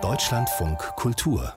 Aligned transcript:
Deutschlandfunk 0.00 0.78
Kultur 0.96 1.54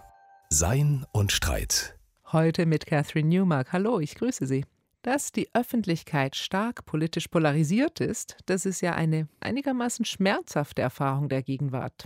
Sein 0.50 1.04
und 1.12 1.32
Streit. 1.32 1.98
Heute 2.32 2.68
mit 2.68 2.86
Catherine 2.86 3.28
Newmark. 3.30 3.74
Hallo, 3.74 4.00
ich 4.00 4.14
grüße 4.14 4.46
Sie. 4.46 4.64
Dass 5.02 5.32
die 5.32 5.50
Öffentlichkeit 5.56 6.36
stark 6.36 6.86
politisch 6.86 7.30
polarisiert 7.30 8.00
ist, 8.00 8.38
das 8.46 8.68
ist 8.68 8.82
ja 8.82 8.94
eine 8.94 9.28
einigermaßen 9.40 10.06
schmerzhafte 10.06 10.84
Erfahrung 10.84 11.30
der 11.30 11.42
Gegenwart. 11.42 12.06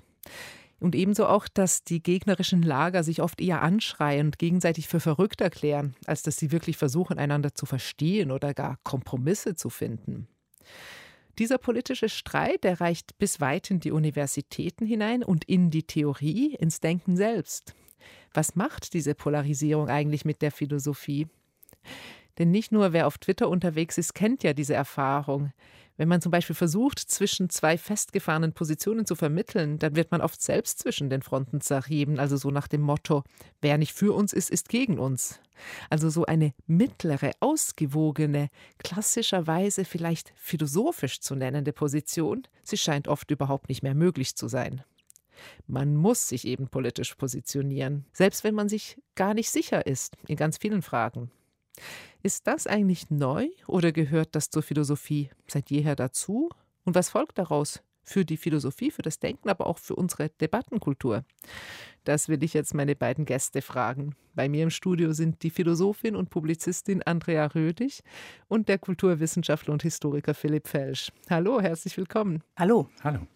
Und 0.79 0.95
ebenso 0.95 1.27
auch, 1.27 1.49
dass 1.49 1.83
die 1.83 2.01
gegnerischen 2.01 2.61
Lager 2.61 3.03
sich 3.03 3.21
oft 3.21 3.41
eher 3.41 3.61
anschreien 3.61 4.27
und 4.27 4.39
gegenseitig 4.39 4.87
für 4.87 5.01
verrückt 5.01 5.41
erklären, 5.41 5.95
als 6.05 6.21
dass 6.21 6.37
sie 6.37 6.53
wirklich 6.53 6.77
versuchen, 6.77 7.19
einander 7.19 7.55
zu 7.55 7.65
verstehen 7.65 8.31
oder 8.31 8.53
gar 8.53 8.77
Kompromisse 8.83 9.55
zu 9.55 9.69
finden. 9.69 10.29
Dieser 11.39 11.57
politische 11.57 12.09
Streit 12.09 12.65
erreicht 12.65 13.17
bis 13.17 13.39
weit 13.39 13.71
in 13.71 13.79
die 13.79 13.91
Universitäten 13.91 14.85
hinein 14.85 15.23
und 15.23 15.45
in 15.45 15.71
die 15.71 15.83
Theorie, 15.83 16.53
ins 16.55 16.81
Denken 16.81 17.15
selbst. 17.15 17.75
Was 18.33 18.57
macht 18.57 18.93
diese 18.93 19.15
Polarisierung 19.15 19.87
eigentlich 19.87 20.25
mit 20.25 20.41
der 20.41 20.51
Philosophie? 20.51 21.27
Denn 22.37 22.51
nicht 22.51 22.73
nur 22.73 22.91
wer 22.91 23.07
auf 23.07 23.17
Twitter 23.17 23.47
unterwegs 23.47 23.97
ist, 23.97 24.13
kennt 24.13 24.43
ja 24.43 24.53
diese 24.53 24.73
Erfahrung. 24.73 25.53
Wenn 25.99 26.07
man 26.07 26.21
zum 26.21 26.31
Beispiel 26.31 26.55
versucht, 26.55 26.97
zwischen 26.97 27.49
zwei 27.49 27.77
festgefahrenen 27.77 28.53
Positionen 28.53 29.05
zu 29.05 29.15
vermitteln, 29.15 29.79
dann 29.79 29.97
wird 29.97 30.11
man 30.11 30.21
oft 30.21 30.41
selbst 30.41 30.79
zwischen 30.79 31.09
den 31.09 31.21
Fronten 31.21 31.59
zerrieben, 31.59 32.19
also 32.19 32.37
so 32.37 32.51
nach 32.51 32.69
dem 32.69 32.79
Motto, 32.79 33.25
wer 33.59 33.77
nicht 33.77 33.91
für 33.91 34.13
uns 34.13 34.31
ist, 34.31 34.49
ist 34.49 34.69
gegen 34.69 34.97
uns. 34.97 35.41
Also 35.89 36.09
so 36.09 36.25
eine 36.25 36.53
mittlere, 36.67 37.31
ausgewogene, 37.41 38.47
klassischerweise 38.77 39.83
vielleicht 39.83 40.31
philosophisch 40.37 41.19
zu 41.19 41.35
nennende 41.35 41.73
Position, 41.73 42.43
sie 42.63 42.77
scheint 42.77 43.09
oft 43.09 43.29
überhaupt 43.29 43.67
nicht 43.67 43.83
mehr 43.83 43.93
möglich 43.93 44.37
zu 44.37 44.47
sein. 44.47 44.85
Man 45.67 45.97
muss 45.97 46.29
sich 46.29 46.47
eben 46.47 46.69
politisch 46.69 47.13
positionieren, 47.15 48.05
selbst 48.13 48.45
wenn 48.45 48.55
man 48.55 48.69
sich 48.69 49.01
gar 49.15 49.33
nicht 49.33 49.49
sicher 49.49 49.85
ist 49.85 50.15
in 50.27 50.37
ganz 50.37 50.59
vielen 50.59 50.81
Fragen. 50.81 51.29
Ist 52.23 52.47
das 52.47 52.67
eigentlich 52.67 53.09
neu 53.09 53.47
oder 53.67 53.91
gehört 53.91 54.35
das 54.35 54.49
zur 54.49 54.63
Philosophie 54.63 55.29
seit 55.47 55.69
jeher 55.69 55.95
dazu? 55.95 56.49
Und 56.83 56.95
was 56.95 57.09
folgt 57.09 57.37
daraus 57.37 57.81
für 58.03 58.25
die 58.25 58.37
Philosophie, 58.37 58.91
für 58.91 59.01
das 59.03 59.19
Denken, 59.19 59.49
aber 59.49 59.67
auch 59.67 59.77
für 59.77 59.95
unsere 59.95 60.29
Debattenkultur? 60.29 61.23
Das 62.03 62.27
will 62.27 62.43
ich 62.43 62.53
jetzt 62.53 62.73
meine 62.73 62.95
beiden 62.95 63.25
Gäste 63.25 63.61
fragen. 63.61 64.15
Bei 64.33 64.49
mir 64.49 64.63
im 64.63 64.69
Studio 64.69 65.13
sind 65.13 65.43
die 65.43 65.49
Philosophin 65.49 66.15
und 66.15 66.29
Publizistin 66.29 67.03
Andrea 67.03 67.45
Rödig 67.47 68.01
und 68.47 68.69
der 68.69 68.79
Kulturwissenschaftler 68.79 69.73
und 69.73 69.83
Historiker 69.83 70.33
Philipp 70.33 70.67
Felsch. 70.67 71.11
Hallo, 71.29 71.61
herzlich 71.61 71.95
willkommen. 71.97 72.43
Hallo. 72.57 72.89
Hallo. 73.03 73.27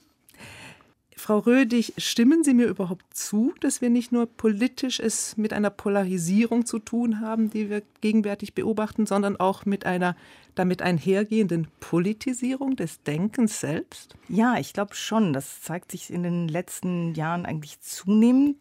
Frau 1.23 1.39
Rödig, 1.39 1.93
stimmen 1.97 2.43
Sie 2.43 2.53
mir 2.53 2.65
überhaupt 2.65 3.05
zu, 3.15 3.53
dass 3.61 3.79
wir 3.79 3.89
nicht 3.89 4.11
nur 4.11 4.25
politisch 4.25 4.99
es 4.99 5.37
mit 5.37 5.53
einer 5.53 5.69
Polarisierung 5.69 6.65
zu 6.65 6.79
tun 6.79 7.21
haben, 7.21 7.49
die 7.49 7.69
wir 7.69 7.81
gegenwärtig 8.01 8.53
beobachten, 8.53 9.05
sondern 9.05 9.37
auch 9.37 9.65
mit 9.65 9.85
einer 9.85 10.17
damit 10.53 10.81
einhergehenden 10.81 11.69
Politisierung 11.79 12.75
des 12.75 13.03
Denkens 13.03 13.61
selbst? 13.61 14.17
Ja, 14.27 14.57
ich 14.59 14.73
glaube 14.73 14.95
schon. 14.95 15.31
Das 15.31 15.61
zeigt 15.61 15.91
sich 15.91 16.11
in 16.11 16.23
den 16.23 16.49
letzten 16.49 17.13
Jahren 17.13 17.45
eigentlich 17.45 17.79
zunehmend. 17.79 18.57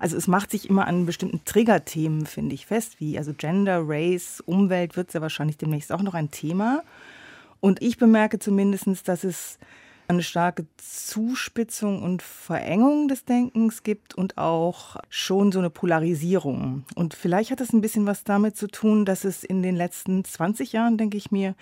Also 0.00 0.16
es 0.16 0.26
macht 0.26 0.50
sich 0.50 0.68
immer 0.68 0.88
an 0.88 1.06
bestimmten 1.06 1.44
Triggerthemen, 1.44 2.26
finde 2.26 2.56
ich, 2.56 2.66
fest, 2.66 2.96
wie 2.98 3.16
also 3.16 3.32
Gender, 3.32 3.80
Race, 3.86 4.42
Umwelt 4.44 4.96
wird 4.96 5.14
ja 5.14 5.20
wahrscheinlich 5.20 5.56
demnächst 5.56 5.92
auch 5.92 6.02
noch 6.02 6.14
ein 6.14 6.32
Thema. 6.32 6.82
Und 7.60 7.80
ich 7.80 7.96
bemerke 7.96 8.40
zumindest, 8.40 9.06
dass 9.06 9.22
es 9.22 9.60
eine 10.12 10.22
starke 10.22 10.66
Zuspitzung 10.76 12.02
und 12.02 12.22
Verengung 12.22 13.08
des 13.08 13.24
Denkens 13.24 13.82
gibt 13.82 14.14
und 14.14 14.38
auch 14.38 14.96
schon 15.08 15.52
so 15.52 15.58
eine 15.58 15.70
Polarisierung. 15.70 16.84
Und 16.94 17.14
vielleicht 17.14 17.50
hat 17.50 17.60
das 17.60 17.72
ein 17.72 17.80
bisschen 17.80 18.06
was 18.06 18.24
damit 18.24 18.56
zu 18.56 18.68
tun, 18.68 19.04
dass 19.04 19.24
es 19.24 19.44
in 19.44 19.62
den 19.62 19.76
letzten 19.76 20.24
20 20.24 20.72
Jahren, 20.72 20.98
denke 20.98 21.16
ich 21.16 21.30
mir, 21.30 21.54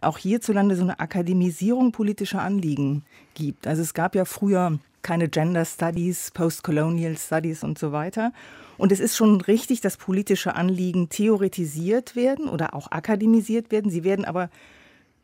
auch 0.00 0.18
hierzulande 0.18 0.76
so 0.76 0.82
eine 0.82 1.00
Akademisierung 1.00 1.92
politischer 1.92 2.42
Anliegen 2.42 3.04
gibt. 3.34 3.66
Also 3.66 3.82
es 3.82 3.94
gab 3.94 4.14
ja 4.14 4.24
früher 4.24 4.78
keine 5.02 5.28
Gender 5.28 5.64
Studies, 5.64 6.30
Postcolonial 6.32 7.16
Studies 7.16 7.62
und 7.62 7.78
so 7.78 7.92
weiter. 7.92 8.32
Und 8.76 8.90
es 8.90 9.00
ist 9.00 9.16
schon 9.16 9.40
richtig, 9.40 9.80
dass 9.80 9.96
politische 9.96 10.56
Anliegen 10.56 11.08
theoretisiert 11.08 12.16
werden 12.16 12.48
oder 12.48 12.74
auch 12.74 12.90
akademisiert 12.90 13.70
werden. 13.70 13.90
Sie 13.90 14.04
werden 14.04 14.24
aber 14.24 14.50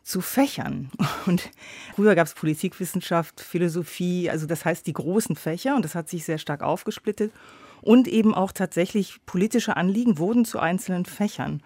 zu 0.03 0.21
Fächern. 0.21 0.91
Und 1.27 1.51
früher 1.95 2.15
gab 2.15 2.27
es 2.27 2.35
Politikwissenschaft, 2.35 3.41
Philosophie, 3.41 4.31
also 4.31 4.47
das 4.47 4.65
heißt 4.65 4.87
die 4.87 4.93
großen 4.93 5.37
Fächer 5.37 5.77
und 5.77 5.85
das 5.85 5.95
hat 5.95 6.09
sich 6.09 6.25
sehr 6.25 6.39
stark 6.39 6.63
aufgesplittet. 6.63 7.33
Und 7.83 8.09
eben 8.09 8.35
auch 8.35 8.53
tatsächlich 8.53 9.21
politische 9.25 9.77
Anliegen 9.77 10.19
wurden 10.19 10.45
zu 10.45 10.59
einzelnen 10.59 11.07
Fächern. 11.07 11.63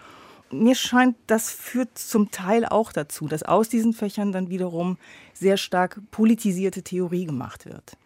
Mir 0.50 0.77
scheint, 0.77 1.17
das 1.27 1.50
führt 1.50 1.99
zum 1.99 2.31
Teil 2.31 2.65
auch 2.65 2.93
dazu, 2.93 3.27
dass 3.27 3.43
aus 3.43 3.69
diesen 3.69 3.93
Fächern 3.93 4.31
dann 4.31 4.49
wiederum 4.49 4.99
sehr 5.33 5.56
stark 5.56 6.00
politisierte 6.12 6.83
Theorie 6.83 7.27
gemacht 7.27 7.67
wird. 7.67 7.97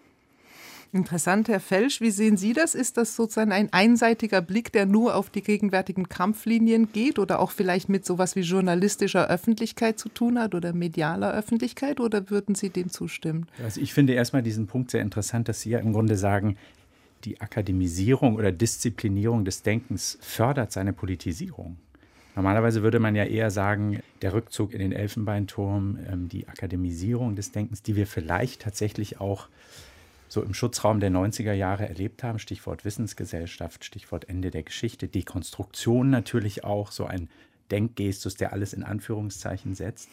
Interessant, 0.93 1.49
Herr 1.49 1.61
Felsch. 1.61 2.01
Wie 2.01 2.11
sehen 2.11 2.39
Sie 2.39 2.55
das? 2.55 2.75
Ist 2.75 2.97
das 2.97 3.15
sozusagen 3.15 3.53
ein 3.53 3.71
einseitiger 3.73 4.41
Blick, 4.41 4.73
der 4.73 4.87
nur 4.87 5.17
auf 5.17 5.29
die 5.29 5.43
gegenwärtigen 5.43 6.09
Kampflinien 6.09 6.93
geht 6.93 7.19
oder 7.19 7.41
auch 7.41 7.51
vielleicht 7.51 7.91
mit 7.91 8.07
sowas 8.07 8.37
wie 8.37 8.41
journalistischer 8.41 9.29
Öffentlichkeit 9.29 9.99
zu 9.99 10.09
tun 10.09 10.39
hat 10.39 10.55
oder 10.55 10.73
medialer 10.73 11.33
Öffentlichkeit? 11.35 12.01
Oder 12.01 12.31
würden 12.31 12.55
Sie 12.55 12.71
dem 12.71 12.89
zustimmen? 12.91 13.47
Also 13.63 13.83
ich 13.83 13.93
finde 13.93 14.15
erstmal 14.15 14.43
diesen 14.43 14.67
Punkt 14.67 14.91
sehr 14.91 15.03
interessant, 15.03 15.49
dass 15.49 15.61
Sie 15.61 15.71
ja 15.71 15.79
im 15.79 15.93
Grunde 15.93 16.17
sagen, 16.17 16.57
die 17.25 17.41
Akademisierung 17.41 18.37
oder 18.37 18.53
Disziplinierung 18.53 19.45
des 19.45 19.63
Denkens 19.63 20.19
fördert 20.23 20.73
seine 20.73 20.95
Politisierung. 20.95 21.77
Normalerweise 22.35 22.83
würde 22.83 23.01
man 23.01 23.17
ja 23.17 23.25
eher 23.25 23.51
sagen, 23.51 24.01
der 24.23 24.33
Rückzug 24.33 24.73
in 24.73 24.79
den 24.79 24.93
Elfenbeinturm, 24.93 25.99
ähm, 26.09 26.29
die 26.29 26.49
Akademisierung 26.49 27.35
des 27.35 27.51
Denkens, 27.51 27.83
die 27.83 27.97
wir 27.97 28.07
vielleicht 28.07 28.63
tatsächlich 28.63 29.21
auch 29.21 29.49
so 30.29 30.43
im 30.43 30.55
Schutzraum 30.55 31.01
der 31.01 31.11
90er 31.11 31.53
Jahre 31.53 31.89
erlebt 31.89 32.23
haben. 32.23 32.39
Stichwort 32.39 32.85
Wissensgesellschaft, 32.85 33.85
Stichwort 33.85 34.29
Ende 34.29 34.51
der 34.51 34.63
Geschichte, 34.63 35.09
Dekonstruktion 35.09 36.11
natürlich 36.11 36.65
auch, 36.65 36.93
so 36.93 37.07
ein 37.07 37.29
Denkgestus, 37.71 38.35
der 38.37 38.53
alles 38.53 38.73
in 38.73 38.83
Anführungszeichen 38.83 39.75
setzt. 39.75 40.09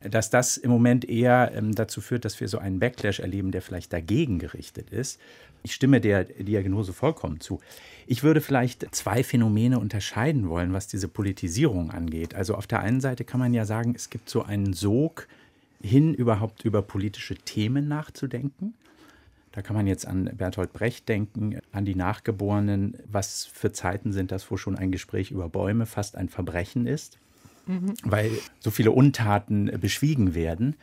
Dass 0.00 0.30
das 0.30 0.56
im 0.56 0.70
Moment 0.70 1.08
eher 1.08 1.52
ähm, 1.54 1.74
dazu 1.74 2.00
führt, 2.00 2.24
dass 2.24 2.40
wir 2.40 2.48
so 2.48 2.58
einen 2.58 2.80
Backlash 2.80 3.20
erleben, 3.20 3.52
der 3.52 3.62
vielleicht 3.62 3.92
dagegen 3.92 4.40
gerichtet 4.40 4.90
ist. 4.90 5.20
Ich 5.62 5.74
stimme 5.74 6.00
der 6.00 6.24
Diagnose 6.24 6.92
vollkommen 6.92 7.38
zu. 7.38 7.60
Ich 8.08 8.24
würde 8.24 8.40
vielleicht 8.40 8.92
zwei 8.92 9.22
Phänomene 9.22 9.78
unterscheiden 9.78 10.48
wollen, 10.48 10.72
was 10.72 10.88
diese 10.88 11.06
Politisierung 11.06 11.92
angeht. 11.92 12.34
Also 12.34 12.56
auf 12.56 12.66
der 12.66 12.80
einen 12.80 13.00
Seite 13.00 13.24
kann 13.24 13.38
man 13.38 13.54
ja 13.54 13.64
sagen, 13.64 13.94
es 13.94 14.10
gibt 14.10 14.28
so 14.28 14.42
einen 14.42 14.72
Sog 14.72 15.28
hin, 15.80 16.14
überhaupt 16.14 16.64
über 16.64 16.82
politische 16.82 17.36
Themen 17.36 17.86
nachzudenken. 17.86 18.74
Da 19.52 19.60
kann 19.62 19.76
man 19.76 19.86
jetzt 19.86 20.06
an 20.06 20.30
Bertolt 20.34 20.72
Brecht 20.72 21.08
denken, 21.08 21.58
an 21.72 21.84
die 21.84 21.94
Nachgeborenen. 21.94 22.96
Was 23.10 23.44
für 23.44 23.72
Zeiten 23.72 24.12
sind 24.12 24.32
das, 24.32 24.50
wo 24.50 24.56
schon 24.56 24.76
ein 24.76 24.90
Gespräch 24.90 25.30
über 25.30 25.48
Bäume 25.48 25.86
fast 25.86 26.16
ein 26.16 26.30
Verbrechen 26.30 26.86
ist, 26.86 27.18
mhm. 27.66 27.94
weil 28.02 28.30
so 28.60 28.70
viele 28.70 28.92
Untaten 28.92 29.66
beschwiegen 29.78 30.34
werden. 30.34 30.76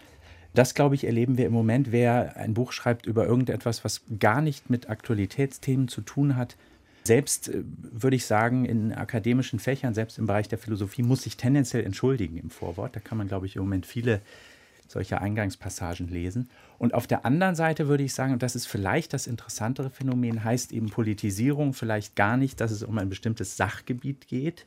Das, 0.53 0.74
glaube 0.74 0.96
ich, 0.96 1.03
erleben 1.03 1.38
wir 1.38 1.47
im 1.47 1.53
Moment. 1.53 1.91
Wer 1.91 2.38
ein 2.38 2.53
Buch 2.53 2.72
schreibt 2.72 3.06
über 3.06 3.25
irgendetwas, 3.25 3.84
was 3.84 4.02
gar 4.19 4.41
nicht 4.41 4.69
mit 4.69 4.90
Aktualitätsthemen 4.90 5.88
zu 5.88 6.01
tun 6.01 6.36
hat, 6.36 6.56
selbst 7.03 7.50
äh, 7.50 7.63
würde 7.63 8.16
ich 8.16 8.25
sagen, 8.25 8.66
in 8.66 8.94
akademischen 8.94 9.59
Fächern, 9.59 9.94
selbst 9.94 10.19
im 10.19 10.28
Bereich 10.28 10.47
der 10.47 10.59
Philosophie, 10.59 11.01
muss 11.01 11.24
sich 11.24 11.38
tendenziell 11.38 11.84
entschuldigen 11.84 12.38
im 12.38 12.50
Vorwort. 12.50 12.96
Da 12.96 13.00
kann 13.00 13.18
man, 13.18 13.28
glaube 13.28 13.46
ich, 13.46 13.56
im 13.56 13.63
Moment 13.63 13.86
viele 13.86 14.22
solche 14.89 15.22
Eingangspassagen 15.22 16.07
lesen. 16.07 16.50
Und 16.77 16.94
auf 16.94 17.07
der 17.07 17.25
anderen 17.25 17.55
Seite 17.55 17.88
würde 17.88 18.03
ich 18.03 18.13
sagen, 18.13 18.33
und 18.33 18.44
das 18.44 18.55
ist 18.55 18.66
vielleicht 18.66 19.13
das 19.13 19.27
interessantere 19.27 19.89
Phänomen, 19.89 20.44
heißt 20.44 20.71
eben 20.71 20.89
Politisierung 20.89 21.74
vielleicht 21.74 22.15
gar 22.15 22.38
nicht, 22.38 22.59
dass 22.59 22.71
es 22.71 22.83
um 22.83 22.97
ein 22.97 23.09
bestimmtes 23.09 23.56
Sachgebiet 23.56 24.27
geht. 24.27 24.65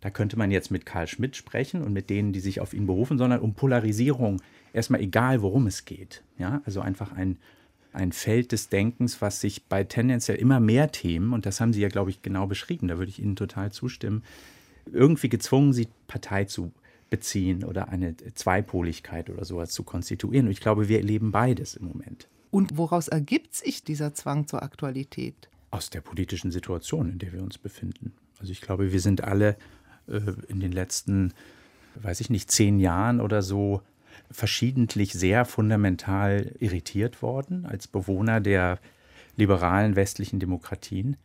Da 0.00 0.10
könnte 0.10 0.38
man 0.38 0.52
jetzt 0.52 0.70
mit 0.70 0.86
Karl 0.86 1.08
Schmidt 1.08 1.34
sprechen 1.34 1.82
und 1.82 1.92
mit 1.92 2.08
denen, 2.08 2.32
die 2.32 2.40
sich 2.40 2.60
auf 2.60 2.72
ihn 2.72 2.86
berufen, 2.86 3.18
sondern 3.18 3.40
um 3.40 3.54
Polarisierung, 3.54 4.40
erstmal 4.72 5.00
egal, 5.00 5.42
worum 5.42 5.66
es 5.66 5.84
geht. 5.84 6.22
Ja, 6.38 6.62
also 6.64 6.80
einfach 6.80 7.10
ein, 7.10 7.36
ein 7.92 8.12
Feld 8.12 8.52
des 8.52 8.68
Denkens, 8.68 9.20
was 9.20 9.40
sich 9.40 9.64
bei 9.64 9.82
tendenziell 9.82 10.38
immer 10.38 10.60
mehr 10.60 10.92
Themen, 10.92 11.32
und 11.32 11.46
das 11.46 11.60
haben 11.60 11.72
Sie 11.72 11.80
ja, 11.80 11.88
glaube 11.88 12.10
ich, 12.10 12.22
genau 12.22 12.46
beschrieben, 12.46 12.86
da 12.86 12.98
würde 12.98 13.10
ich 13.10 13.18
Ihnen 13.18 13.34
total 13.34 13.72
zustimmen, 13.72 14.22
irgendwie 14.92 15.28
gezwungen 15.28 15.72
sieht, 15.72 15.88
Partei 16.06 16.44
zu 16.44 16.70
beziehen 17.10 17.64
oder 17.64 17.88
eine 17.88 18.16
Zweipoligkeit 18.34 19.30
oder 19.30 19.44
sowas 19.44 19.70
zu 19.70 19.82
konstituieren. 19.82 20.46
Und 20.46 20.52
ich 20.52 20.60
glaube, 20.60 20.88
wir 20.88 20.98
erleben 20.98 21.32
beides 21.32 21.74
im 21.74 21.86
Moment. 21.86 22.28
Und 22.50 22.76
woraus 22.76 23.08
ergibt 23.08 23.54
sich 23.54 23.84
dieser 23.84 24.14
Zwang 24.14 24.46
zur 24.46 24.62
Aktualität? 24.62 25.48
Aus 25.70 25.90
der 25.90 26.00
politischen 26.00 26.50
Situation, 26.50 27.10
in 27.10 27.18
der 27.18 27.32
wir 27.32 27.42
uns 27.42 27.58
befinden. 27.58 28.12
Also 28.38 28.52
ich 28.52 28.60
glaube, 28.60 28.92
wir 28.92 29.00
sind 29.00 29.22
alle 29.24 29.56
äh, 30.06 30.20
in 30.48 30.60
den 30.60 30.72
letzten, 30.72 31.34
weiß 31.96 32.20
ich 32.20 32.30
nicht, 32.30 32.50
zehn 32.50 32.78
Jahren 32.78 33.20
oder 33.20 33.42
so 33.42 33.82
verschiedentlich 34.30 35.12
sehr 35.12 35.44
fundamental 35.44 36.54
irritiert 36.58 37.22
worden 37.22 37.66
als 37.66 37.86
Bewohner 37.86 38.40
der 38.40 38.78
liberalen 39.36 39.96
westlichen 39.96 40.40
Demokratien. 40.40 41.16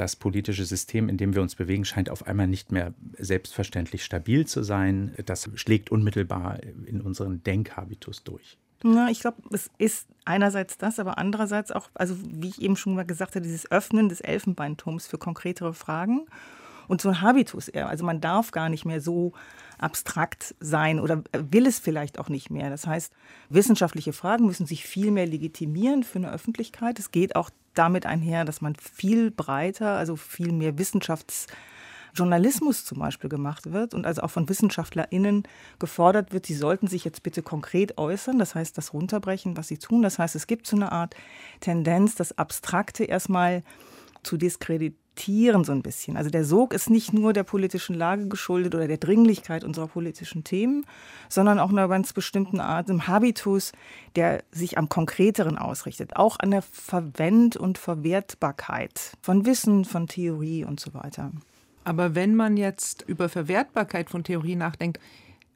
Das 0.00 0.16
politische 0.16 0.64
System, 0.64 1.10
in 1.10 1.18
dem 1.18 1.34
wir 1.34 1.42
uns 1.42 1.56
bewegen, 1.56 1.84
scheint 1.84 2.08
auf 2.08 2.26
einmal 2.26 2.46
nicht 2.46 2.72
mehr 2.72 2.94
selbstverständlich 3.18 4.02
stabil 4.02 4.46
zu 4.46 4.62
sein. 4.62 5.14
Das 5.26 5.50
schlägt 5.56 5.90
unmittelbar 5.90 6.58
in 6.86 7.02
unseren 7.02 7.42
Denkhabitus 7.44 8.24
durch. 8.24 8.56
Na, 8.82 9.10
ich 9.10 9.20
glaube, 9.20 9.42
es 9.52 9.70
ist 9.76 10.08
einerseits 10.24 10.78
das, 10.78 10.98
aber 11.00 11.18
andererseits 11.18 11.70
auch, 11.70 11.90
also 11.92 12.16
wie 12.18 12.48
ich 12.48 12.62
eben 12.62 12.76
schon 12.76 12.94
mal 12.94 13.04
gesagt 13.04 13.34
habe, 13.34 13.42
dieses 13.42 13.70
Öffnen 13.70 14.08
des 14.08 14.22
Elfenbeinturms 14.22 15.06
für 15.06 15.18
konkretere 15.18 15.74
Fragen 15.74 16.24
und 16.90 17.00
so 17.00 17.08
ein 17.08 17.20
Habitus 17.20 17.68
eher. 17.68 17.88
Also 17.88 18.04
man 18.04 18.20
darf 18.20 18.50
gar 18.50 18.68
nicht 18.68 18.84
mehr 18.84 19.00
so 19.00 19.32
abstrakt 19.78 20.56
sein 20.58 20.98
oder 20.98 21.22
will 21.32 21.66
es 21.66 21.78
vielleicht 21.78 22.18
auch 22.18 22.28
nicht 22.28 22.50
mehr. 22.50 22.68
Das 22.68 22.86
heißt, 22.86 23.12
wissenschaftliche 23.48 24.12
Fragen 24.12 24.44
müssen 24.44 24.66
sich 24.66 24.84
viel 24.84 25.12
mehr 25.12 25.26
legitimieren 25.26 26.02
für 26.02 26.18
eine 26.18 26.32
Öffentlichkeit. 26.32 26.98
Es 26.98 27.12
geht 27.12 27.36
auch 27.36 27.50
damit 27.74 28.06
einher, 28.06 28.44
dass 28.44 28.60
man 28.60 28.74
viel 28.74 29.30
breiter, 29.30 29.92
also 29.92 30.16
viel 30.16 30.52
mehr 30.52 30.78
Wissenschafts 30.78 31.46
Journalismus 32.12 32.84
zum 32.84 32.98
Beispiel 32.98 33.30
gemacht 33.30 33.70
wird 33.70 33.94
und 33.94 34.04
also 34.04 34.22
auch 34.22 34.32
von 34.32 34.48
WissenschaftlerInnen 34.48 35.44
gefordert 35.78 36.32
wird, 36.32 36.44
sie 36.44 36.56
sollten 36.56 36.88
sich 36.88 37.04
jetzt 37.04 37.22
bitte 37.22 37.40
konkret 37.40 37.98
äußern, 37.98 38.36
das 38.36 38.56
heißt 38.56 38.76
das 38.76 38.92
runterbrechen, 38.92 39.56
was 39.56 39.68
sie 39.68 39.78
tun. 39.78 40.02
Das 40.02 40.18
heißt, 40.18 40.34
es 40.34 40.48
gibt 40.48 40.66
so 40.66 40.74
eine 40.74 40.90
Art 40.90 41.14
Tendenz, 41.60 42.16
das 42.16 42.36
Abstrakte 42.36 43.04
erstmal 43.04 43.62
zu 44.24 44.36
diskreditieren 44.36 44.99
so 45.16 45.72
ein 45.72 45.82
bisschen. 45.82 46.16
Also 46.16 46.30
der 46.30 46.44
Sog 46.44 46.72
ist 46.72 46.88
nicht 46.88 47.12
nur 47.12 47.32
der 47.32 47.42
politischen 47.42 47.94
Lage 47.94 48.26
geschuldet 48.26 48.74
oder 48.74 48.88
der 48.88 48.96
Dringlichkeit 48.96 49.64
unserer 49.64 49.86
politischen 49.86 50.44
Themen, 50.44 50.86
sondern 51.28 51.58
auch 51.58 51.70
einer 51.70 51.88
ganz 51.88 52.12
bestimmten 52.12 52.60
Art, 52.60 52.88
einem 52.88 53.06
Habitus, 53.06 53.72
der 54.16 54.42
sich 54.50 54.78
am 54.78 54.88
Konkreteren 54.88 55.58
ausrichtet, 55.58 56.16
auch 56.16 56.38
an 56.38 56.50
der 56.50 56.62
Verwend- 56.62 57.56
und 57.56 57.78
Verwertbarkeit 57.78 59.12
von 59.20 59.44
Wissen, 59.44 59.84
von 59.84 60.06
Theorie 60.06 60.64
und 60.64 60.80
so 60.80 60.94
weiter. 60.94 61.32
Aber 61.84 62.14
wenn 62.14 62.34
man 62.34 62.56
jetzt 62.56 63.04
über 63.06 63.28
Verwertbarkeit 63.28 64.10
von 64.10 64.24
Theorie 64.24 64.56
nachdenkt, 64.56 65.00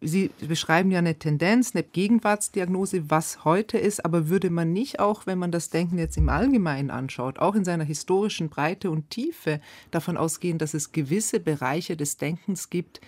Sie 0.06 0.30
beschreiben 0.46 0.90
ja 0.90 0.98
eine 0.98 1.18
Tendenz, 1.18 1.74
eine 1.74 1.82
Gegenwartsdiagnose, 1.82 3.10
was 3.10 3.44
heute 3.44 3.78
ist, 3.78 4.04
aber 4.04 4.28
würde 4.28 4.50
man 4.50 4.72
nicht 4.72 5.00
auch, 5.00 5.26
wenn 5.26 5.38
man 5.38 5.50
das 5.50 5.70
Denken 5.70 5.98
jetzt 5.98 6.18
im 6.18 6.28
Allgemeinen 6.28 6.90
anschaut, 6.90 7.38
auch 7.38 7.54
in 7.54 7.64
seiner 7.64 7.84
historischen 7.84 8.50
Breite 8.50 8.90
und 8.90 9.08
Tiefe 9.08 9.60
davon 9.90 10.18
ausgehen, 10.18 10.58
dass 10.58 10.74
es 10.74 10.92
gewisse 10.92 11.40
Bereiche 11.40 11.96
des 11.96 12.18
Denkens 12.18 12.68
gibt, 12.68 13.00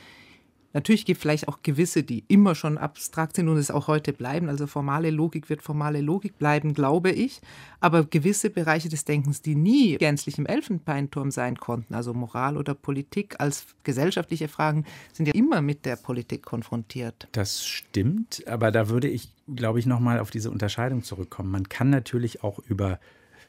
Natürlich 0.73 1.05
gibt 1.07 1.19
es 1.19 1.23
vielleicht 1.23 1.49
auch 1.49 1.61
gewisse, 1.63 2.03
die 2.03 2.25
immer 2.29 2.55
schon 2.55 2.77
abstrakt 2.77 3.37
sind 3.37 3.49
und 3.49 3.57
es 3.57 3.71
auch 3.71 3.89
heute 3.89 4.13
bleiben. 4.13 4.49
Also 4.49 4.67
formale 4.67 5.11
Logik 5.11 5.49
wird 5.49 5.63
formale 5.63 6.01
Logik 6.01 6.39
bleiben, 6.39 6.75
glaube 6.75 7.11
ich. 7.11 7.41
Aber 7.81 8.05
gewisse 8.05 8.51
Bereiche 8.51 8.89
des 8.89 9.05
Denkens, 9.05 9.41
die 9.43 9.55
nie 9.55 9.97
gänzlich 9.97 10.39
im 10.39 10.47
Elfenbeinturm 10.47 11.31
sein 11.31 11.57
konnten, 11.57 11.95
also 11.95 12.13
Moral 12.13 12.57
oder 12.57 12.75
Politik 12.75 13.37
als 13.39 13.67
gesellschaftliche 13.85 14.49
Fragen, 14.49 14.85
sind 15.13 15.27
ja 15.27 15.35
immer 15.35 15.63
mit 15.63 15.87
der 15.87 15.97
Politik 15.97 16.43
konfrontiert. 16.45 17.29
Das 17.33 17.65
stimmt, 17.65 18.45
aber 18.47 18.71
da 18.71 18.89
würde 18.89 19.09
ich, 19.09 19.33
glaube 19.55 19.79
ich, 19.79 19.87
nochmal 19.87 20.21
auf 20.21 20.31
diese 20.31 20.51
Unterscheidung 20.51 21.03
zurückkommen. 21.03 21.51
Man 21.51 21.69
kann 21.69 21.91
natürlich 21.91 22.43
auch 22.43 22.59
über 22.59 23.01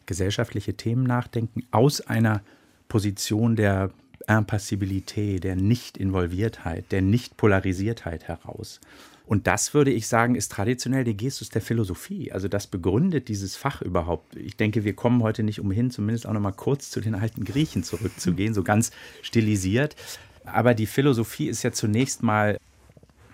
gesellschaftliche 0.05 0.75
Themen 0.75 1.03
nachdenken 1.03 1.63
aus 1.71 2.01
einer 2.01 2.41
Position 2.87 3.55
der 3.55 3.91
Impassibilität, 4.27 5.43
der 5.43 5.55
Nicht-Involviertheit, 5.55 6.91
der 6.91 7.01
Nicht-Polarisiertheit 7.01 8.27
heraus. 8.27 8.79
Und 9.25 9.45
das 9.45 9.73
würde 9.73 9.91
ich 9.91 10.07
sagen, 10.07 10.35
ist 10.35 10.51
traditionell 10.51 11.03
der 11.03 11.13
Gestus 11.13 11.49
der 11.49 11.61
Philosophie. 11.61 12.31
Also 12.31 12.47
das 12.47 12.67
begründet 12.67 13.27
dieses 13.27 13.57
Fach 13.57 13.81
überhaupt. 13.81 14.37
Ich 14.37 14.55
denke, 14.55 14.85
wir 14.85 14.95
kommen 14.95 15.21
heute 15.21 15.43
nicht 15.43 15.59
umhin, 15.59 15.91
zumindest 15.91 16.25
auch 16.25 16.33
noch 16.33 16.39
mal 16.39 16.53
kurz 16.53 16.89
zu 16.89 17.01
den 17.01 17.13
alten 17.13 17.43
Griechen 17.43 17.83
zurückzugehen, 17.83 18.53
so 18.53 18.63
ganz 18.63 18.91
stilisiert. 19.21 19.97
Aber 20.45 20.73
die 20.73 20.85
Philosophie 20.85 21.47
ist 21.47 21.63
ja 21.63 21.73
zunächst 21.73 22.23
mal 22.23 22.57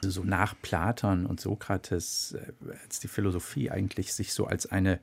so 0.02 0.24
nach 0.24 0.56
Platon 0.62 1.28
und 1.28 1.40
Sokrates, 1.40 2.36
äh, 2.40 2.74
als 2.84 3.00
die 3.00 3.08
Philosophie 3.08 3.70
eigentlich 3.70 4.14
sich 4.14 4.34
so 4.34 4.46
als 4.48 4.66
eine 4.66 5.00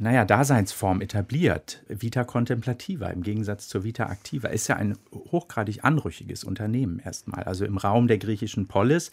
naja, 0.00 0.24
Daseinsform 0.24 1.00
etabliert. 1.00 1.82
Vita 1.88 2.22
Contemplativa 2.24 3.08
im 3.08 3.22
Gegensatz 3.22 3.68
zur 3.68 3.82
Vita 3.82 4.04
Activa 4.04 4.48
ist 4.48 4.68
ja 4.68 4.76
ein 4.76 4.96
hochgradig 5.12 5.84
anrüchiges 5.84 6.44
Unternehmen 6.44 7.00
erstmal. 7.00 7.42
Also 7.44 7.64
im 7.64 7.78
Raum 7.78 8.06
der 8.06 8.18
griechischen 8.18 8.68
Polis 8.68 9.10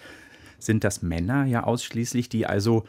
sind 0.60 0.84
das 0.84 1.02
Männer 1.02 1.46
ja 1.46 1.64
ausschließlich, 1.64 2.30
die 2.30 2.46
also 2.46 2.86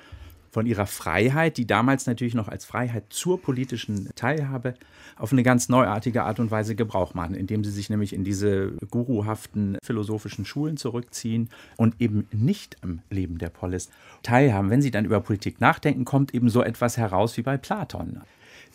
von 0.57 0.65
ihrer 0.65 0.87
Freiheit, 0.87 1.59
die 1.59 1.67
damals 1.67 2.07
natürlich 2.07 2.33
noch 2.33 2.49
als 2.49 2.65
Freiheit 2.65 3.05
zur 3.11 3.43
politischen 3.43 4.09
Teilhabe 4.15 4.73
auf 5.19 5.31
eine 5.31 5.43
ganz 5.43 5.69
neuartige 5.69 6.23
Art 6.23 6.41
und 6.41 6.51
Weise 6.51 6.75
Gebrauch 6.75 7.13
machen, 7.13 7.35
indem 7.35 7.63
sie 7.63 7.71
sich 7.71 7.91
nämlich 7.91 8.15
in 8.15 8.25
diese 8.25 8.73
guruhaften 8.91 9.77
philosophischen 9.85 10.47
Schulen 10.47 10.79
zurückziehen 10.79 11.51
und 11.77 12.01
eben 12.01 12.27
nicht 12.33 12.83
am 12.83 13.01
Leben 13.11 13.37
der 13.37 13.51
Polis 13.51 13.91
teilhaben. 14.23 14.71
Wenn 14.71 14.81
sie 14.81 14.91
dann 14.91 15.05
über 15.05 15.21
Politik 15.21 15.61
nachdenken, 15.61 16.07
kommt 16.07 16.33
eben 16.33 16.49
so 16.49 16.63
etwas 16.63 16.97
heraus 16.97 17.37
wie 17.37 17.43
bei 17.43 17.59
Platon 17.59 18.23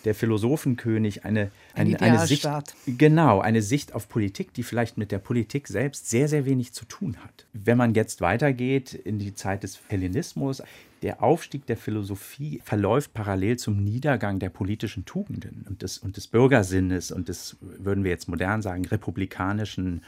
der 0.05 0.15
Philosophenkönig 0.15 1.25
eine, 1.25 1.51
eine, 1.73 1.99
ein 1.99 2.11
eine 2.13 2.27
Sicht, 2.27 2.47
genau, 2.85 3.39
eine 3.39 3.61
Sicht 3.61 3.93
auf 3.93 4.09
Politik, 4.09 4.53
die 4.53 4.63
vielleicht 4.63 4.97
mit 4.97 5.11
der 5.11 5.19
Politik 5.19 5.67
selbst 5.67 6.09
sehr, 6.09 6.27
sehr 6.27 6.45
wenig 6.45 6.73
zu 6.73 6.85
tun 6.85 7.17
hat. 7.23 7.45
Wenn 7.53 7.77
man 7.77 7.93
jetzt 7.93 8.21
weitergeht 8.21 8.93
in 8.93 9.19
die 9.19 9.33
Zeit 9.33 9.63
des 9.63 9.79
Hellenismus, 9.87 10.61
der 11.01 11.23
Aufstieg 11.23 11.65
der 11.65 11.77
Philosophie 11.77 12.61
verläuft 12.63 13.13
parallel 13.13 13.57
zum 13.57 13.83
Niedergang 13.83 14.39
der 14.39 14.49
politischen 14.49 15.05
Tugenden 15.05 15.65
und 15.67 15.81
des, 15.81 15.97
und 15.97 16.17
des 16.17 16.27
Bürgersinnes 16.27 17.11
und 17.11 17.27
des, 17.27 17.57
würden 17.59 18.03
wir 18.03 18.11
jetzt 18.11 18.27
modern 18.27 18.61
sagen, 18.61 18.85
republikanischen 18.85 20.03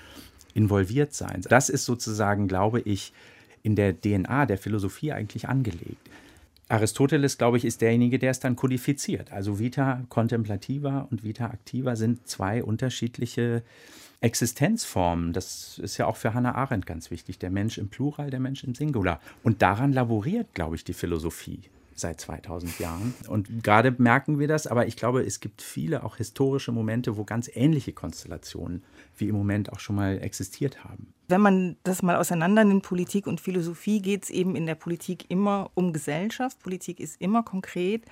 Involviertseins. 0.54 1.46
Das 1.48 1.69
ist 1.69 1.86
sozusagen, 1.86 2.48
glaube 2.48 2.80
ich, 2.81 3.12
in 3.63 3.75
der 3.75 4.00
DNA 4.00 4.46
der 4.46 4.57
Philosophie 4.57 5.12
eigentlich 5.12 5.50
angelegt. 5.50 6.10
Aristoteles, 6.74 7.38
glaube 7.38 7.58
ich, 7.58 7.66
ist 7.66 7.81
derjenige, 7.81 8.18
der 8.18 8.31
es 8.31 8.40
dann 8.40 8.56
kodifiziert. 8.56 9.31
Also 9.31 9.60
Vita 9.60 10.02
contemplativa 10.10 11.08
und 11.12 11.24
Vita 11.24 11.46
activa 11.46 11.96
sind 11.96 12.28
zwei 12.28 12.64
unterschiedliche 12.64 13.62
Existenzformen. 14.22 15.34
Das 15.34 15.78
ist 15.78 15.98
ja 16.00 16.08
auch 16.08 16.16
für 16.16 16.34
Hannah 16.34 16.56
Arendt 16.56 16.88
ganz 16.88 17.12
wichtig. 17.12 17.38
Der 17.38 17.52
Mensch 17.52 17.78
im 17.78 17.90
Plural, 17.90 18.31
der 18.31 18.40
Mensch 18.40 18.64
im 18.64 18.74
Singular. 18.74 19.20
Und 19.44 19.62
daran 19.62 19.94
laboriert, 19.94 20.56
glaube 20.56 20.75
ich, 20.75 20.84
die 20.84 20.94
Philosophie 20.94 21.62
seit 21.95 22.19
2000 22.22 22.80
Jahren. 22.80 23.13
Und 23.28 23.63
gerade 23.63 23.94
merken 23.98 24.40
wir 24.40 24.48
das, 24.48 24.68
aber 24.68 24.88
ich 24.88 24.95
glaube, 24.95 25.22
es 25.22 25.40
gibt 25.40 25.62
viele 25.62 26.03
auch 26.03 26.17
historische 26.17 26.72
Momente, 26.72 27.17
wo 27.17 27.24
ganz 27.24 27.50
ähnliche 27.53 27.94
Konstellationen 27.94 28.84
wie 29.17 29.27
im 29.27 29.36
Moment 29.36 29.72
auch 29.72 29.79
schon 29.79 29.96
mal 29.96 30.20
existiert 30.22 30.84
haben. 30.84 31.13
Wenn 31.27 31.41
man 31.41 31.77
das 31.84 32.03
mal 32.03 32.15
auseinander 32.15 32.63
nimmt, 32.63 32.84
Politik 32.84 33.27
und 33.27 33.41
Philosophie, 33.41 34.01
geht 34.01 34.24
es 34.24 34.29
eben 34.29 34.56
in 34.56 34.65
der 34.65 34.75
Politik 34.75 35.25
immer 35.29 35.72
um 35.74 35.94
Gesellschaft. 35.94 36.60
Politik 36.60 37.00
ist 37.00 37.20
immer 37.22 37.44
konkret. 37.44 38.03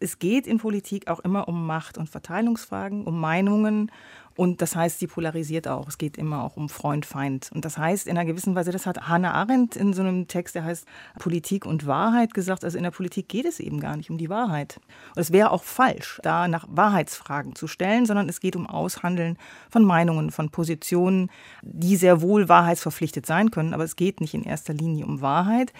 Es 0.00 0.18
geht 0.18 0.46
in 0.46 0.58
Politik 0.58 1.08
auch 1.08 1.20
immer 1.20 1.46
um 1.46 1.66
Macht- 1.66 1.98
und 1.98 2.08
Verteilungsfragen, 2.08 3.04
um 3.04 3.20
Meinungen 3.20 3.92
und 4.36 4.62
das 4.62 4.76
heißt, 4.76 5.00
sie 5.00 5.06
polarisiert 5.06 5.68
auch. 5.68 5.88
Es 5.88 5.98
geht 5.98 6.16
immer 6.16 6.42
auch 6.44 6.56
um 6.56 6.68
Freund, 6.68 7.04
Feind. 7.04 7.50
Und 7.52 7.64
das 7.64 7.76
heißt 7.76 8.06
in 8.06 8.16
einer 8.16 8.24
gewissen 8.24 8.54
Weise, 8.54 8.70
das 8.70 8.86
hat 8.86 9.08
Hannah 9.08 9.32
Arendt 9.32 9.76
in 9.76 9.92
so 9.92 10.02
einem 10.02 10.28
Text, 10.28 10.54
der 10.54 10.64
heißt 10.64 10.86
Politik 11.18 11.66
und 11.66 11.86
Wahrheit 11.86 12.32
gesagt. 12.32 12.64
Also 12.64 12.78
in 12.78 12.84
der 12.84 12.90
Politik 12.90 13.28
geht 13.28 13.44
es 13.44 13.60
eben 13.60 13.80
gar 13.80 13.96
nicht 13.96 14.10
um 14.10 14.18
die 14.18 14.30
Wahrheit. 14.30 14.80
Und 15.14 15.20
es 15.20 15.32
wäre 15.32 15.50
auch 15.50 15.64
falsch, 15.64 16.20
da 16.22 16.48
nach 16.48 16.66
Wahrheitsfragen 16.68 17.54
zu 17.54 17.66
stellen, 17.66 18.06
sondern 18.06 18.28
es 18.28 18.40
geht 18.40 18.56
um 18.56 18.66
Aushandeln 18.66 19.36
von 19.68 19.84
Meinungen, 19.84 20.30
von 20.30 20.50
Positionen, 20.50 21.30
die 21.62 21.96
sehr 21.96 22.22
wohl 22.22 22.48
wahrheitsverpflichtet 22.48 23.26
sein 23.26 23.50
können. 23.50 23.74
Aber 23.74 23.84
es 23.84 23.96
geht 23.96 24.20
nicht 24.20 24.34
in 24.34 24.44
erster 24.44 24.72
Linie 24.72 25.06
um 25.06 25.20
Wahrheit. 25.20 25.72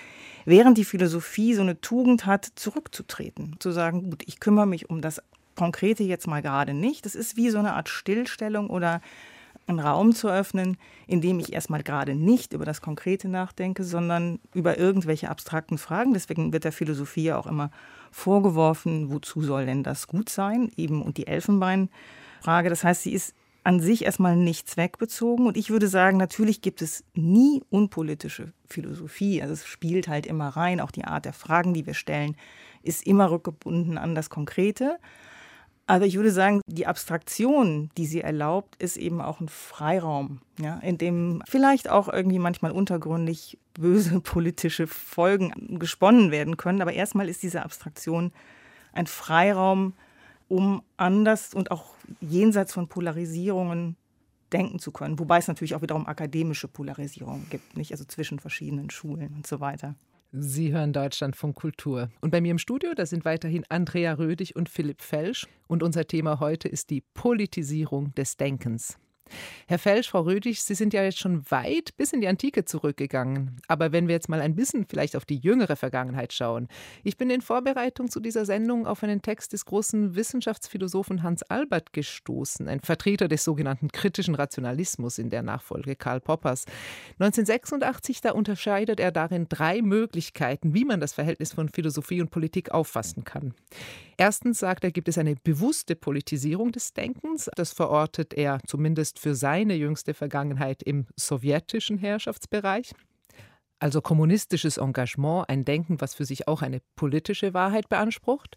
Während 0.44 0.76
die 0.76 0.84
Philosophie 0.84 1.54
so 1.54 1.62
eine 1.62 1.80
Tugend 1.80 2.26
hat, 2.26 2.46
zurückzutreten, 2.56 3.56
zu 3.58 3.70
sagen, 3.70 4.10
gut, 4.10 4.22
ich 4.26 4.40
kümmere 4.40 4.66
mich 4.66 4.90
um 4.90 5.00
das 5.00 5.22
Konkrete 5.60 6.04
jetzt 6.04 6.26
mal 6.26 6.40
gerade 6.40 6.72
nicht. 6.72 7.04
Das 7.04 7.14
ist 7.14 7.36
wie 7.36 7.50
so 7.50 7.58
eine 7.58 7.74
Art 7.74 7.90
Stillstellung 7.90 8.70
oder 8.70 9.02
einen 9.66 9.78
Raum 9.78 10.14
zu 10.14 10.28
öffnen, 10.30 10.78
in 11.06 11.20
dem 11.20 11.38
ich 11.38 11.52
erstmal 11.52 11.82
gerade 11.82 12.14
nicht 12.14 12.54
über 12.54 12.64
das 12.64 12.80
Konkrete 12.80 13.28
nachdenke, 13.28 13.84
sondern 13.84 14.40
über 14.54 14.78
irgendwelche 14.78 15.28
abstrakten 15.28 15.76
Fragen. 15.76 16.14
Deswegen 16.14 16.54
wird 16.54 16.64
der 16.64 16.72
Philosophie 16.72 17.24
ja 17.24 17.38
auch 17.38 17.46
immer 17.46 17.70
vorgeworfen, 18.10 19.10
wozu 19.10 19.42
soll 19.42 19.66
denn 19.66 19.82
das 19.82 20.06
gut 20.06 20.30
sein? 20.30 20.72
Eben 20.78 21.02
und 21.02 21.18
die 21.18 21.26
Elfenbeinfrage. 21.26 22.70
Das 22.70 22.82
heißt, 22.82 23.02
sie 23.02 23.12
ist 23.12 23.34
an 23.62 23.80
sich 23.80 24.06
erstmal 24.06 24.36
nicht 24.36 24.66
zweckbezogen. 24.66 25.46
Und 25.46 25.58
ich 25.58 25.68
würde 25.68 25.88
sagen, 25.88 26.16
natürlich 26.16 26.62
gibt 26.62 26.80
es 26.80 27.04
nie 27.12 27.62
unpolitische 27.68 28.54
Philosophie. 28.66 29.42
Also 29.42 29.52
es 29.52 29.66
spielt 29.66 30.08
halt 30.08 30.24
immer 30.24 30.48
rein. 30.48 30.80
Auch 30.80 30.90
die 30.90 31.04
Art 31.04 31.26
der 31.26 31.34
Fragen, 31.34 31.74
die 31.74 31.84
wir 31.84 31.92
stellen, 31.92 32.34
ist 32.82 33.06
immer 33.06 33.30
rückgebunden 33.30 33.98
an 33.98 34.14
das 34.14 34.30
Konkrete. 34.30 34.98
Also 35.90 36.06
ich 36.06 36.14
würde 36.14 36.30
sagen, 36.30 36.60
die 36.68 36.86
Abstraktion, 36.86 37.90
die 37.96 38.06
sie 38.06 38.20
erlaubt, 38.20 38.80
ist 38.80 38.96
eben 38.96 39.20
auch 39.20 39.40
ein 39.40 39.48
Freiraum, 39.48 40.40
ja, 40.56 40.78
in 40.78 40.98
dem 40.98 41.42
vielleicht 41.48 41.88
auch 41.88 42.08
irgendwie 42.08 42.38
manchmal 42.38 42.70
untergründig 42.70 43.58
böse 43.74 44.20
politische 44.20 44.86
Folgen 44.86 45.80
gesponnen 45.80 46.30
werden 46.30 46.56
können. 46.56 46.80
Aber 46.80 46.92
erstmal 46.92 47.28
ist 47.28 47.42
diese 47.42 47.64
Abstraktion 47.64 48.30
ein 48.92 49.08
Freiraum, 49.08 49.94
um 50.46 50.84
anders 50.96 51.54
und 51.54 51.72
auch 51.72 51.86
jenseits 52.20 52.72
von 52.72 52.86
Polarisierungen 52.86 53.96
denken 54.52 54.78
zu 54.78 54.92
können. 54.92 55.18
Wobei 55.18 55.38
es 55.38 55.48
natürlich 55.48 55.74
auch 55.74 55.82
wiederum 55.82 56.06
akademische 56.06 56.68
Polarisierung 56.68 57.46
gibt, 57.50 57.76
nicht? 57.76 57.90
Also 57.90 58.04
zwischen 58.04 58.38
verschiedenen 58.38 58.90
Schulen 58.90 59.34
und 59.34 59.46
so 59.48 59.58
weiter. 59.58 59.96
Sie 60.32 60.72
hören 60.72 60.92
Deutschlandfunk 60.92 61.56
Kultur. 61.56 62.08
Und 62.20 62.30
bei 62.30 62.40
mir 62.40 62.52
im 62.52 62.58
Studio, 62.58 62.92
da 62.94 63.04
sind 63.04 63.24
weiterhin 63.24 63.64
Andrea 63.68 64.12
Rödig 64.12 64.54
und 64.54 64.68
Philipp 64.68 65.02
Felsch. 65.02 65.48
Und 65.66 65.82
unser 65.82 66.06
Thema 66.06 66.38
heute 66.38 66.68
ist 66.68 66.90
die 66.90 67.02
Politisierung 67.14 68.14
des 68.14 68.36
Denkens. 68.36 68.96
Herr 69.66 69.78
Felsch, 69.78 70.10
Frau 70.10 70.22
Rödig, 70.22 70.62
Sie 70.62 70.74
sind 70.74 70.92
ja 70.92 71.02
jetzt 71.02 71.18
schon 71.18 71.48
weit 71.50 71.96
bis 71.96 72.12
in 72.12 72.20
die 72.20 72.28
Antike 72.28 72.64
zurückgegangen. 72.64 73.60
Aber 73.68 73.92
wenn 73.92 74.08
wir 74.08 74.14
jetzt 74.14 74.28
mal 74.28 74.40
ein 74.40 74.54
bisschen 74.54 74.86
vielleicht 74.86 75.16
auf 75.16 75.24
die 75.24 75.38
jüngere 75.38 75.76
Vergangenheit 75.76 76.32
schauen. 76.32 76.68
Ich 77.04 77.16
bin 77.16 77.30
in 77.30 77.40
Vorbereitung 77.40 78.10
zu 78.10 78.20
dieser 78.20 78.44
Sendung 78.44 78.86
auf 78.86 79.02
einen 79.02 79.22
Text 79.22 79.52
des 79.52 79.64
großen 79.64 80.14
Wissenschaftsphilosophen 80.14 81.22
Hans 81.22 81.42
Albert 81.44 81.92
gestoßen, 81.92 82.68
ein 82.68 82.80
Vertreter 82.80 83.28
des 83.28 83.44
sogenannten 83.44 83.88
kritischen 83.88 84.34
Rationalismus 84.34 85.18
in 85.18 85.30
der 85.30 85.42
Nachfolge 85.42 85.96
Karl 85.96 86.20
Poppers. 86.20 86.64
1986, 87.18 88.20
da 88.20 88.32
unterscheidet 88.32 89.00
er 89.00 89.12
darin 89.12 89.46
drei 89.48 89.82
Möglichkeiten, 89.82 90.74
wie 90.74 90.84
man 90.84 91.00
das 91.00 91.12
Verhältnis 91.12 91.52
von 91.52 91.68
Philosophie 91.68 92.20
und 92.20 92.30
Politik 92.30 92.72
auffassen 92.72 93.24
kann. 93.24 93.54
Erstens 94.16 94.58
sagt 94.58 94.84
er, 94.84 94.90
gibt 94.90 95.08
es 95.08 95.16
eine 95.16 95.36
bewusste 95.36 95.96
Politisierung 95.96 96.72
des 96.72 96.92
Denkens. 96.92 97.48
Das 97.56 97.72
verortet 97.72 98.34
er 98.34 98.60
zumindest 98.66 99.18
für 99.20 99.34
seine 99.34 99.74
jüngste 99.74 100.14
Vergangenheit 100.14 100.82
im 100.82 101.06
sowjetischen 101.14 101.98
Herrschaftsbereich. 101.98 102.92
Also 103.78 104.00
kommunistisches 104.00 104.78
Engagement, 104.78 105.48
ein 105.48 105.64
Denken, 105.64 106.00
was 106.00 106.14
für 106.14 106.24
sich 106.24 106.48
auch 106.48 106.62
eine 106.62 106.80
politische 106.96 107.54
Wahrheit 107.54 107.88
beansprucht. 107.88 108.56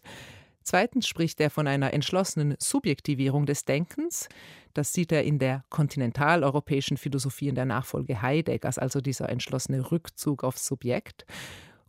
Zweitens 0.62 1.06
spricht 1.06 1.40
er 1.40 1.50
von 1.50 1.66
einer 1.66 1.92
entschlossenen 1.92 2.56
Subjektivierung 2.58 3.44
des 3.44 3.66
Denkens. 3.66 4.28
Das 4.72 4.94
sieht 4.94 5.12
er 5.12 5.22
in 5.24 5.38
der 5.38 5.64
kontinentaleuropäischen 5.68 6.96
Philosophie 6.96 7.48
in 7.48 7.54
der 7.54 7.66
Nachfolge 7.66 8.22
Heideggers, 8.22 8.78
also 8.78 9.02
dieser 9.02 9.28
entschlossene 9.28 9.90
Rückzug 9.90 10.42
aufs 10.42 10.66
Subjekt. 10.66 11.26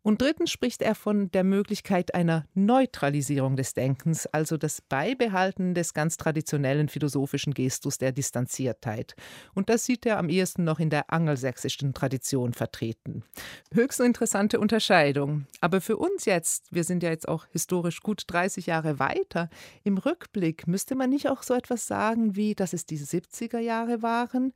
Und 0.05 0.21
drittens 0.21 0.51
spricht 0.51 0.83
er 0.83 0.93
von 0.93 1.31
der 1.31 1.43
Möglichkeit 1.43 2.13
einer 2.13 2.45
Neutralisierung 2.53 3.55
des 3.55 3.73
Denkens, 3.73 4.27
also 4.27 4.55
das 4.55 4.79
Beibehalten 4.83 5.73
des 5.73 5.95
ganz 5.95 6.15
traditionellen 6.17 6.89
philosophischen 6.89 7.55
Gestus 7.55 7.97
der 7.97 8.11
Distanziertheit. 8.11 9.15
Und 9.55 9.67
das 9.67 9.83
sieht 9.85 10.05
er 10.05 10.19
am 10.19 10.29
ehesten 10.29 10.63
noch 10.63 10.79
in 10.79 10.91
der 10.91 11.11
angelsächsischen 11.11 11.95
Tradition 11.95 12.53
vertreten. 12.53 13.23
Höchst 13.73 13.99
interessante 13.99 14.59
Unterscheidung. 14.59 15.47
Aber 15.59 15.81
für 15.81 15.97
uns 15.97 16.25
jetzt, 16.25 16.71
wir 16.71 16.83
sind 16.83 17.01
ja 17.01 17.09
jetzt 17.09 17.27
auch 17.27 17.47
historisch 17.51 18.01
gut 18.01 18.25
30 18.27 18.67
Jahre 18.67 18.99
weiter, 18.99 19.49
im 19.83 19.97
Rückblick 19.97 20.67
müsste 20.67 20.93
man 20.93 21.09
nicht 21.09 21.29
auch 21.29 21.41
so 21.41 21.55
etwas 21.55 21.87
sagen 21.87 22.35
wie, 22.35 22.53
dass 22.53 22.73
es 22.73 22.85
die 22.85 22.99
70er 22.99 23.57
Jahre 23.57 24.03
waren, 24.03 24.53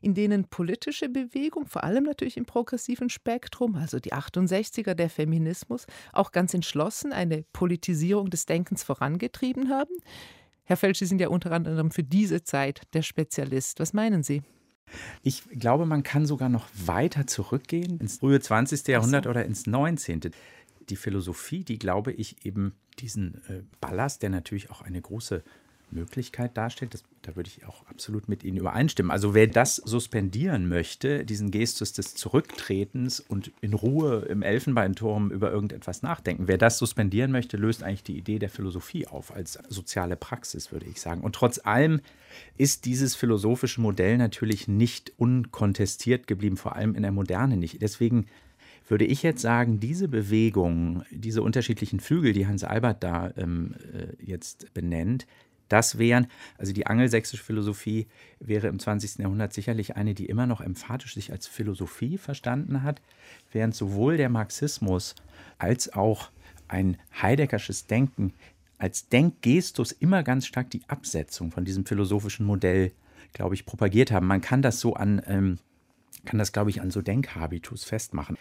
in 0.00 0.14
denen 0.14 0.44
politische 0.44 1.08
Bewegung, 1.08 1.66
vor 1.66 1.84
allem 1.84 2.04
natürlich 2.04 2.36
im 2.36 2.46
progressiven 2.46 3.10
Spektrum, 3.10 3.76
also 3.76 3.98
die 3.98 4.12
68er, 4.12 4.94
der 4.94 5.10
Feminismus, 5.10 5.86
auch 6.12 6.32
ganz 6.32 6.54
entschlossen 6.54 7.12
eine 7.12 7.44
Politisierung 7.52 8.30
des 8.30 8.46
Denkens 8.46 8.82
vorangetrieben 8.82 9.68
haben? 9.68 9.94
Herr 10.64 10.76
Felsch, 10.76 11.00
Sie 11.00 11.06
sind 11.06 11.20
ja 11.20 11.28
unter 11.28 11.52
anderem 11.52 11.90
für 11.90 12.04
diese 12.04 12.44
Zeit 12.44 12.82
der 12.94 13.02
Spezialist. 13.02 13.80
Was 13.80 13.92
meinen 13.92 14.22
Sie? 14.22 14.42
Ich 15.22 15.44
glaube, 15.50 15.86
man 15.86 16.02
kann 16.02 16.26
sogar 16.26 16.48
noch 16.48 16.66
weiter 16.74 17.26
zurückgehen, 17.26 17.98
ins 17.98 18.18
frühe 18.18 18.40
20. 18.40 18.86
Jahrhundert 18.88 19.24
so. 19.24 19.30
oder 19.30 19.44
ins 19.44 19.66
19. 19.66 20.30
Die 20.88 20.96
Philosophie, 20.96 21.64
die, 21.64 21.78
glaube 21.78 22.12
ich, 22.12 22.44
eben 22.44 22.74
diesen 22.98 23.34
äh, 23.48 23.62
Ballast, 23.80 24.22
der 24.22 24.30
natürlich 24.30 24.70
auch 24.70 24.82
eine 24.82 25.00
große 25.00 25.42
Möglichkeit 25.90 26.56
darstellt. 26.56 26.94
Das, 26.94 27.04
da 27.22 27.36
würde 27.36 27.50
ich 27.54 27.66
auch 27.66 27.86
absolut 27.86 28.28
mit 28.28 28.44
Ihnen 28.44 28.56
übereinstimmen. 28.56 29.10
Also 29.10 29.34
wer 29.34 29.46
das 29.46 29.76
suspendieren 29.76 30.68
möchte, 30.68 31.24
diesen 31.24 31.50
Gestus 31.50 31.92
des 31.92 32.14
Zurücktretens 32.14 33.20
und 33.20 33.52
in 33.60 33.74
Ruhe 33.74 34.26
im 34.28 34.42
Elfenbeinturm 34.42 35.30
über 35.30 35.50
irgendetwas 35.52 36.02
nachdenken, 36.02 36.48
wer 36.48 36.56
das 36.56 36.78
suspendieren 36.78 37.30
möchte, 37.30 37.58
löst 37.58 37.82
eigentlich 37.82 38.04
die 38.04 38.16
Idee 38.16 38.38
der 38.38 38.48
Philosophie 38.48 39.06
auf 39.06 39.34
als 39.34 39.58
soziale 39.68 40.16
Praxis, 40.16 40.72
würde 40.72 40.86
ich 40.86 41.00
sagen. 41.00 41.20
Und 41.20 41.34
trotz 41.34 41.60
allem 41.64 42.00
ist 42.56 42.86
dieses 42.86 43.14
philosophische 43.14 43.80
Modell 43.80 44.16
natürlich 44.16 44.66
nicht 44.66 45.12
unkontestiert 45.18 46.26
geblieben, 46.26 46.56
vor 46.56 46.76
allem 46.76 46.94
in 46.94 47.02
der 47.02 47.12
Moderne 47.12 47.56
nicht. 47.56 47.82
Deswegen 47.82 48.26
würde 48.88 49.04
ich 49.04 49.22
jetzt 49.22 49.42
sagen, 49.42 49.78
diese 49.78 50.08
Bewegung, 50.08 51.04
diese 51.10 51.42
unterschiedlichen 51.42 52.00
Flügel, 52.00 52.32
die 52.32 52.46
Hans 52.46 52.64
Albert 52.64 53.04
da 53.04 53.32
ähm, 53.36 53.74
äh, 53.92 54.24
jetzt 54.24 54.74
benennt, 54.74 55.26
das 55.70 55.98
wären, 55.98 56.26
also 56.58 56.72
die 56.72 56.86
angelsächsische 56.86 57.42
Philosophie 57.42 58.06
wäre 58.38 58.68
im 58.68 58.78
20. 58.78 59.18
Jahrhundert 59.18 59.52
sicherlich 59.52 59.96
eine, 59.96 60.14
die 60.14 60.26
immer 60.26 60.46
noch 60.46 60.60
emphatisch 60.60 61.14
sich 61.14 61.32
als 61.32 61.46
Philosophie 61.46 62.18
verstanden 62.18 62.82
hat, 62.82 63.00
während 63.52 63.74
sowohl 63.74 64.16
der 64.16 64.28
Marxismus 64.28 65.14
als 65.58 65.92
auch 65.92 66.30
ein 66.68 66.98
Heideggersches 67.20 67.86
Denken 67.86 68.34
als 68.80 69.08
Denkgestus 69.08 69.92
immer 69.92 70.22
ganz 70.22 70.46
stark 70.46 70.70
die 70.70 70.82
Absetzung 70.88 71.52
von 71.52 71.64
diesem 71.64 71.84
philosophischen 71.84 72.46
Modell, 72.46 72.92
glaube 73.34 73.54
ich, 73.54 73.66
propagiert 73.66 74.10
haben. 74.10 74.26
Man 74.26 74.40
kann 74.40 74.62
das 74.62 74.80
so 74.80 74.94
an, 74.94 75.22
ähm, 75.26 75.58
kann 76.24 76.38
das, 76.38 76.52
glaube 76.52 76.70
ich, 76.70 76.80
an 76.80 76.90
so 76.90 77.02
Denkhabitus 77.02 77.84
festmachen. 77.84 78.38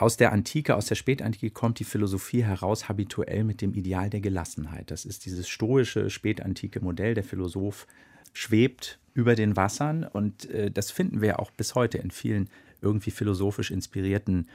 Aus 0.00 0.16
der 0.16 0.32
Antike, 0.32 0.76
aus 0.76 0.86
der 0.86 0.94
Spätantike 0.94 1.50
kommt 1.50 1.78
die 1.78 1.84
Philosophie 1.84 2.42
heraus 2.42 2.88
habituell 2.88 3.44
mit 3.44 3.60
dem 3.60 3.74
Ideal 3.74 4.08
der 4.08 4.22
Gelassenheit. 4.22 4.90
Das 4.90 5.04
ist 5.04 5.26
dieses 5.26 5.46
stoische 5.46 6.08
spätantike 6.08 6.80
Modell. 6.80 7.12
Der 7.12 7.22
Philosoph 7.22 7.86
schwebt 8.32 8.98
über 9.12 9.34
den 9.34 9.56
Wassern 9.56 10.04
und 10.04 10.48
äh, 10.48 10.70
das 10.70 10.90
finden 10.90 11.20
wir 11.20 11.38
auch 11.38 11.50
bis 11.50 11.74
heute 11.74 11.98
in 11.98 12.10
vielen 12.10 12.48
irgendwie 12.80 13.10
philosophisch 13.10 13.70
inspirierten 13.70 14.48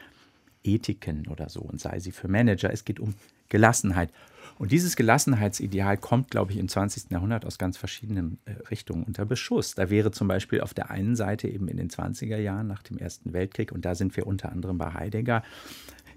Ethiken 0.63 1.27
oder 1.27 1.47
so 1.47 1.59
und 1.59 1.79
sei 1.79 1.99
sie 1.99 2.11
für 2.11 2.27
Manager. 2.27 2.73
Es 2.73 2.83
geht 2.83 2.99
um 2.99 3.13
Gelassenheit. 3.47 4.09
Und 4.57 4.71
dieses 4.71 4.95
Gelassenheitsideal 4.95 5.97
kommt, 5.97 6.31
glaube 6.31 6.53
ich, 6.53 6.57
im 6.57 6.69
20. 6.69 7.11
Jahrhundert 7.11 7.45
aus 7.45 7.57
ganz 7.57 7.77
verschiedenen 7.77 8.39
äh, 8.45 8.51
Richtungen 8.69 9.03
unter 9.03 9.25
Beschuss. 9.25 9.75
Da 9.75 9.89
wäre 9.89 10.11
zum 10.11 10.27
Beispiel 10.27 10.61
auf 10.61 10.73
der 10.73 10.89
einen 10.89 11.15
Seite 11.15 11.47
eben 11.47 11.67
in 11.67 11.77
den 11.77 11.89
20er 11.89 12.37
Jahren 12.37 12.67
nach 12.67 12.81
dem 12.81 12.97
Ersten 12.97 13.33
Weltkrieg, 13.33 13.71
und 13.71 13.83
da 13.83 13.95
sind 13.95 14.15
wir 14.15 14.27
unter 14.27 14.51
anderem 14.51 14.77
bei 14.77 14.93
Heidegger, 14.93 15.43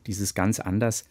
dieses 0.06 0.34
ganz 0.34 0.60
anders 0.60 1.04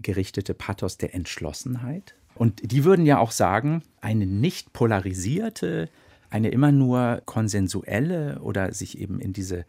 gerichtete 0.00 0.54
Pathos 0.54 0.98
der 0.98 1.14
Entschlossenheit. 1.14 2.14
Und 2.34 2.72
die 2.72 2.84
würden 2.84 3.06
ja 3.06 3.18
auch 3.18 3.30
sagen, 3.30 3.82
eine 4.00 4.26
nicht 4.26 4.72
polarisierte, 4.72 5.88
eine 6.30 6.48
immer 6.48 6.72
nur 6.72 7.22
konsensuelle 7.26 8.40
oder 8.40 8.72
sich 8.72 8.98
eben 8.98 9.20
in 9.20 9.32
diese 9.32 9.64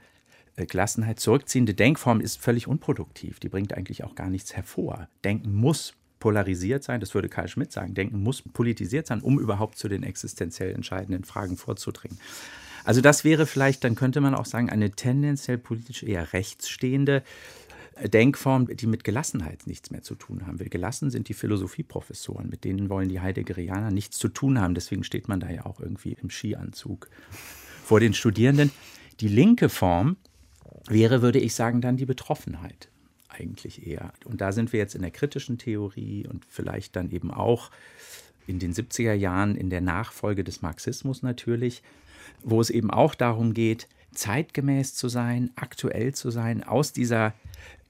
äh, 0.56 0.66
Gelassenheit 0.66 1.20
zurückziehende 1.20 1.74
Denkform 1.74 2.22
ist 2.22 2.42
völlig 2.42 2.68
unproduktiv. 2.68 3.40
Die 3.40 3.50
bringt 3.50 3.74
eigentlich 3.74 4.04
auch 4.04 4.16
gar 4.16 4.30
nichts 4.30 4.56
hervor. 4.56 5.08
Denken 5.24 5.54
muss 5.54 5.94
polarisiert 6.24 6.86
sein, 6.86 7.02
das 7.02 7.14
würde 7.14 7.28
Karl 7.28 7.50
Schmidt 7.50 7.74
sagen, 7.74 7.96
Denken 7.96 8.24
muss 8.24 8.42
politisiert 8.42 9.08
sein, 9.08 9.20
um 9.20 9.42
überhaupt 9.42 9.78
zu 9.78 9.90
den 9.90 10.04
existenziell 10.04 10.74
entscheidenden 10.74 11.26
Fragen 11.26 11.58
vorzudringen. 11.58 12.18
Also 12.86 13.02
das 13.02 13.26
wäre 13.26 13.46
vielleicht, 13.46 13.84
dann 13.84 13.96
könnte 13.96 14.22
man 14.22 14.34
auch 14.34 14.46
sagen, 14.46 14.70
eine 14.70 14.92
tendenziell 14.92 15.58
politisch 15.58 16.02
eher 16.02 16.32
rechtsstehende 16.32 17.24
Denkform, 18.02 18.68
die 18.68 18.88
mit 18.88 19.04
Gelassenheit 19.04 19.68
nichts 19.68 19.92
mehr 19.92 20.02
zu 20.02 20.16
tun 20.16 20.48
haben 20.48 20.62
will. 20.62 20.70
Gelassen 20.70 21.12
sind 21.12 21.28
die 21.28 21.34
Philosophieprofessoren, 21.34 22.50
mit 22.50 22.64
denen 22.64 22.90
wollen 22.90 23.10
die 23.10 23.20
Heideggerianer 23.20 23.92
nichts 23.92 24.18
zu 24.18 24.30
tun 24.30 24.62
haben. 24.62 24.76
Deswegen 24.76 25.04
steht 25.04 25.28
man 25.28 25.42
da 25.42 25.50
ja 25.50 25.66
auch 25.66 25.82
irgendwie 25.82 26.16
im 26.22 26.30
Skianzug 26.30 27.10
vor 27.84 28.00
den 28.00 28.14
Studierenden. 28.14 28.72
Die 29.20 29.28
linke 29.28 29.68
Form 29.68 30.16
wäre, 30.88 31.22
würde 31.22 31.40
ich 31.40 31.54
sagen, 31.54 31.82
dann 31.82 31.98
die 31.98 32.06
Betroffenheit 32.06 32.88
eigentlich 33.34 33.86
eher. 33.86 34.14
Und 34.26 34.42
da 34.42 34.52
sind 34.52 34.74
wir 34.74 34.80
jetzt 34.80 34.96
in 34.96 35.02
der 35.02 35.12
kritischen 35.12 35.58
Theorie 35.58 36.28
und 36.28 36.46
vielleicht 36.48 36.96
dann 36.96 37.12
eben 37.12 37.32
auch 37.32 37.72
in 38.48 38.60
den 38.60 38.74
70er 38.74 39.14
Jahren 39.14 39.56
in 39.56 39.70
der 39.70 39.82
Nachfolge 39.82 40.44
des 40.44 40.62
Marxismus 40.62 41.24
natürlich, 41.24 41.82
wo 42.44 42.62
es 42.62 42.70
eben 42.70 42.92
auch 42.92 43.16
darum 43.16 43.54
geht, 43.54 43.88
zeitgemäß 44.14 44.94
zu 44.94 45.08
sein, 45.08 45.52
aktuell 45.56 46.14
zu 46.14 46.30
sein, 46.30 46.64
aus 46.64 46.94
dieser 46.94 47.34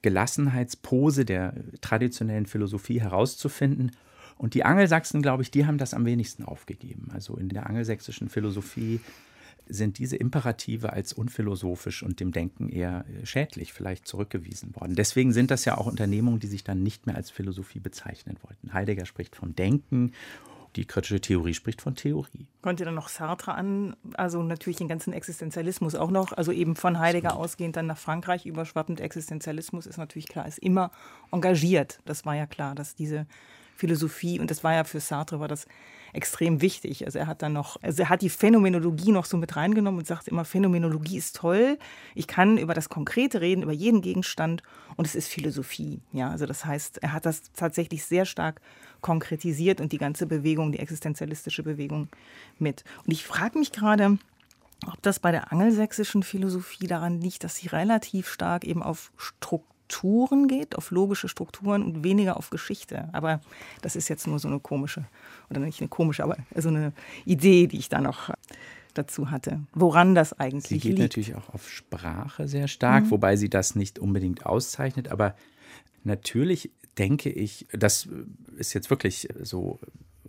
Gelassenheitspose 0.02 1.26
der 1.26 1.54
traditionellen 1.82 2.46
Philosophie 2.46 3.02
herauszufinden. 3.02 3.92
Und 4.38 4.54
die 4.54 4.64
Angelsachsen, 4.64 5.22
glaube 5.22 5.44
ich, 5.44 5.52
die 5.52 5.66
haben 5.66 5.78
das 5.78 5.94
am 5.94 6.06
wenigsten 6.06 6.44
aufgegeben. 6.44 7.10
Also 7.14 7.36
in 7.38 7.50
der 7.50 7.68
angelsächsischen 7.68 8.30
Philosophie 8.30 9.00
sind 9.68 9.98
diese 9.98 10.16
Imperative 10.16 10.94
als 10.94 11.14
unphilosophisch 11.14 12.04
und 12.04 12.20
dem 12.20 12.32
Denken 12.32 12.70
eher 12.70 13.06
äh, 13.08 13.26
schädlich 13.26 13.74
vielleicht 13.74 14.08
zurückgewiesen 14.08 14.76
worden. 14.76 14.96
Deswegen 14.96 15.34
sind 15.34 15.52
das 15.52 15.66
ja 15.66 15.78
auch 15.78 15.86
Unternehmungen, 15.86 16.40
die 16.40 16.48
sich 16.48 16.64
dann 16.64 16.84
nicht 16.84 17.06
mehr 17.08 17.16
als 17.16 17.30
Philosophie 17.30 17.80
bezeichnen 17.80 18.38
wollten. 18.44 18.74
Heidegger 18.74 19.06
spricht 19.06 19.36
vom 19.36 19.56
Denken 19.56 20.12
die 20.76 20.86
kritische 20.86 21.22
Theorie 21.22 21.54
spricht 21.54 21.82
von 21.82 21.96
Theorie. 21.96 22.48
Ihr 22.66 22.74
dann 22.86 22.96
noch 22.96 23.10
Sartre 23.10 23.54
an, 23.54 23.96
also 24.16 24.42
natürlich 24.42 24.78
den 24.78 24.88
ganzen 24.88 25.14
Existenzialismus 25.14 25.96
auch 25.96 26.10
noch, 26.10 26.32
also 26.32 26.52
eben 26.52 26.76
von 26.76 27.00
Heidegger 27.00 27.36
ausgehend 27.36 27.76
dann 27.76 27.86
nach 27.86 27.98
Frankreich 27.98 28.46
überschwappend. 28.46 29.00
Existenzialismus 29.00 29.86
ist 29.86 29.98
natürlich 29.98 30.28
klar, 30.28 30.48
ist 30.48 30.60
immer 30.60 30.92
engagiert. 31.32 32.00
Das 32.06 32.26
war 32.26 32.36
ja 32.36 32.48
klar, 32.48 32.76
dass 32.76 32.96
diese 32.96 33.28
Philosophie, 33.76 34.40
und 34.40 34.50
das 34.50 34.64
war 34.64 34.74
ja 34.74 34.84
für 34.84 35.00
Sartre, 35.00 35.40
war 35.40 35.48
das 35.48 35.68
extrem 36.14 36.62
wichtig. 36.62 37.06
Also 37.06 37.20
er 37.20 37.28
hat 37.28 37.42
dann 37.42 37.54
noch, 37.54 37.82
also 37.82 38.04
er 38.04 38.10
hat 38.10 38.22
die 38.22 38.30
Phänomenologie 38.30 39.12
noch 39.12 39.26
so 39.26 39.38
mit 39.38 39.56
reingenommen 39.56 40.00
und 40.00 40.08
sagt 40.08 40.28
immer, 40.28 40.46
Phänomenologie 40.46 41.18
ist 41.18 41.36
toll. 41.36 41.78
Ich 42.16 42.28
kann 42.28 42.58
über 42.58 42.74
das 42.74 42.90
Konkrete 42.90 43.42
reden, 43.42 43.64
über 43.64 43.74
jeden 43.74 44.02
Gegenstand 44.02 44.64
und 44.96 45.06
es 45.06 45.16
ist 45.16 45.28
Philosophie. 45.28 46.00
Ja, 46.12 46.30
also 46.30 46.46
das 46.46 46.66
heißt, 46.66 47.00
er 47.02 47.14
hat 47.14 47.26
das 47.26 47.52
tatsächlich 47.54 48.06
sehr 48.06 48.26
stark 48.26 48.62
konkretisiert 49.02 49.82
und 49.82 49.92
die 49.92 49.98
ganze 49.98 50.26
Bewegung, 50.26 50.72
die 50.72 50.80
existenzialistische 50.80 51.64
Bewegung 51.64 52.08
mit. 52.60 52.84
Und 53.06 53.12
ich 53.12 53.26
frage 53.26 53.60
mich 53.60 53.72
gerade, 53.72 54.18
ob 54.86 55.02
das 55.02 55.20
bei 55.20 55.32
der 55.32 55.52
angelsächsischen 55.52 56.24
Philosophie 56.24 56.88
daran 56.88 57.22
liegt, 57.22 57.44
dass 57.44 57.56
sie 57.56 57.68
relativ 57.68 58.30
stark 58.30 58.66
eben 58.66 58.84
auf 58.84 59.12
Struktur 59.18 59.73
Strukturen 59.94 60.48
geht, 60.48 60.76
auf 60.76 60.92
logische 60.92 61.28
Strukturen 61.28 61.84
und 61.84 62.04
weniger 62.04 62.38
auf 62.38 62.50
Geschichte. 62.50 63.10
Aber 63.14 63.42
das 63.82 63.96
ist 63.96 64.10
jetzt 64.10 64.28
nur 64.28 64.40
so 64.40 64.48
eine 64.48 64.60
komische, 64.60 65.06
oder 65.50 65.60
nicht 65.60 65.82
eine 65.82 65.88
komische, 65.88 66.24
aber 66.24 66.38
so 66.56 66.70
eine 66.70 66.94
Idee, 67.26 67.68
die 67.68 67.78
ich 67.78 67.90
da 67.90 68.02
noch 68.02 68.32
dazu 68.96 69.32
hatte. 69.32 69.62
Woran 69.74 70.16
das 70.16 70.34
eigentlich 70.34 70.72
liegt. 70.72 70.84
Sie 70.84 70.90
geht 70.90 70.98
liegt. 70.98 71.12
natürlich 71.12 71.36
auch 71.36 71.54
auf 71.54 71.70
Sprache 71.70 72.48
sehr 72.48 72.68
stark, 72.68 73.06
mhm. 73.06 73.12
wobei 73.12 73.36
sie 73.36 73.50
das 73.50 73.76
nicht 73.76 74.00
unbedingt 74.00 74.46
auszeichnet. 74.46 75.10
Aber 75.10 75.36
natürlich 76.04 76.72
denke 76.98 77.30
ich, 77.30 77.68
das 77.72 78.10
ist 78.58 78.74
jetzt 78.74 78.90
wirklich 78.90 79.30
so 79.42 79.80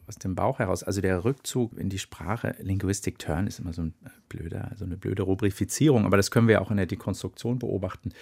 aus 0.06 0.16
dem 0.16 0.34
Bauch 0.34 0.58
heraus. 0.58 0.82
Also 0.82 1.00
der 1.00 1.24
Rückzug 1.24 1.78
in 1.78 1.88
die 1.88 1.98
Sprache, 1.98 2.54
Linguistic 2.60 3.18
Turn 3.18 3.46
ist 3.46 3.58
immer 3.58 3.72
so 3.72 3.82
ein 3.82 3.94
blöder, 4.28 4.72
so 4.76 4.84
eine 4.84 4.96
blöde 4.96 5.22
Rubrifizierung, 5.22 6.04
aber 6.04 6.16
das 6.16 6.30
können 6.30 6.48
wir 6.48 6.60
auch 6.60 6.70
in 6.70 6.76
der 6.76 6.86
Dekonstruktion 6.86 7.58
beobachten 7.58 8.12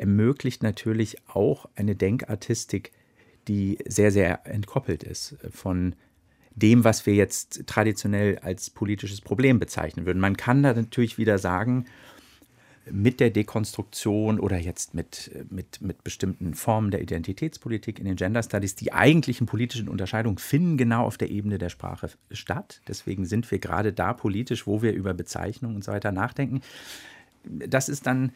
ermöglicht 0.00 0.62
natürlich 0.62 1.16
auch 1.28 1.68
eine 1.76 1.94
Denkartistik, 1.94 2.92
die 3.48 3.78
sehr, 3.86 4.10
sehr 4.10 4.46
entkoppelt 4.46 5.02
ist 5.02 5.36
von 5.50 5.94
dem, 6.54 6.84
was 6.84 7.06
wir 7.06 7.14
jetzt 7.14 7.66
traditionell 7.66 8.38
als 8.38 8.70
politisches 8.70 9.20
Problem 9.20 9.58
bezeichnen 9.58 10.06
würden. 10.06 10.20
Man 10.20 10.36
kann 10.36 10.62
da 10.62 10.72
natürlich 10.72 11.18
wieder 11.18 11.38
sagen, 11.38 11.86
mit 12.90 13.20
der 13.20 13.30
Dekonstruktion 13.30 14.40
oder 14.40 14.58
jetzt 14.58 14.94
mit, 14.94 15.30
mit, 15.50 15.80
mit 15.80 16.02
bestimmten 16.02 16.54
Formen 16.54 16.90
der 16.90 17.02
Identitätspolitik 17.02 17.98
in 17.98 18.06
den 18.06 18.16
Gender 18.16 18.42
Studies, 18.42 18.74
die 18.74 18.92
eigentlichen 18.92 19.46
politischen 19.46 19.88
Unterscheidungen 19.88 20.38
finden 20.38 20.76
genau 20.76 21.04
auf 21.04 21.18
der 21.18 21.30
Ebene 21.30 21.58
der 21.58 21.68
Sprache 21.68 22.10
statt. 22.30 22.80
Deswegen 22.88 23.26
sind 23.26 23.50
wir 23.50 23.58
gerade 23.58 23.92
da 23.92 24.12
politisch, 24.12 24.66
wo 24.66 24.82
wir 24.82 24.92
über 24.92 25.14
Bezeichnungen 25.14 25.76
und 25.76 25.84
so 25.84 25.92
weiter 25.92 26.10
nachdenken. 26.10 26.62
Das 27.44 27.88
ist 27.88 28.06
dann 28.06 28.32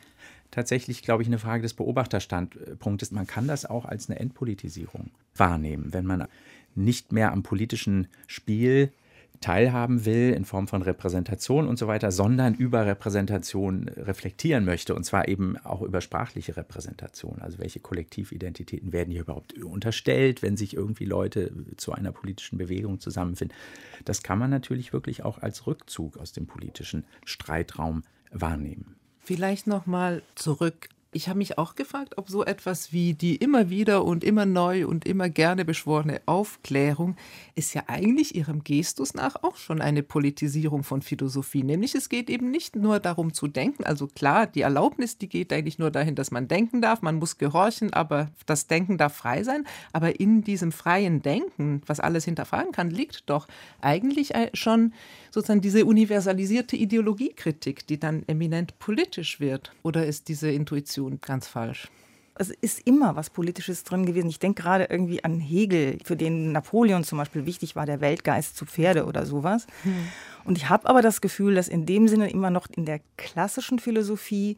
tatsächlich, 0.54 1.02
glaube 1.02 1.23
ich, 1.23 1.28
eine 1.28 1.38
Frage 1.38 1.62
des 1.62 1.75
Beobachterstandpunktes. 1.75 3.11
Man 3.11 3.26
kann 3.26 3.46
das 3.49 3.66
auch 3.66 3.84
als 3.84 4.08
eine 4.08 4.20
Entpolitisierung 4.20 5.11
wahrnehmen, 5.34 5.92
wenn 5.92 6.06
man 6.06 6.26
nicht 6.75 7.12
mehr 7.12 7.32
am 7.32 7.42
politischen 7.42 8.08
Spiel 8.26 8.92
teilhaben 9.40 10.04
will 10.04 10.32
in 10.32 10.44
Form 10.44 10.68
von 10.68 10.82
Repräsentation 10.82 11.66
und 11.66 11.78
so 11.78 11.87
weiter, 11.87 12.12
sondern 12.12 12.54
über 12.54 12.87
Repräsentation 12.87 13.88
reflektieren 13.88 14.64
möchte 14.64 14.94
und 14.94 15.04
zwar 15.04 15.28
eben 15.28 15.58
auch 15.58 15.82
über 15.82 16.00
sprachliche 16.00 16.56
Repräsentation. 16.56 17.42
Also 17.42 17.58
welche 17.58 17.80
Kollektividentitäten 17.80 18.92
werden 18.92 19.11
hier 19.11 19.23
überhaupt 19.23 19.52
unterstellt, 19.62 20.40
wenn 20.42 20.56
sich 20.56 20.75
irgendwie 20.75 21.04
Leute 21.04 21.52
zu 21.76 21.92
einer 21.92 22.12
politischen 22.12 22.58
Bewegung 22.58 23.00
zusammenfinden. 23.00 23.56
Das 24.04 24.23
kann 24.23 24.38
man 24.38 24.50
natürlich 24.50 24.92
wirklich 24.92 25.25
auch 25.25 25.38
als 25.38 25.66
Rückzug 25.66 26.16
aus 26.16 26.32
dem 26.32 26.46
politischen 26.46 27.04
Streitraum 27.25 28.02
wahrnehmen. 28.30 28.96
Vielleicht 29.25 29.66
noch 29.66 29.87
mal 29.87 30.23
zurück 30.35 30.88
ich 31.14 31.28
habe 31.28 31.38
mich 31.38 31.59
auch 31.59 31.76
gefragt, 31.76 32.18
ob 32.18 32.28
so 32.28 32.44
etwas 32.44 32.92
wie 32.92 33.14
die 33.14 33.37
immer 33.37 33.71
wieder 33.71 34.04
und 34.04 34.25
immer 34.25 34.47
neu 34.47 34.87
und 34.87 35.06
immer 35.06 35.28
gerne 35.28 35.64
beschworene 35.64 36.21
Aufklärung 36.26 37.16
ist 37.54 37.73
ja 37.73 37.85
eigentlich 37.87 38.35
ihrem 38.35 38.64
Gestus 38.64 39.14
nach 39.14 39.37
auch 39.44 39.56
schon 39.56 39.80
eine 39.80 40.02
Politisierung 40.02 40.83
von 40.83 41.02
Philosophie. 41.02 41.62
Nämlich 41.62 41.94
es 41.94 42.09
geht 42.09 42.29
eben 42.29 42.50
nicht 42.50 42.74
nur 42.74 42.98
darum 42.98 43.33
zu 43.33 43.46
denken, 43.46 43.85
also 43.85 44.09
klar, 44.09 44.48
die 44.48 44.62
Erlaubnis, 44.62 45.16
die 45.16 45.29
geht 45.29 45.53
eigentlich 45.53 45.79
nur 45.79 45.92
dahin, 45.92 46.16
dass 46.16 46.33
man 46.33 46.48
denken 46.48 46.83
darf, 46.83 47.00
man 47.00 47.16
muss 47.16 47.38
gehorchen, 47.38 47.92
aber 47.92 48.31
das 48.46 48.66
Denken 48.66 48.98
darf 48.98 49.14
frei 49.14 49.44
sein. 49.44 49.66
Aber 49.92 50.18
in 50.18 50.42
diesem 50.42 50.72
freien 50.72 51.22
Denken, 51.22 51.83
was 51.87 52.00
alles 52.00 52.24
hinterfragen 52.24 52.72
kann, 52.72 52.90
liegt 52.90 53.31
doch 53.31 53.46
eigentlich 53.81 54.33
schon 54.53 54.92
sozusagen 55.31 55.61
diese 55.61 55.85
universalisierte 55.85 56.77
Ideologiekritik, 56.77 57.87
die 57.87 58.00
dann 58.00 58.24
eminent 58.27 58.79
politisch 58.81 59.38
wird. 59.38 59.72
Oder 59.83 60.07
ist 60.07 60.29
diese 60.29 60.50
Intuition 60.50 61.04
tun. 61.05 61.19
Ganz 61.21 61.47
falsch. 61.47 61.88
Es 62.37 62.51
ist 62.51 62.81
immer 62.85 63.14
was 63.14 63.31
Politisches 63.31 63.85
drin 63.85 64.07
gewesen. 64.07 64.29
Ich 64.29 64.40
denke 64.40 64.62
gerade 64.62 64.85
irgendwie 64.90 65.23
an 65.23 65.38
Hegel, 65.38 65.99
für 66.05 66.17
den 66.17 66.51
Napoleon 66.51 67.05
zum 67.05 67.19
Beispiel 67.19 67.47
wichtig 67.47 67.77
war, 67.77 67.87
der 67.87 68.01
Weltgeist 68.01 68.57
zu 68.57 68.67
Pferde 68.67 69.07
oder 69.07 69.25
sowas. 69.25 69.69
Hm. 69.85 70.09
Und 70.45 70.59
ich 70.59 70.69
habe 70.69 70.88
aber 70.88 71.01
das 71.01 71.21
Gefühl, 71.21 71.55
dass 71.55 71.69
in 71.69 71.87
dem 71.87 72.09
Sinne 72.09 72.31
immer 72.31 72.51
noch 72.51 72.67
in 72.69 72.87
der 72.87 73.01
klassischen 73.17 73.79
Philosophie 73.79 74.57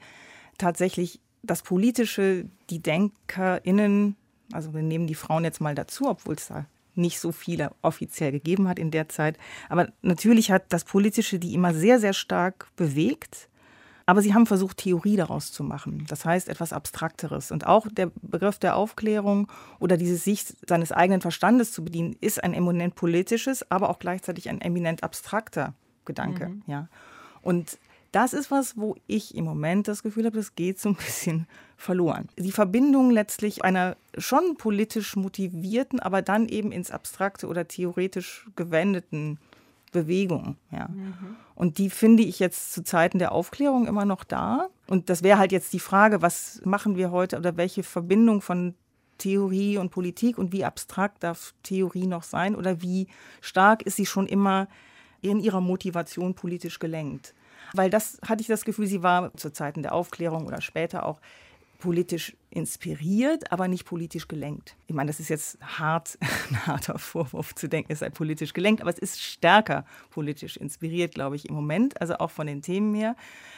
tatsächlich 0.56 1.20
das 1.42 1.62
Politische, 1.62 2.46
die 2.70 2.80
DenkerInnen, 2.80 4.16
also 4.52 4.72
wir 4.72 4.82
nehmen 4.82 5.06
die 5.06 5.14
Frauen 5.14 5.44
jetzt 5.44 5.60
mal 5.60 5.74
dazu, 5.74 6.08
obwohl 6.08 6.36
es 6.36 6.48
da 6.48 6.66
nicht 6.94 7.20
so 7.20 7.30
viele 7.30 7.72
offiziell 7.82 8.32
gegeben 8.32 8.68
hat 8.68 8.78
in 8.78 8.90
der 8.90 9.10
Zeit. 9.10 9.36
Aber 9.68 9.92
natürlich 10.00 10.50
hat 10.50 10.64
das 10.70 10.84
Politische 10.84 11.38
die 11.38 11.52
immer 11.52 11.74
sehr, 11.74 12.00
sehr 12.00 12.14
stark 12.14 12.68
bewegt. 12.74 13.50
Aber 14.08 14.22
sie 14.22 14.34
haben 14.34 14.46
versucht, 14.46 14.78
Theorie 14.78 15.16
daraus 15.16 15.50
zu 15.50 15.64
machen. 15.64 16.04
Das 16.08 16.24
heißt, 16.24 16.48
etwas 16.48 16.72
Abstrakteres. 16.72 17.50
Und 17.50 17.66
auch 17.66 17.88
der 17.90 18.10
Begriff 18.22 18.58
der 18.58 18.76
Aufklärung 18.76 19.48
oder 19.80 19.96
diese 19.96 20.16
Sicht 20.16 20.54
seines 20.68 20.92
eigenen 20.92 21.20
Verstandes 21.20 21.72
zu 21.72 21.84
bedienen, 21.84 22.16
ist 22.20 22.42
ein 22.42 22.54
eminent 22.54 22.94
politisches, 22.94 23.68
aber 23.68 23.90
auch 23.90 23.98
gleichzeitig 23.98 24.48
ein 24.48 24.60
eminent 24.60 25.02
abstrakter 25.02 25.74
Gedanke. 26.04 26.48
Mhm. 26.48 26.62
Ja. 26.68 26.88
Und 27.42 27.78
das 28.12 28.32
ist 28.32 28.50
was, 28.50 28.78
wo 28.78 28.96
ich 29.08 29.34
im 29.34 29.44
Moment 29.44 29.88
das 29.88 30.02
Gefühl 30.02 30.24
habe, 30.24 30.36
das 30.36 30.54
geht 30.54 30.80
so 30.80 30.90
ein 30.90 30.94
bisschen 30.94 31.46
verloren. 31.76 32.28
Die 32.38 32.52
Verbindung 32.52 33.10
letztlich 33.10 33.64
einer 33.64 33.96
schon 34.16 34.56
politisch 34.56 35.16
motivierten, 35.16 36.00
aber 36.00 36.22
dann 36.22 36.48
eben 36.48 36.72
ins 36.72 36.90
Abstrakte 36.90 37.48
oder 37.48 37.68
theoretisch 37.68 38.46
gewendeten 38.56 39.38
Bewegung. 39.92 40.56
Ja. 40.70 40.88
Mhm. 40.88 41.36
Und 41.54 41.78
die 41.78 41.90
finde 41.90 42.22
ich 42.22 42.38
jetzt 42.38 42.72
zu 42.72 42.82
Zeiten 42.82 43.18
der 43.18 43.32
Aufklärung 43.32 43.86
immer 43.86 44.04
noch 44.04 44.24
da. 44.24 44.68
Und 44.86 45.08
das 45.08 45.22
wäre 45.22 45.38
halt 45.38 45.52
jetzt 45.52 45.72
die 45.72 45.80
Frage, 45.80 46.22
was 46.22 46.60
machen 46.64 46.96
wir 46.96 47.10
heute 47.10 47.38
oder 47.38 47.56
welche 47.56 47.82
Verbindung 47.82 48.40
von 48.40 48.74
Theorie 49.18 49.78
und 49.78 49.90
Politik 49.90 50.38
und 50.38 50.52
wie 50.52 50.64
abstrakt 50.64 51.22
darf 51.22 51.54
Theorie 51.62 52.06
noch 52.06 52.22
sein 52.22 52.54
oder 52.54 52.82
wie 52.82 53.08
stark 53.40 53.82
ist 53.82 53.96
sie 53.96 54.06
schon 54.06 54.26
immer 54.26 54.68
in 55.22 55.40
ihrer 55.40 55.60
Motivation 55.60 56.34
politisch 56.34 56.78
gelenkt. 56.78 57.34
Weil 57.72 57.90
das 57.90 58.18
hatte 58.26 58.42
ich 58.42 58.46
das 58.46 58.64
Gefühl, 58.64 58.86
sie 58.86 59.02
war 59.02 59.34
zu 59.34 59.50
Zeiten 59.50 59.82
der 59.82 59.94
Aufklärung 59.94 60.46
oder 60.46 60.60
später 60.60 61.06
auch 61.06 61.20
politisch 61.78 62.36
inspiriert, 62.50 63.52
aber 63.52 63.68
nicht 63.68 63.84
politisch 63.84 64.28
gelenkt. 64.28 64.76
Ich 64.86 64.94
meine, 64.94 65.08
das 65.08 65.20
ist 65.20 65.28
jetzt 65.28 65.58
hart, 65.60 66.18
ein 66.50 66.66
harter 66.66 66.98
Vorwurf 66.98 67.54
zu 67.54 67.68
denken, 67.68 67.92
es 67.92 67.98
sei 67.98 68.10
politisch 68.10 68.54
gelenkt, 68.54 68.80
aber 68.80 68.90
es 68.90 68.98
ist 68.98 69.22
stärker 69.22 69.84
politisch 70.10 70.56
inspiriert, 70.56 71.14
glaube 71.14 71.36
ich, 71.36 71.48
im 71.48 71.54
Moment, 71.54 72.00
also 72.00 72.16
auch 72.16 72.30
von 72.30 72.46
den 72.46 72.62
Themen 72.62 72.94
her, 72.94 73.14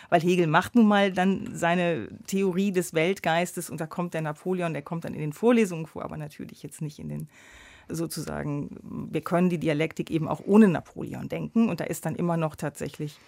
weil 0.09 0.21
Hegel 0.21 0.47
macht 0.47 0.75
nun 0.75 0.89
mal 0.89 1.13
dann 1.13 1.51
seine 1.55 2.09
Theorie 2.27 2.73
des 2.73 2.93
Weltgeistes 2.95 3.71
und 3.71 3.81
da 3.81 3.87
kommt 3.87 4.15
der 4.15 4.23
Napoleon, 4.23 4.73
der 4.73 4.83
kommt 4.83 5.05
dann 5.05 5.15
in 5.15 5.21
den 5.21 5.33
Vorlesungen 5.33 5.87
vor, 5.87 6.05
aber 6.05 6.17
natürlich 6.17 6.63
jetzt 6.63 6.83
nicht 6.83 6.99
in 6.99 7.09
den 7.09 7.29
sozusagen, 7.91 8.77
wir 9.11 9.23
können 9.23 9.49
die 9.49 9.59
Dialektik 9.59 10.11
eben 10.11 10.29
auch 10.29 10.43
ohne 10.45 10.69
Napoleon 10.69 11.29
denken 11.29 11.71
und 11.71 11.81
da 11.81 11.85
ist 11.85 12.05
dann 12.05 12.17
immer 12.17 12.37
noch 12.37 12.55
tatsächlich 12.55 13.19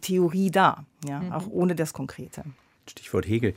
Theorie 0.00 0.50
da, 0.50 0.84
ja, 1.06 1.20
mhm. 1.20 1.32
auch 1.32 1.46
ohne 1.48 1.74
das 1.74 1.92
Konkrete. 1.92 2.44
Stichwort 2.88 3.26
Hegel. 3.26 3.54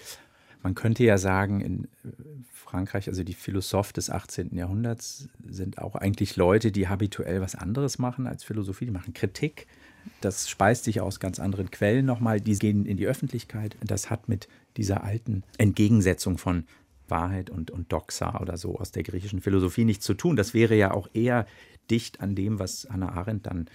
Man 0.61 0.75
könnte 0.75 1.03
ja 1.03 1.17
sagen, 1.17 1.61
in 1.61 1.83
äh, 2.03 2.11
Frankreich, 2.51 3.07
also 3.07 3.23
die 3.23 3.33
Philosophen 3.33 3.93
des 3.93 4.09
18. 4.09 4.55
Jahrhunderts 4.55 5.29
sind 5.47 5.77
auch 5.77 5.95
eigentlich 5.95 6.35
Leute, 6.35 6.71
die 6.71 6.87
habituell 6.87 7.41
was 7.41 7.55
anderes 7.55 7.97
machen 7.97 8.27
als 8.27 8.43
Philosophie. 8.43 8.85
Die 8.85 8.91
machen 8.91 9.13
Kritik. 9.13 9.67
Das 10.21 10.49
speist 10.49 10.83
sich 10.83 11.01
aus 11.01 11.19
ganz 11.19 11.39
anderen 11.39 11.71
Quellen 11.71 12.05
nochmal. 12.05 12.41
Die 12.41 12.57
gehen 12.57 12.85
in 12.85 12.97
die 12.97 13.07
Öffentlichkeit. 13.07 13.77
Das 13.83 14.09
hat 14.09 14.27
mit 14.29 14.47
dieser 14.77 15.03
alten 15.03 15.43
Entgegensetzung 15.57 16.37
von 16.37 16.65
Wahrheit 17.07 17.49
und, 17.49 17.71
und 17.71 17.91
Doxa 17.91 18.39
oder 18.39 18.57
so 18.57 18.77
aus 18.77 18.91
der 18.91 19.03
griechischen 19.03 19.41
Philosophie 19.41 19.85
nichts 19.85 20.05
zu 20.05 20.13
tun. 20.13 20.35
Das 20.35 20.53
wäre 20.53 20.75
ja 20.75 20.91
auch 20.91 21.09
eher 21.13 21.45
dicht 21.89 22.21
an 22.21 22.35
dem, 22.35 22.59
was 22.59 22.87
Hannah 22.89 23.13
Arendt 23.13 23.47
dann, 23.47 23.67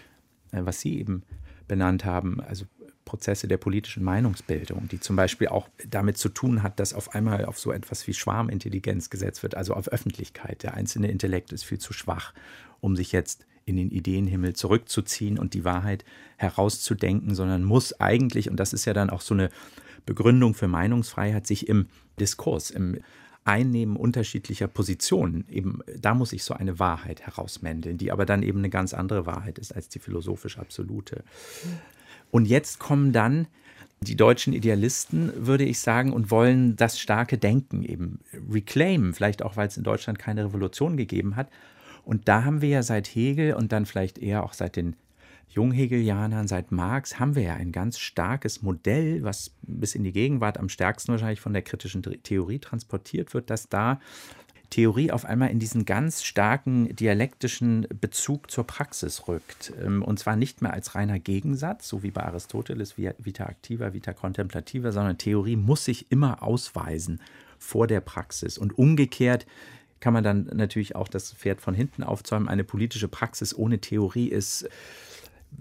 äh, 0.52 0.64
was 0.64 0.80
Sie 0.80 0.98
eben 0.98 1.24
benannt 1.66 2.04
haben, 2.04 2.40
also 2.40 2.66
Prozesse 3.04 3.48
der 3.48 3.58
politischen 3.58 4.02
Meinungsbildung, 4.02 4.88
die 4.88 5.00
zum 5.00 5.16
Beispiel 5.16 5.48
auch 5.48 5.68
damit 5.88 6.16
zu 6.16 6.28
tun 6.28 6.62
hat, 6.62 6.80
dass 6.80 6.94
auf 6.94 7.14
einmal 7.14 7.44
auf 7.44 7.58
so 7.58 7.72
etwas 7.72 8.06
wie 8.06 8.14
Schwarmintelligenz 8.14 9.10
gesetzt 9.10 9.42
wird, 9.42 9.54
also 9.54 9.74
auf 9.74 9.88
Öffentlichkeit. 9.88 10.62
Der 10.62 10.74
einzelne 10.74 11.10
Intellekt 11.10 11.52
ist 11.52 11.64
viel 11.64 11.78
zu 11.78 11.92
schwach, 11.92 12.32
um 12.80 12.96
sich 12.96 13.12
jetzt 13.12 13.46
in 13.66 13.76
den 13.76 13.90
Ideenhimmel 13.90 14.54
zurückzuziehen 14.54 15.38
und 15.38 15.54
die 15.54 15.64
Wahrheit 15.64 16.04
herauszudenken, 16.36 17.34
sondern 17.34 17.64
muss 17.64 17.98
eigentlich, 18.00 18.50
und 18.50 18.56
das 18.56 18.72
ist 18.72 18.84
ja 18.84 18.92
dann 18.92 19.10
auch 19.10 19.20
so 19.20 19.34
eine 19.34 19.50
Begründung 20.06 20.54
für 20.54 20.68
Meinungsfreiheit, 20.68 21.46
sich 21.46 21.68
im 21.68 21.86
Diskurs, 22.18 22.70
im 22.70 22.98
Einnehmen 23.44 23.96
unterschiedlicher 23.96 24.68
Positionen, 24.68 25.44
eben 25.50 25.80
da 25.98 26.14
muss 26.14 26.32
ich 26.32 26.44
so 26.44 26.54
eine 26.54 26.78
Wahrheit 26.78 27.22
herausmändeln, 27.22 27.98
die 27.98 28.10
aber 28.10 28.24
dann 28.24 28.42
eben 28.42 28.58
eine 28.58 28.70
ganz 28.70 28.94
andere 28.94 29.26
Wahrheit 29.26 29.58
ist 29.58 29.74
als 29.74 29.88
die 29.88 29.98
philosophisch 29.98 30.58
absolute. 30.58 31.24
Und 32.30 32.46
jetzt 32.46 32.78
kommen 32.78 33.12
dann 33.12 33.46
die 34.00 34.16
deutschen 34.16 34.52
Idealisten, 34.52 35.32
würde 35.46 35.64
ich 35.64 35.80
sagen, 35.80 36.12
und 36.12 36.30
wollen 36.30 36.76
das 36.76 36.98
starke 36.98 37.38
Denken 37.38 37.82
eben 37.82 38.20
reclaimen, 38.50 39.14
vielleicht 39.14 39.42
auch, 39.42 39.56
weil 39.56 39.68
es 39.68 39.76
in 39.76 39.84
Deutschland 39.84 40.18
keine 40.18 40.44
Revolution 40.44 40.96
gegeben 40.96 41.36
hat. 41.36 41.48
Und 42.04 42.28
da 42.28 42.44
haben 42.44 42.60
wir 42.60 42.68
ja 42.68 42.82
seit 42.82 43.06
Hegel 43.06 43.54
und 43.54 43.72
dann 43.72 43.86
vielleicht 43.86 44.18
eher 44.18 44.44
auch 44.44 44.52
seit 44.52 44.76
den 44.76 44.96
Junghegelianern, 45.48 46.48
seit 46.48 46.72
Marx, 46.72 47.20
haben 47.20 47.36
wir 47.36 47.44
ja 47.44 47.54
ein 47.54 47.70
ganz 47.70 47.98
starkes 47.98 48.62
Modell, 48.62 49.22
was 49.22 49.54
bis 49.62 49.94
in 49.94 50.02
die 50.02 50.12
Gegenwart 50.12 50.58
am 50.58 50.68
stärksten 50.68 51.12
wahrscheinlich 51.12 51.40
von 51.40 51.52
der 51.52 51.62
kritischen 51.62 52.02
Theorie 52.02 52.58
transportiert 52.58 53.34
wird, 53.34 53.50
dass 53.50 53.68
da 53.68 54.00
Theorie 54.70 55.12
auf 55.12 55.24
einmal 55.24 55.50
in 55.50 55.58
diesen 55.58 55.84
ganz 55.84 56.24
starken 56.24 56.94
dialektischen 56.94 57.86
Bezug 58.00 58.50
zur 58.50 58.66
Praxis 58.66 59.28
rückt. 59.28 59.72
Ähm, 59.82 60.02
und 60.02 60.18
zwar 60.18 60.36
nicht 60.36 60.62
mehr 60.62 60.72
als 60.72 60.94
reiner 60.94 61.18
Gegensatz, 61.18 61.88
so 61.88 62.02
wie 62.02 62.10
bei 62.10 62.22
Aristoteles, 62.22 62.96
vita 62.96 63.44
activa, 63.44 63.92
vita 63.92 64.12
contemplativa, 64.12 64.92
sondern 64.92 65.18
Theorie 65.18 65.56
muss 65.56 65.84
sich 65.84 66.10
immer 66.10 66.42
ausweisen 66.42 67.20
vor 67.58 67.86
der 67.86 68.00
Praxis. 68.00 68.58
Und 68.58 68.76
umgekehrt 68.78 69.46
kann 70.00 70.12
man 70.12 70.24
dann 70.24 70.50
natürlich 70.52 70.96
auch 70.96 71.08
das 71.08 71.32
Pferd 71.32 71.60
von 71.60 71.74
hinten 71.74 72.02
aufzäumen. 72.02 72.48
Eine 72.48 72.64
politische 72.64 73.08
Praxis 73.08 73.56
ohne 73.56 73.78
Theorie 73.78 74.28
ist 74.28 74.68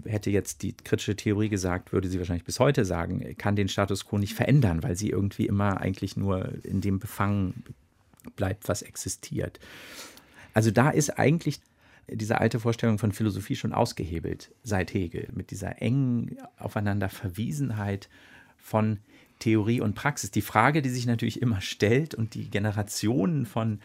hätte 0.04 0.30
jetzt 0.30 0.62
die 0.62 0.72
kritische 0.72 1.16
Theorie 1.16 1.48
gesagt, 1.48 1.92
würde 1.92 2.08
sie 2.08 2.18
wahrscheinlich 2.18 2.44
bis 2.44 2.58
heute 2.58 2.84
sagen, 2.84 3.36
kann 3.38 3.56
den 3.56 3.68
Status 3.68 4.04
quo 4.06 4.18
nicht 4.18 4.34
verändern, 4.34 4.82
weil 4.82 4.96
sie 4.96 5.10
irgendwie 5.10 5.46
immer 5.46 5.80
eigentlich 5.80 6.16
nur 6.16 6.52
in 6.64 6.80
dem 6.80 6.98
Befangen 6.98 7.62
bleibt, 8.36 8.68
was 8.68 8.82
existiert. 8.82 9.60
Also 10.52 10.70
da 10.70 10.90
ist 10.90 11.18
eigentlich 11.18 11.60
diese 12.08 12.40
alte 12.40 12.60
Vorstellung 12.60 12.98
von 12.98 13.12
Philosophie 13.12 13.56
schon 13.56 13.72
ausgehebelt 13.72 14.50
seit 14.62 14.92
Hegel, 14.92 15.28
mit 15.32 15.50
dieser 15.50 15.80
engen 15.80 16.36
Aufeinanderverwiesenheit 16.58 18.08
von 18.56 18.98
Theorie 19.38 19.80
und 19.80 19.94
Praxis. 19.94 20.30
Die 20.30 20.42
Frage, 20.42 20.82
die 20.82 20.90
sich 20.90 21.06
natürlich 21.06 21.40
immer 21.40 21.60
stellt 21.60 22.14
und 22.14 22.34
die 22.34 22.50
Generationen 22.50 23.46
von 23.46 23.80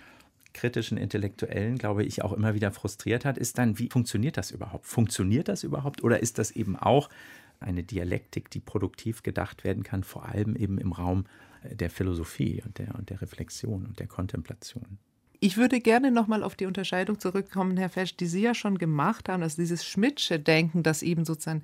kritischen 0.54 0.97
Intellektuellen, 0.97 1.78
glaube 1.78 2.04
ich, 2.04 2.23
auch 2.23 2.34
immer 2.34 2.56
wieder 2.56 2.71
frustriert 2.71 3.23
hat, 3.23 3.38
ist 3.38 3.58
dann, 3.58 3.80
wie 3.80 3.89
funktioniert 3.89 4.38
das 4.38 4.52
überhaupt? 4.52 4.86
Funktioniert 4.86 5.47
das 5.47 5.63
überhaupt 5.63 6.04
oder 6.04 6.19
ist 6.21 6.38
das 6.38 6.52
eben 6.52 6.75
auch 6.75 7.10
eine 7.60 7.84
Dialektik, 7.84 8.50
die 8.50 8.60
produktiv 8.60 9.24
gedacht 9.24 9.63
werden 9.63 9.84
kann, 9.84 10.04
vor 10.04 10.26
allem 10.26 10.56
eben 10.56 10.78
im 10.78 10.91
Raum 10.91 11.26
der 11.63 11.89
Philosophie 11.89 12.62
und 12.65 12.78
der, 12.78 12.95
und 12.95 13.10
der 13.10 13.22
Reflexion 13.22 13.86
und 13.86 14.00
der 14.00 14.08
Kontemplation. 14.08 14.98
Ich 15.41 15.58
würde 15.58 15.80
gerne 15.80 16.12
nochmal 16.12 16.43
auf 16.43 16.56
die 16.56 16.65
Unterscheidung 16.65 17.19
zurückkommen, 17.19 17.78
Herr 17.78 17.89
Fesch, 17.89 18.15
die 18.17 18.28
Sie 18.28 18.41
ja 18.41 18.54
schon 18.54 18.78
gemacht 18.78 19.30
haben, 19.30 19.41
dass 19.41 19.56
dieses 19.56 19.86
Schmidtsche 19.86 20.39
Denken, 20.39 20.84
das 20.84 21.02
eben 21.02 21.24
sozusagen 21.24 21.63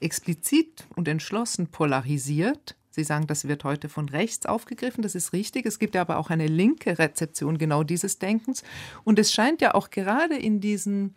explizit 0.00 0.86
und 0.94 1.08
entschlossen 1.08 1.68
polarisiert. 1.68 2.76
Sie 2.90 3.02
sagen, 3.02 3.26
das 3.26 3.48
wird 3.48 3.64
heute 3.64 3.88
von 3.88 4.08
rechts 4.08 4.46
aufgegriffen, 4.46 5.02
das 5.02 5.14
ist 5.14 5.32
richtig. 5.32 5.66
Es 5.66 5.78
gibt 5.78 5.94
ja 5.94 6.02
aber 6.02 6.18
auch 6.18 6.30
eine 6.30 6.46
linke 6.46 6.98
Rezeption 6.98 7.58
genau 7.58 7.82
dieses 7.82 8.18
Denkens. 8.18 8.62
Und 9.04 9.18
es 9.18 9.32
scheint 9.32 9.62
ja 9.62 9.74
auch 9.74 9.90
gerade 9.90 10.36
in 10.36 10.60
diesen 10.60 11.14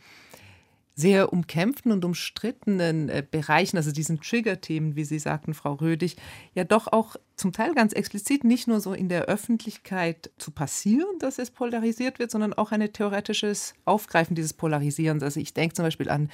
sehr 0.97 1.31
umkämpften 1.31 1.91
und 1.91 2.03
umstrittenen 2.03 3.07
äh, 3.07 3.23
Bereichen, 3.29 3.77
also 3.77 3.91
diesen 3.91 4.19
Trigger-Themen, 4.19 4.95
wie 4.95 5.03
Sie 5.03 5.19
sagten, 5.19 5.53
Frau 5.53 5.75
Rödig, 5.75 6.17
ja 6.55 6.63
doch 6.63 6.88
auch 6.88 7.15
zum 7.36 7.53
Teil 7.53 7.75
ganz 7.75 7.93
explizit 7.93 8.43
nicht 8.43 8.67
nur 8.67 8.79
so 8.79 8.93
in 8.93 9.07
der 9.07 9.25
Öffentlichkeit 9.25 10.31
zu 10.39 10.49
passieren, 10.49 11.19
dass 11.19 11.38
es 11.38 11.51
polarisiert 11.51 12.17
wird, 12.17 12.31
sondern 12.31 12.53
auch 12.53 12.71
ein 12.71 12.91
theoretisches 12.91 13.75
Aufgreifen 13.86 14.36
dieses 14.36 14.53
Polarisierens. 14.53 15.21
Also 15.21 15.39
ich 15.39 15.53
denke 15.53 15.75
zum 15.75 15.86
Beispiel 15.86 16.10
an 16.10 16.31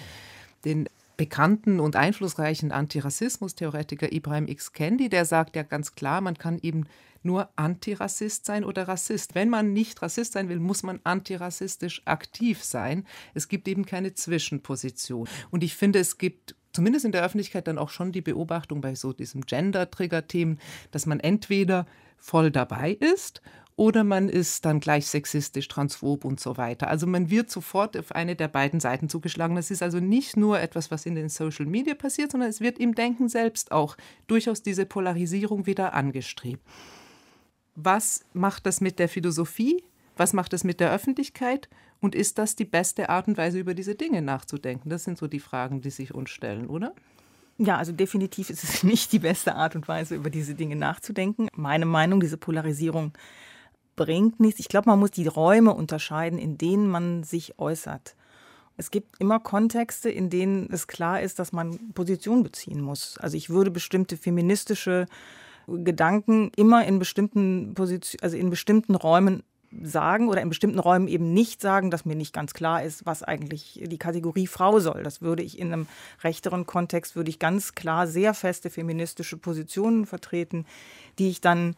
den 0.64 0.88
bekannten 1.18 1.80
und 1.80 1.96
einflussreichen 1.96 2.72
Antirassismus-Theoretiker 2.72 4.12
Ibrahim 4.12 4.48
X. 4.48 4.74
Kendi, 4.74 5.10
der 5.10 5.26
sagt 5.26 5.56
ja 5.56 5.64
ganz 5.64 5.96
klar, 5.96 6.22
man 6.22 6.38
kann 6.38 6.60
eben 6.62 6.86
nur 7.24 7.50
Antirassist 7.56 8.46
sein 8.46 8.64
oder 8.64 8.88
Rassist. 8.88 9.36
Wenn 9.36 9.50
man 9.50 9.74
nicht 9.74 10.02
Rassist 10.02 10.34
sein 10.34 10.50
will, 10.50 10.60
muss 10.60 10.84
man 10.84 11.00
antirassistisch 11.04 12.02
aktiv 12.06 12.64
sein. 12.64 13.06
Es 13.34 13.48
gibt 13.48 13.68
eben 13.68 13.86
keine 13.86 14.14
Zwischenposition. 14.14 15.28
Und 15.50 15.64
ich 15.64 15.76
finde, 15.76 16.00
es 16.00 16.18
gibt 16.18 16.56
zumindest 16.74 17.06
in 17.06 17.12
der 17.12 17.24
Öffentlichkeit 17.24 17.68
dann 17.68 17.78
auch 17.78 17.90
schon 17.90 18.12
die 18.12 18.22
Beobachtung 18.22 18.82
bei 18.82 18.96
so 18.96 19.14
diesem 19.14 19.46
Gender-Trigger-Themen, 19.46 20.60
dass 20.92 21.06
man 21.06 21.20
entweder 21.20 21.86
voll 22.18 22.52
dabei 22.52 22.92
ist 22.92 23.42
oder 23.76 24.04
man 24.04 24.30
ist 24.30 24.66
dann 24.66 24.80
gleich 24.80 25.08
sexistisch, 25.08 25.68
transphob 25.68 26.26
und 26.26 26.40
so 26.40 26.58
weiter. 26.58 26.88
Also 26.88 27.08
man 27.08 27.30
wird 27.30 27.50
sofort 27.50 27.98
auf 27.98 28.12
eine 28.12 28.36
der 28.36 28.48
beiden 28.48 28.80
Seiten 28.80 29.10
zugeschlagen. 29.10 29.56
Das 29.56 29.72
ist 29.72 29.82
also 29.82 30.00
nicht 30.00 30.38
nur 30.38 30.60
etwas, 30.60 30.92
was 30.92 31.06
in 31.06 31.16
den 31.16 31.30
Social 31.30 31.66
Media 31.66 31.96
passiert, 31.96 32.32
sondern 32.32 32.50
es 32.50 32.62
wird 32.62 32.80
im 32.80 32.96
Denken 32.96 33.30
selbst 33.30 33.72
auch 33.72 33.98
durchaus 34.28 34.62
diese 34.62 34.86
Polarisierung 34.86 35.66
wieder 35.66 35.94
angestrebt 35.94 36.62
was 37.76 38.26
macht 38.34 38.66
das 38.66 38.82
mit 38.82 39.00
der 39.00 39.10
Philosophie, 39.10 39.84
was 40.16 40.34
macht 40.34 40.54
das 40.54 40.64
mit 40.64 40.80
der 40.80 40.92
Öffentlichkeit 40.92 41.70
und 42.02 42.16
ist 42.16 42.38
das 42.38 42.56
die 42.56 42.66
beste 42.66 43.10
Art 43.10 43.28
und 43.28 43.38
Weise, 43.38 43.60
über 43.60 43.74
diese 43.74 43.96
Dinge 43.96 44.22
nachzudenken? 44.22 44.90
Das 44.90 45.04
sind 45.04 45.18
so 45.18 45.28
die 45.28 45.40
Fragen, 45.40 45.82
die 45.82 45.90
sich 45.90 46.14
uns 46.14 46.30
stellen, 46.30 46.68
oder? 46.68 46.94
Ja, 47.58 47.78
also 47.78 47.92
definitiv 47.92 48.50
ist 48.50 48.64
es 48.64 48.84
nicht 48.84 49.12
die 49.12 49.20
beste 49.20 49.56
Art 49.56 49.76
und 49.76 49.88
Weise, 49.88 50.16
über 50.16 50.30
diese 50.30 50.56
Dinge 50.56 50.76
nachzudenken. 50.76 51.48
Meine 51.56 51.86
Meinung, 51.86 52.20
diese 52.20 52.38
Polarisierung 52.38 53.14
bringt 53.96 54.40
nichts. 54.40 54.60
Ich 54.60 54.68
glaube, 54.68 54.90
man 54.90 55.00
muss 55.00 55.12
die 55.12 55.28
Räume 55.28 55.74
unterscheiden, 55.74 56.40
in 56.40 56.58
denen 56.58 56.88
man 56.88 57.24
sich 57.24 57.60
äußert. 57.60 58.16
Es 58.76 58.90
gibt 58.90 59.20
immer 59.20 59.40
Kontexte, 59.40 60.10
in 60.10 60.30
denen 60.30 60.68
es 60.72 60.88
klar 60.88 61.22
ist, 61.22 61.38
dass 61.40 61.52
man 61.52 61.94
Position 61.94 62.42
beziehen 62.44 62.82
muss. 62.82 63.18
Also 63.20 63.38
ich 63.38 63.50
würde 63.50 63.70
bestimmte 63.70 64.18
feministische 64.18 65.06
Gedanken 65.68 66.52
immer 66.56 66.86
in 66.86 67.00
bestimmten 67.00 67.74
Positionen, 67.76 68.24
also 68.24 68.36
in 68.36 68.50
bestimmten 68.50 68.96
Räumen 68.96 69.44
sagen 69.82 70.30
oder 70.30 70.42
in 70.42 70.50
bestimmten 70.50 70.80
Räumen 70.80 71.08
eben 71.08 71.34
nicht 71.34 71.62
sagen, 71.62 71.90
dass 71.90 72.06
mir 72.06 72.16
nicht 72.16 72.34
ganz 72.34 72.54
klar 72.54 72.84
ist, 72.84 73.06
was 73.06 73.24
eigentlich 73.24 73.82
die 73.84 73.98
Kategorie 73.98 74.48
Frau 74.48 74.80
soll. 74.80 75.04
Das 75.04 75.22
würde 75.22 75.44
ich 75.44 75.58
in 75.58 75.74
einem 75.74 75.88
rechteren 76.24 76.66
Kontext, 76.66 77.16
würde 77.16 77.30
ich 77.30 77.40
ganz 77.40 77.74
klar 77.74 78.08
sehr 78.08 78.34
feste 78.34 78.70
feministische 78.70 79.38
Positionen 79.38 80.06
vertreten, 80.06 80.66
die 81.18 81.30
ich 81.30 81.42
dann 81.42 81.76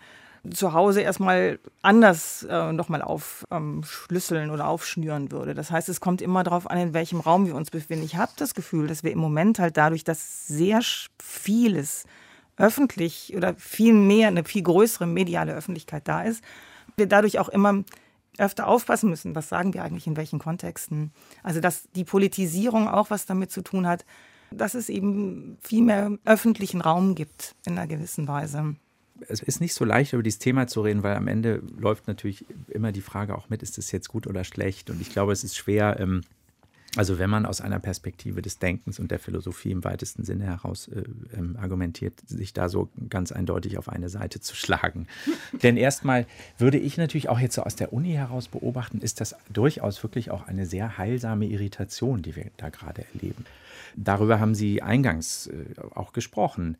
zu 0.54 0.74
Hause 0.74 1.02
erstmal 1.02 1.60
anders 1.82 2.44
äh, 2.50 2.72
nochmal 2.72 3.02
aufschlüsseln 3.02 4.48
ähm, 4.48 4.54
oder 4.54 4.68
aufschnüren 4.68 5.32
würde. 5.32 5.54
Das 5.54 5.72
heißt, 5.72 5.90
es 5.90 6.02
kommt 6.02 6.22
immer 6.22 6.44
darauf 6.44 6.70
an, 6.70 6.78
in 6.78 6.94
welchem 6.94 7.20
Raum 7.20 7.46
wir 7.46 7.56
uns 7.56 7.72
befinden. 7.72 8.06
Ich 8.06 8.16
habe 8.16 8.32
das 8.38 8.54
Gefühl, 8.54 8.88
dass 8.88 9.04
wir 9.04 9.12
im 9.12 9.20
Moment 9.20 9.60
halt 9.60 9.78
dadurch, 9.78 10.04
dass 10.04 10.48
sehr 10.48 10.82
vieles 11.22 12.06
öffentlich 12.58 13.34
oder 13.36 13.56
viel 13.56 13.94
mehr, 13.94 14.30
eine 14.30 14.44
viel 14.44 14.64
größere 14.64 15.08
mediale 15.08 15.54
Öffentlichkeit 15.54 16.08
da 16.08 16.22
ist, 16.22 16.44
wir 16.96 17.08
dadurch 17.08 17.40
auch 17.40 17.50
immer 17.50 17.84
öfter 18.38 18.68
aufpassen 18.68 19.10
müssen, 19.10 19.36
was 19.36 19.50
sagen 19.50 19.74
wir 19.74 19.84
eigentlich 19.84 20.08
in 20.08 20.18
welchen 20.18 20.40
Kontexten. 20.40 21.12
Also 21.44 21.60
dass 21.60 21.90
die 21.96 22.04
Politisierung 22.04 22.88
auch 22.88 23.10
was 23.10 23.26
damit 23.26 23.52
zu 23.52 23.62
tun 23.62 23.88
hat, 23.88 24.06
dass 24.52 24.74
es 24.74 24.90
eben 24.90 25.58
viel 25.62 25.84
mehr 25.84 26.18
öffentlichen 26.26 26.82
Raum 26.82 27.16
gibt 27.16 27.56
in 27.66 27.78
einer 27.78 27.88
gewissen 27.88 28.28
Weise. 28.28 28.76
Es 29.28 29.42
ist 29.42 29.62
nicht 29.62 29.74
so 29.74 29.86
leicht, 29.86 30.14
über 30.14 30.24
dieses 30.24 30.40
Thema 30.40 30.68
zu 30.68 30.82
reden, 30.82 31.04
weil 31.04 31.16
am 31.16 31.28
Ende 31.28 31.62
läuft 31.80 32.08
natürlich 32.08 32.46
immer 32.68 32.92
die 32.92 33.02
Frage 33.02 33.38
auch 33.38 33.50
mit, 33.50 33.64
ist 33.64 33.78
das 33.78 33.92
jetzt 33.92 34.10
gut 34.10 34.28
oder 34.28 34.44
schlecht? 34.44 34.90
Und 34.90 35.02
ich 35.02 35.10
glaube, 35.10 35.32
es 35.32 35.44
ist 35.44 35.56
schwer, 35.56 36.00
ähm, 36.00 36.22
also 36.96 37.20
wenn 37.20 37.30
man 37.30 37.46
aus 37.46 37.62
einer 37.62 37.80
Perspektive 37.80 38.42
des 38.42 38.60
Denkens 38.60 39.00
und 39.00 39.12
der 39.12 39.20
Philosophie 39.20 39.72
im 39.72 39.84
weitesten 39.84 40.24
Sinne 40.24 40.46
heraus 40.46 40.88
äh, 40.88 41.04
ähm, 41.38 41.58
argumentiert, 41.60 42.14
sich 42.26 42.54
da 42.54 42.70
so 42.70 42.90
ganz 43.10 43.32
eindeutig 43.32 43.78
auf 43.78 43.90
eine 43.90 44.10
Seite 44.10 44.40
zu 44.40 44.56
schlagen. 44.56 45.08
Denn 45.64 45.78
erstmal 45.78 46.26
würde 46.58 46.78
ich 46.78 46.98
natürlich 46.98 47.30
auch 47.30 47.40
jetzt 47.40 47.56
so 47.56 47.64
aus 47.64 47.76
der 47.76 47.92
Uni 47.92 48.14
heraus 48.14 48.48
beobachten, 48.48 49.00
ist 49.00 49.20
das 49.20 49.36
durchaus 49.52 50.02
wirklich 50.04 50.32
auch 50.32 50.48
eine 50.48 50.66
sehr 50.66 50.98
heilsame 50.98 51.46
Irritation, 51.46 52.22
die 52.22 52.36
wir 52.36 52.46
da 52.58 52.70
gerade 52.70 53.06
erleben. 53.14 53.46
Darüber 53.96 54.40
haben 54.40 54.56
Sie 54.56 54.82
eingangs 54.82 55.48
äh, 55.48 55.66
auch 55.94 56.14
gesprochen 56.14 56.78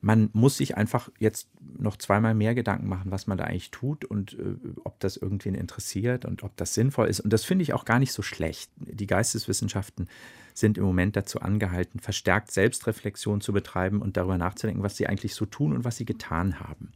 man 0.00 0.30
muss 0.32 0.56
sich 0.56 0.76
einfach 0.76 1.10
jetzt 1.18 1.48
noch 1.78 1.96
zweimal 1.96 2.34
mehr 2.34 2.54
Gedanken 2.54 2.88
machen, 2.88 3.10
was 3.10 3.26
man 3.26 3.38
da 3.38 3.44
eigentlich 3.44 3.70
tut 3.70 4.04
und 4.04 4.34
äh, 4.34 4.56
ob 4.84 5.00
das 5.00 5.16
irgendwen 5.16 5.54
interessiert 5.54 6.24
und 6.24 6.42
ob 6.44 6.56
das 6.56 6.74
sinnvoll 6.74 7.08
ist. 7.08 7.20
Und 7.20 7.32
das 7.32 7.44
finde 7.44 7.62
ich 7.62 7.72
auch 7.72 7.84
gar 7.84 7.98
nicht 7.98 8.12
so 8.12 8.22
schlecht. 8.22 8.70
Die 8.76 9.06
Geisteswissenschaften 9.06 10.08
sind 10.54 10.78
im 10.78 10.84
Moment 10.84 11.16
dazu 11.16 11.40
angehalten, 11.40 12.00
verstärkt 12.00 12.52
Selbstreflexion 12.52 13.40
zu 13.40 13.52
betreiben 13.52 14.00
und 14.00 14.16
darüber 14.16 14.38
nachzudenken, 14.38 14.82
was 14.82 14.96
sie 14.96 15.06
eigentlich 15.06 15.34
so 15.34 15.46
tun 15.46 15.72
und 15.72 15.84
was 15.84 15.96
sie 15.96 16.04
getan 16.04 16.60
haben. 16.60 16.92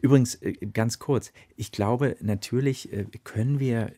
Übrigens, 0.00 0.36
äh, 0.36 0.52
ganz 0.52 0.98
kurz, 0.98 1.32
ich 1.56 1.72
glaube, 1.72 2.16
natürlich 2.20 2.92
äh, 2.92 3.06
können 3.24 3.58
wir 3.58 3.92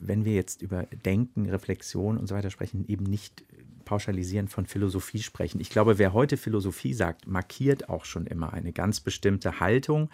wenn 0.00 0.24
wir 0.24 0.34
jetzt 0.34 0.62
über 0.62 0.84
Denken, 1.04 1.48
Reflexion 1.48 2.16
und 2.16 2.26
so 2.26 2.34
weiter 2.34 2.50
sprechen, 2.50 2.86
eben 2.88 3.04
nicht 3.04 3.44
pauschalisieren 3.90 4.46
von 4.46 4.66
Philosophie 4.66 5.20
sprechen. 5.20 5.60
Ich 5.60 5.68
glaube, 5.68 5.98
wer 5.98 6.12
heute 6.12 6.36
Philosophie 6.36 6.94
sagt, 6.94 7.26
markiert 7.26 7.88
auch 7.88 8.04
schon 8.04 8.24
immer 8.28 8.52
eine 8.52 8.72
ganz 8.72 9.00
bestimmte 9.00 9.58
Haltung 9.58 10.10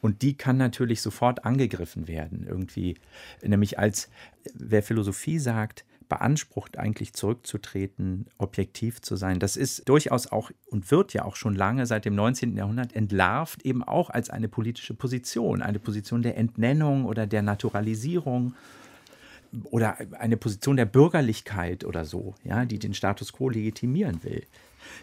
und 0.00 0.22
die 0.22 0.34
kann 0.34 0.56
natürlich 0.56 1.02
sofort 1.02 1.44
angegriffen 1.44 2.08
werden, 2.08 2.46
irgendwie. 2.48 2.96
Nämlich 3.42 3.78
als 3.78 4.08
wer 4.54 4.82
Philosophie 4.82 5.38
sagt, 5.38 5.84
beansprucht 6.08 6.78
eigentlich 6.78 7.12
zurückzutreten, 7.12 8.28
objektiv 8.38 9.02
zu 9.02 9.16
sein. 9.16 9.38
Das 9.38 9.58
ist 9.58 9.90
durchaus 9.90 10.32
auch 10.32 10.50
und 10.70 10.90
wird 10.90 11.12
ja 11.12 11.26
auch 11.26 11.36
schon 11.36 11.54
lange 11.54 11.84
seit 11.84 12.06
dem 12.06 12.14
19. 12.14 12.56
Jahrhundert 12.56 12.96
entlarvt, 12.96 13.62
eben 13.66 13.84
auch 13.84 14.08
als 14.08 14.30
eine 14.30 14.48
politische 14.48 14.94
Position, 14.94 15.60
eine 15.60 15.78
Position 15.78 16.22
der 16.22 16.38
Entnennung 16.38 17.04
oder 17.04 17.26
der 17.26 17.42
Naturalisierung 17.42 18.54
oder 19.64 19.98
eine 20.18 20.36
Position 20.36 20.76
der 20.76 20.86
Bürgerlichkeit 20.86 21.84
oder 21.84 22.04
so, 22.04 22.34
ja, 22.44 22.64
die 22.64 22.78
den 22.78 22.94
Status 22.94 23.32
quo 23.32 23.48
legitimieren 23.48 24.22
will. 24.24 24.44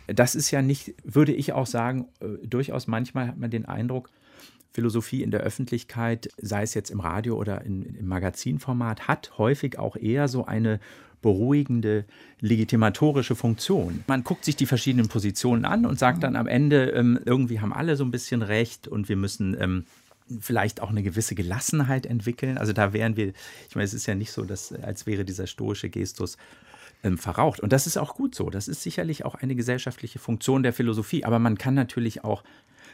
Das 0.08 0.36
ist 0.36 0.52
ja 0.52 0.62
nicht, 0.62 0.94
würde 1.04 1.34
ich 1.34 1.54
auch 1.54 1.68
sagen, 1.68 2.08
äh, 2.20 2.46
durchaus 2.46 2.88
manchmal 2.88 3.28
hat 3.28 3.38
man 3.38 3.52
den 3.52 3.66
Eindruck, 3.66 4.10
Philosophie 4.72 5.24
in 5.24 5.32
der 5.32 5.42
Öffentlichkeit, 5.42 6.30
sei 6.38 6.62
es 6.62 6.74
jetzt 6.74 6.92
im 6.92 7.00
Radio 7.00 7.38
oder 7.38 7.64
in, 7.64 7.84
im 7.96 8.08
Magazinformat, 8.08 9.08
hat 9.08 9.38
häufig 9.38 9.80
auch 9.80 9.96
eher 9.96 10.28
so 10.28 10.46
eine 10.46 10.80
beruhigende, 11.22 12.06
legitimatorische 12.40 13.36
Funktion. 13.36 14.04
Man 14.08 14.24
guckt 14.24 14.46
sich 14.46 14.56
die 14.56 14.66
verschiedenen 14.66 15.10
Positionen 15.10 15.66
an 15.66 15.86
und 15.86 16.00
sagt 16.00 16.24
dann 16.24 16.36
am 16.36 16.48
Ende, 16.48 16.92
ähm, 16.92 17.20
irgendwie 17.26 17.60
haben 17.60 17.74
alle 17.74 17.96
so 17.96 18.06
ein 18.06 18.12
bisschen 18.12 18.42
recht 18.42 18.88
und 18.88 19.10
wir 19.10 19.18
müssen 19.18 19.58
ähm, 19.60 19.86
vielleicht 20.40 20.82
auch 20.82 20.90
eine 20.90 21.04
gewisse 21.04 21.36
Gelassenheit 21.36 22.06
entwickeln. 22.06 22.58
Also 22.58 22.74
da 22.74 22.94
wären 22.94 23.16
wir, 23.16 23.34
ich 23.68 23.76
meine, 23.76 23.86
es 23.86 23.94
ist 23.94 24.06
ja 24.06 24.16
nicht 24.16 24.32
so, 24.32 24.44
dass 24.44 24.72
als 24.72 25.06
wäre 25.06 25.26
dieser 25.26 25.48
stoische 25.48 25.90
Gestus 25.90 26.38
ähm, 27.04 27.18
verraucht. 27.18 27.60
Und 27.60 27.74
das 27.74 27.88
ist 27.88 27.98
auch 27.98 28.16
gut 28.16 28.36
so. 28.36 28.50
Das 28.50 28.68
ist 28.68 28.84
sicherlich 28.84 29.26
auch 29.26 29.36
eine 29.36 29.56
gesellschaftliche 29.56 30.20
Funktion 30.20 30.64
der 30.64 30.74
Philosophie. 30.74 31.26
Aber 31.26 31.40
man 31.40 31.58
kann 31.58 31.74
natürlich 31.74 32.24
auch 32.24 32.44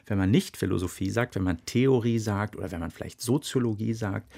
wenn 0.07 0.17
man 0.17 0.31
nicht 0.31 0.57
Philosophie 0.57 1.09
sagt, 1.09 1.35
wenn 1.35 1.43
man 1.43 1.65
Theorie 1.65 2.19
sagt 2.19 2.55
oder 2.55 2.71
wenn 2.71 2.79
man 2.79 2.91
vielleicht 2.91 3.21
Soziologie 3.21 3.93
sagt, 3.93 4.31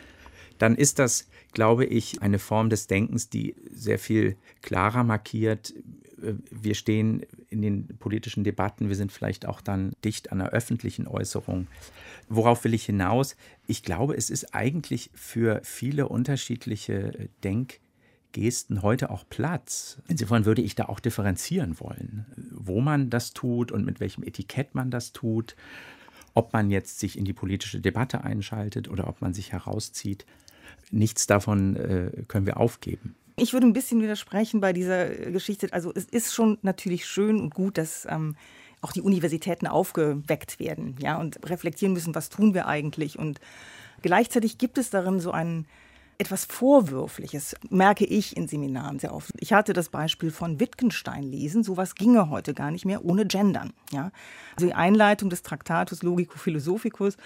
dann 0.57 0.75
ist 0.75 0.99
das, 0.99 1.27
glaube 1.53 1.85
ich, 1.85 2.21
eine 2.21 2.39
Form 2.39 2.69
des 2.69 2.87
Denkens, 2.87 3.29
die 3.29 3.55
sehr 3.71 3.99
viel 3.99 4.37
klarer 4.61 5.03
markiert. 5.03 5.73
Äh, 6.21 6.33
wir 6.51 6.75
stehen 6.75 7.25
in 7.49 7.61
den 7.61 7.87
politischen 7.99 8.43
Debatten, 8.43 8.89
wir 8.89 8.95
sind 8.95 9.11
vielleicht 9.11 9.45
auch 9.45 9.61
dann 9.61 9.93
dicht 10.03 10.31
an 10.31 10.39
der 10.39 10.49
öffentlichen 10.49 11.07
Äußerung. 11.07 11.67
Worauf 12.29 12.63
will 12.63 12.73
ich 12.73 12.85
hinaus? 12.85 13.35
Ich 13.67 13.83
glaube, 13.83 14.15
es 14.15 14.29
ist 14.29 14.53
eigentlich 14.53 15.09
für 15.13 15.61
viele 15.63 16.07
unterschiedliche 16.07 17.29
Denk- 17.43 17.79
Gesten 18.33 18.83
heute 18.83 19.09
auch 19.09 19.23
Platz. 19.27 19.99
Insofern 20.07 20.45
würde 20.45 20.61
ich 20.61 20.75
da 20.75 20.85
auch 20.85 20.99
differenzieren 20.99 21.79
wollen, 21.79 22.25
wo 22.51 22.81
man 22.81 23.09
das 23.09 23.33
tut 23.33 23.71
und 23.71 23.85
mit 23.85 23.99
welchem 23.99 24.23
Etikett 24.23 24.75
man 24.75 24.91
das 24.91 25.11
tut, 25.11 25.55
ob 26.33 26.53
man 26.53 26.69
jetzt 26.69 26.99
sich 26.99 27.17
in 27.17 27.25
die 27.25 27.33
politische 27.33 27.81
Debatte 27.81 28.23
einschaltet 28.23 28.89
oder 28.89 29.07
ob 29.07 29.21
man 29.21 29.33
sich 29.33 29.53
herauszieht. 29.53 30.25
Nichts 30.91 31.25
davon 31.25 31.77
äh, 31.77 32.11
können 32.27 32.45
wir 32.45 32.57
aufgeben. 32.57 33.15
Ich 33.39 33.53
würde 33.53 33.67
ein 33.67 33.73
bisschen 33.73 34.01
widersprechen 34.01 34.61
bei 34.61 34.73
dieser 34.73 35.09
Geschichte. 35.09 35.71
Also 35.71 35.91
es 35.93 36.05
ist 36.05 36.33
schon 36.33 36.57
natürlich 36.63 37.05
schön 37.05 37.39
und 37.39 37.53
gut, 37.53 37.77
dass 37.77 38.07
ähm, 38.09 38.35
auch 38.81 38.91
die 38.91 39.01
Universitäten 39.01 39.67
aufgeweckt 39.67 40.59
werden, 40.59 40.95
ja, 40.99 41.17
und 41.19 41.47
reflektieren 41.47 41.93
müssen, 41.93 42.15
was 42.15 42.29
tun 42.29 42.55
wir 42.55 42.65
eigentlich. 42.67 43.19
Und 43.19 43.39
gleichzeitig 44.01 44.57
gibt 44.57 44.79
es 44.79 44.89
darin 44.89 45.19
so 45.19 45.29
einen 45.31 45.67
etwas 46.17 46.45
Vorwürfliches, 46.45 47.55
merke 47.69 48.05
ich 48.05 48.35
in 48.35 48.47
Seminaren 48.47 48.97
sehr 48.97 49.13
oft. 49.13 49.29
Ich 49.37 49.53
hatte 49.53 49.73
das 49.73 49.89
Beispiel 49.89 50.31
von 50.31 50.59
Wittgenstein 50.59 51.21
lesen, 51.21 51.63
sowas 51.63 51.93
ginge 51.93 52.31
heute 52.31 52.55
gar 52.55 52.71
nicht 52.71 52.85
mehr 52.85 53.05
ohne 53.05 53.27
Gendern. 53.27 53.71
Ja? 53.91 54.11
Also 54.55 54.65
die 54.65 54.73
Einleitung 54.73 55.29
des 55.29 55.43
Traktatus 55.43 56.01
Logico 56.01 56.39
Philosophicus, 56.39 57.17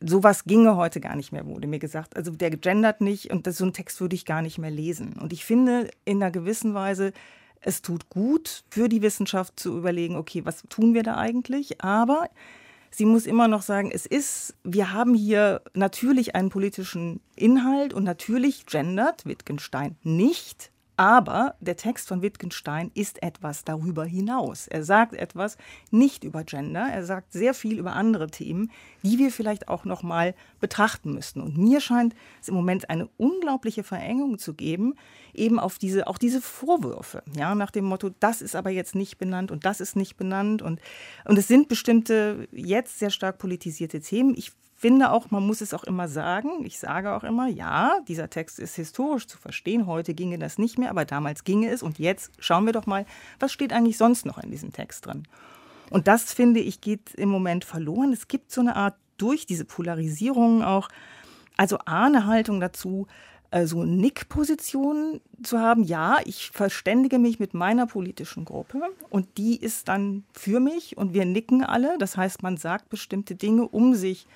sowas 0.00 0.44
ginge 0.44 0.76
heute 0.76 1.00
gar 1.00 1.16
nicht 1.16 1.32
mehr, 1.32 1.46
wurde 1.46 1.68
mir 1.68 1.78
gesagt. 1.78 2.16
Also 2.16 2.30
der 2.30 2.50
gendert 2.50 3.00
nicht 3.00 3.30
und 3.30 3.46
das, 3.46 3.58
so 3.58 3.64
einen 3.64 3.72
Text 3.72 4.00
würde 4.00 4.16
ich 4.16 4.24
gar 4.24 4.42
nicht 4.42 4.58
mehr 4.58 4.70
lesen. 4.70 5.14
Und 5.20 5.32
ich 5.32 5.44
finde 5.44 5.90
in 6.04 6.22
einer 6.22 6.30
gewissen 6.30 6.74
Weise, 6.74 7.12
es 7.60 7.82
tut 7.82 8.08
gut 8.08 8.64
für 8.70 8.88
die 8.88 9.02
Wissenschaft 9.02 9.60
zu 9.60 9.76
überlegen, 9.76 10.16
okay, 10.16 10.44
was 10.44 10.62
tun 10.68 10.94
wir 10.94 11.02
da 11.02 11.16
eigentlich? 11.16 11.82
Aber 11.82 12.30
sie 12.90 13.04
muss 13.04 13.26
immer 13.26 13.48
noch 13.48 13.62
sagen, 13.62 13.90
es 13.92 14.06
ist, 14.06 14.54
wir 14.64 14.92
haben 14.92 15.14
hier 15.14 15.60
natürlich 15.74 16.34
einen 16.34 16.48
politischen 16.48 17.20
Inhalt 17.36 17.92
und 17.92 18.04
natürlich 18.04 18.66
gendert 18.66 19.26
Wittgenstein 19.26 19.96
nicht, 20.02 20.70
aber 21.00 21.54
der 21.60 21.78
Text 21.78 22.08
von 22.08 22.20
Wittgenstein 22.20 22.90
ist 22.92 23.22
etwas 23.22 23.64
darüber 23.64 24.04
hinaus. 24.04 24.68
Er 24.68 24.84
sagt 24.84 25.14
etwas 25.14 25.56
nicht 25.90 26.24
über 26.24 26.44
Gender, 26.44 26.90
er 26.92 27.06
sagt 27.06 27.32
sehr 27.32 27.54
viel 27.54 27.78
über 27.78 27.94
andere 27.94 28.26
Themen, 28.26 28.70
die 29.02 29.16
wir 29.16 29.32
vielleicht 29.32 29.68
auch 29.68 29.86
noch 29.86 30.02
mal 30.02 30.34
betrachten 30.60 31.14
müssten. 31.14 31.40
Und 31.40 31.56
mir 31.56 31.80
scheint 31.80 32.14
es 32.42 32.48
im 32.48 32.54
Moment 32.54 32.90
eine 32.90 33.08
unglaubliche 33.16 33.82
Verengung 33.82 34.38
zu 34.38 34.52
geben, 34.52 34.94
eben 35.32 35.58
auf 35.58 35.78
diese 35.78 36.06
auch 36.06 36.18
diese 36.18 36.42
Vorwürfe, 36.42 37.22
ja, 37.34 37.54
nach 37.54 37.70
dem 37.70 37.86
Motto, 37.86 38.10
das 38.20 38.42
ist 38.42 38.54
aber 38.54 38.68
jetzt 38.68 38.94
nicht 38.94 39.16
benannt 39.16 39.50
und 39.50 39.64
das 39.64 39.80
ist 39.80 39.96
nicht 39.96 40.18
benannt 40.18 40.60
und 40.60 40.82
und 41.24 41.38
es 41.38 41.48
sind 41.48 41.68
bestimmte 41.68 42.46
jetzt 42.52 42.98
sehr 42.98 43.08
stark 43.08 43.38
politisierte 43.38 44.00
Themen. 44.00 44.34
Ich 44.36 44.52
finde 44.80 45.12
auch, 45.12 45.30
man 45.30 45.46
muss 45.46 45.60
es 45.60 45.74
auch 45.74 45.84
immer 45.84 46.08
sagen. 46.08 46.64
Ich 46.64 46.78
sage 46.78 47.12
auch 47.12 47.22
immer, 47.22 47.48
ja, 47.48 47.98
dieser 48.08 48.30
Text 48.30 48.58
ist 48.58 48.76
historisch 48.76 49.26
zu 49.26 49.36
verstehen. 49.36 49.86
Heute 49.86 50.14
ginge 50.14 50.38
das 50.38 50.56
nicht 50.56 50.78
mehr, 50.78 50.88
aber 50.88 51.04
damals 51.04 51.44
ginge 51.44 51.68
es. 51.68 51.82
Und 51.82 51.98
jetzt 51.98 52.32
schauen 52.38 52.64
wir 52.64 52.72
doch 52.72 52.86
mal, 52.86 53.04
was 53.38 53.52
steht 53.52 53.74
eigentlich 53.74 53.98
sonst 53.98 54.24
noch 54.24 54.38
in 54.38 54.50
diesem 54.50 54.72
Text 54.72 55.04
drin. 55.04 55.24
Und 55.90 56.08
das, 56.08 56.32
finde 56.32 56.60
ich, 56.60 56.80
geht 56.80 57.14
im 57.14 57.28
Moment 57.28 57.66
verloren. 57.66 58.10
Es 58.14 58.26
gibt 58.26 58.50
so 58.52 58.62
eine 58.62 58.74
Art, 58.74 58.94
durch 59.18 59.44
diese 59.44 59.66
Polarisierung 59.66 60.62
auch, 60.62 60.88
also 61.58 61.76
A, 61.84 62.06
eine 62.06 62.24
Haltung 62.24 62.58
dazu, 62.58 63.06
äh, 63.50 63.66
so 63.66 63.84
Nick-Positionen 63.84 65.20
zu 65.42 65.58
haben. 65.58 65.84
Ja, 65.84 66.20
ich 66.24 66.52
verständige 66.54 67.18
mich 67.18 67.38
mit 67.38 67.52
meiner 67.52 67.86
politischen 67.86 68.46
Gruppe 68.46 68.80
und 69.10 69.36
die 69.36 69.60
ist 69.60 69.88
dann 69.88 70.24
für 70.32 70.58
mich 70.58 70.96
und 70.96 71.12
wir 71.12 71.26
nicken 71.26 71.62
alle. 71.62 71.98
Das 71.98 72.16
heißt, 72.16 72.42
man 72.42 72.56
sagt 72.56 72.88
bestimmte 72.88 73.34
Dinge, 73.34 73.68
um 73.68 73.94
sich 73.94 74.26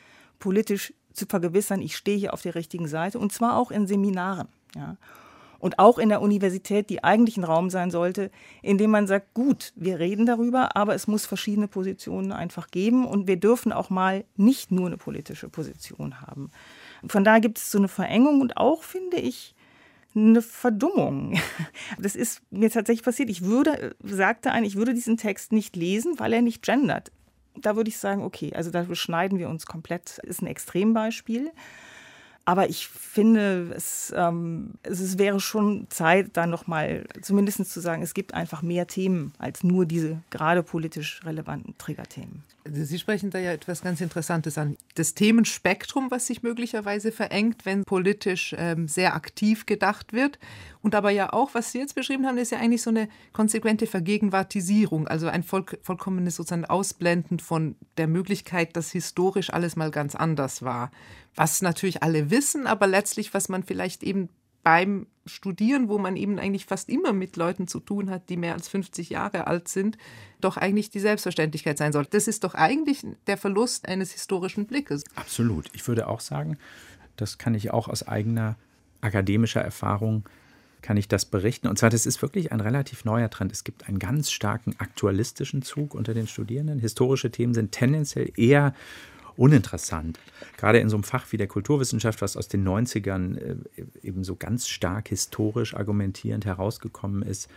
politisch 0.44 0.92
zu 1.14 1.24
vergewissern, 1.24 1.80
ich 1.80 1.96
stehe 1.96 2.18
hier 2.18 2.34
auf 2.34 2.42
der 2.42 2.54
richtigen 2.54 2.86
Seite 2.86 3.18
und 3.18 3.32
zwar 3.32 3.56
auch 3.56 3.70
in 3.70 3.86
Seminaren. 3.86 4.48
Ja. 4.76 4.98
Und 5.58 5.78
auch 5.78 5.96
in 5.96 6.10
der 6.10 6.20
Universität, 6.20 6.90
die 6.90 7.02
eigentlich 7.02 7.38
ein 7.38 7.44
Raum 7.44 7.70
sein 7.70 7.90
sollte, 7.90 8.30
in 8.60 8.76
dem 8.76 8.90
man 8.90 9.06
sagt, 9.06 9.32
gut, 9.32 9.72
wir 9.74 9.98
reden 9.98 10.26
darüber, 10.26 10.76
aber 10.76 10.94
es 10.94 11.06
muss 11.06 11.24
verschiedene 11.24 11.66
Positionen 11.66 12.30
einfach 12.30 12.70
geben 12.70 13.06
und 13.06 13.26
wir 13.26 13.38
dürfen 13.38 13.72
auch 13.72 13.88
mal 13.88 14.26
nicht 14.36 14.70
nur 14.70 14.88
eine 14.88 14.98
politische 14.98 15.48
Position 15.48 16.20
haben. 16.20 16.50
Von 17.08 17.24
daher 17.24 17.40
gibt 17.40 17.56
es 17.56 17.70
so 17.70 17.78
eine 17.78 17.88
Verengung 17.88 18.42
und 18.42 18.58
auch, 18.58 18.82
finde 18.82 19.16
ich, 19.16 19.54
eine 20.14 20.42
Verdummung. 20.42 21.40
Das 21.98 22.16
ist 22.16 22.42
mir 22.50 22.70
tatsächlich 22.70 23.04
passiert. 23.04 23.30
Ich 23.30 23.40
würde, 23.40 23.96
sagte 24.02 24.52
ein, 24.52 24.64
ich 24.64 24.76
würde 24.76 24.92
diesen 24.92 25.16
Text 25.16 25.52
nicht 25.52 25.74
lesen, 25.74 26.18
weil 26.18 26.34
er 26.34 26.42
nicht 26.42 26.62
gendert 26.62 27.10
da 27.56 27.76
würde 27.76 27.88
ich 27.88 27.98
sagen, 27.98 28.22
okay, 28.22 28.52
also 28.54 28.70
da 28.70 28.82
beschneiden 28.82 29.38
wir 29.38 29.48
uns 29.48 29.66
komplett, 29.66 30.18
ist 30.18 30.42
ein 30.42 30.46
Extrembeispiel. 30.46 31.52
Aber 32.46 32.68
ich 32.68 32.88
finde, 32.88 33.72
es, 33.74 34.12
ähm, 34.14 34.72
es 34.82 35.16
wäre 35.16 35.40
schon 35.40 35.86
Zeit, 35.88 36.30
da 36.34 36.46
nochmal 36.46 37.06
zumindest 37.22 37.70
zu 37.70 37.80
sagen, 37.80 38.02
es 38.02 38.12
gibt 38.12 38.34
einfach 38.34 38.60
mehr 38.60 38.86
Themen 38.86 39.32
als 39.38 39.64
nur 39.64 39.86
diese 39.86 40.20
gerade 40.30 40.62
politisch 40.62 41.22
relevanten 41.24 41.74
Triggerthemen. 41.78 42.42
Sie 42.66 42.98
sprechen 42.98 43.28
da 43.28 43.38
ja 43.38 43.52
etwas 43.52 43.82
ganz 43.82 44.00
Interessantes 44.00 44.56
an. 44.56 44.76
Das 44.94 45.12
Themenspektrum, 45.14 46.10
was 46.10 46.26
sich 46.26 46.42
möglicherweise 46.42 47.12
verengt, 47.12 47.66
wenn 47.66 47.84
politisch 47.84 48.54
ähm, 48.58 48.88
sehr 48.88 49.14
aktiv 49.14 49.66
gedacht 49.66 50.14
wird. 50.14 50.38
Und 50.80 50.94
aber 50.94 51.10
ja 51.10 51.32
auch, 51.32 51.52
was 51.52 51.72
Sie 51.72 51.78
jetzt 51.78 51.94
beschrieben 51.94 52.26
haben, 52.26 52.38
ist 52.38 52.52
ja 52.52 52.58
eigentlich 52.58 52.82
so 52.82 52.90
eine 52.90 53.08
konsequente 53.34 53.86
Vergegenwartisierung, 53.86 55.08
also 55.08 55.28
ein 55.28 55.42
voll, 55.42 55.64
vollkommenes 55.82 56.36
sozusagen 56.36 56.64
Ausblenden 56.64 57.38
von 57.38 57.76
der 57.98 58.06
Möglichkeit, 58.06 58.76
dass 58.76 58.90
historisch 58.90 59.52
alles 59.52 59.76
mal 59.76 59.90
ganz 59.90 60.14
anders 60.14 60.62
war 60.62 60.90
was 61.34 61.62
natürlich 61.62 62.02
alle 62.02 62.30
wissen, 62.30 62.66
aber 62.66 62.86
letztlich, 62.86 63.34
was 63.34 63.48
man 63.48 63.62
vielleicht 63.62 64.02
eben 64.02 64.28
beim 64.62 65.06
Studieren, 65.26 65.88
wo 65.88 65.98
man 65.98 66.16
eben 66.16 66.38
eigentlich 66.38 66.66
fast 66.66 66.88
immer 66.88 67.12
mit 67.12 67.36
Leuten 67.36 67.68
zu 67.68 67.80
tun 67.80 68.10
hat, 68.10 68.28
die 68.28 68.36
mehr 68.36 68.54
als 68.54 68.68
50 68.68 69.10
Jahre 69.10 69.46
alt 69.46 69.68
sind, 69.68 69.96
doch 70.40 70.56
eigentlich 70.56 70.90
die 70.90 71.00
Selbstverständlichkeit 71.00 71.78
sein 71.78 71.92
sollte. 71.92 72.10
Das 72.10 72.28
ist 72.28 72.44
doch 72.44 72.54
eigentlich 72.54 73.06
der 73.26 73.36
Verlust 73.36 73.88
eines 73.88 74.12
historischen 74.12 74.66
Blickes. 74.66 75.04
Absolut. 75.14 75.70
Ich 75.72 75.86
würde 75.86 76.08
auch 76.08 76.20
sagen, 76.20 76.58
das 77.16 77.38
kann 77.38 77.54
ich 77.54 77.70
auch 77.70 77.88
aus 77.88 78.06
eigener 78.06 78.56
akademischer 79.00 79.60
Erfahrung 79.60 80.24
kann 80.82 80.98
ich 80.98 81.08
das 81.08 81.24
berichten. 81.24 81.66
Und 81.66 81.78
zwar, 81.78 81.88
das 81.88 82.04
ist 82.04 82.20
wirklich 82.20 82.52
ein 82.52 82.60
relativ 82.60 83.06
neuer 83.06 83.30
Trend. 83.30 83.50
Es 83.52 83.64
gibt 83.64 83.88
einen 83.88 83.98
ganz 83.98 84.30
starken 84.30 84.74
aktualistischen 84.78 85.62
Zug 85.62 85.94
unter 85.94 86.12
den 86.12 86.26
Studierenden. 86.26 86.78
Historische 86.78 87.30
Themen 87.30 87.54
sind 87.54 87.72
tendenziell 87.72 88.30
eher 88.36 88.74
uninteressant. 89.36 90.18
Gerade 90.56 90.78
in 90.78 90.88
so 90.88 90.96
einem 90.96 91.04
Fach 91.04 91.30
wie 91.30 91.36
der 91.36 91.46
Kulturwissenschaft, 91.46 92.22
was 92.22 92.36
aus 92.36 92.48
den 92.48 92.66
90ern 92.66 93.36
äh, 93.36 93.56
eben 94.02 94.24
so 94.24 94.36
ganz 94.36 94.68
stark 94.68 95.08
historisch 95.08 95.74
argumentierend 95.74 96.44
herausgekommen 96.44 97.22
ist. 97.22 97.48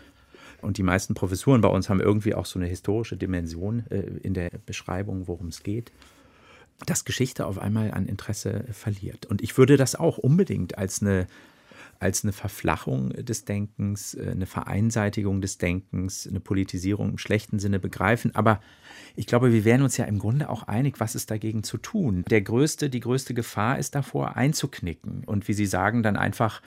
Und 0.61 0.77
die 0.77 0.83
meisten 0.83 1.13
Professuren 1.13 1.61
bei 1.61 1.69
uns 1.69 1.89
haben 1.89 1.99
irgendwie 1.99 2.33
auch 2.33 2.45
so 2.45 2.57
eine 2.57 2.67
historische 2.67 3.17
Dimension 3.17 3.85
äh, 3.89 3.99
in 4.23 4.33
der 4.33 4.49
Beschreibung, 4.65 5.27
worum 5.27 5.47
es 5.47 5.63
geht 5.63 5.91
dass 6.85 7.05
Geschichte 7.05 7.45
auf 7.45 7.57
einmal 7.57 7.91
an 7.91 8.05
Interesse 8.05 8.65
verliert. 8.71 9.25
Und 9.25 9.41
ich 9.41 9.57
würde 9.57 9.77
das 9.77 9.95
auch 9.95 10.17
unbedingt 10.17 10.77
als 10.77 11.01
eine 11.01 11.27
als 11.99 12.23
eine 12.23 12.33
Verflachung 12.33 13.09
des 13.09 13.45
Denkens, 13.45 14.13
äh, 14.13 14.29
eine 14.31 14.45
Vereinseitigung 14.45 15.41
des 15.41 15.57
Denkens, 15.57 16.27
eine 16.27 16.39
Politisierung 16.39 17.11
im 17.11 17.17
schlechten 17.17 17.59
Sinne 17.59 17.79
begreifen. 17.79 18.35
Aber 18.35 18.59
ich 19.15 19.27
glaube, 19.27 19.51
wir 19.51 19.65
wären 19.65 19.81
uns 19.81 19.97
ja 19.97 20.05
im 20.05 20.19
Grunde 20.19 20.49
auch 20.49 20.63
einig, 20.63 20.99
was 20.99 21.15
ist 21.15 21.31
dagegen 21.31 21.63
zu 21.63 21.77
tun. 21.77 22.23
Der 22.29 22.41
größte, 22.41 22.89
die 22.89 22.99
größte 22.99 23.33
Gefahr 23.33 23.79
ist 23.79 23.95
davor, 23.95 24.35
einzuknicken 24.35 25.23
und 25.25 25.47
wie 25.47 25.53
Sie 25.53 25.65
sagen, 25.65 26.03
dann 26.03 26.17
einfach 26.17 26.61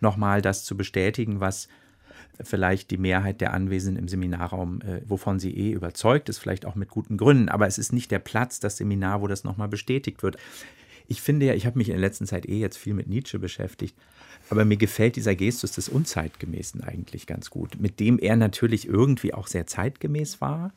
nochmal 0.00 0.42
das 0.42 0.64
zu 0.64 0.76
bestätigen, 0.76 1.40
was 1.40 1.68
vielleicht 2.40 2.90
die 2.90 2.98
Mehrheit 2.98 3.40
der 3.40 3.52
Anwesenden 3.52 4.02
im 4.02 4.08
Seminarraum, 4.08 4.80
äh, 4.82 5.00
wovon 5.06 5.38
sie 5.38 5.54
eh 5.56 5.72
überzeugt 5.72 6.28
ist, 6.28 6.38
vielleicht 6.38 6.66
auch 6.66 6.74
mit 6.74 6.88
guten 6.88 7.16
Gründen. 7.16 7.48
Aber 7.48 7.66
es 7.66 7.78
ist 7.78 7.92
nicht 7.92 8.10
der 8.10 8.18
Platz, 8.18 8.60
das 8.60 8.78
Seminar, 8.78 9.22
wo 9.22 9.26
das 9.26 9.44
nochmal 9.44 9.68
bestätigt 9.68 10.22
wird. 10.22 10.36
Ich 11.06 11.22
finde 11.22 11.46
ja, 11.46 11.54
ich 11.54 11.66
habe 11.66 11.78
mich 11.78 11.88
in 11.88 11.94
der 11.94 12.00
letzten 12.00 12.26
Zeit 12.26 12.46
eh 12.46 12.58
jetzt 12.58 12.76
viel 12.76 12.94
mit 12.94 13.08
Nietzsche 13.08 13.38
beschäftigt. 13.38 13.96
Aber 14.50 14.64
mir 14.64 14.76
gefällt 14.76 15.16
dieser 15.16 15.34
Gestus 15.34 15.72
des 15.72 15.88
Unzeitgemäßen 15.88 16.82
eigentlich 16.82 17.26
ganz 17.26 17.50
gut, 17.50 17.80
mit 17.80 18.00
dem 18.00 18.18
er 18.18 18.36
natürlich 18.36 18.86
irgendwie 18.86 19.34
auch 19.34 19.46
sehr 19.46 19.66
zeitgemäß 19.66 20.40
war, 20.40 20.72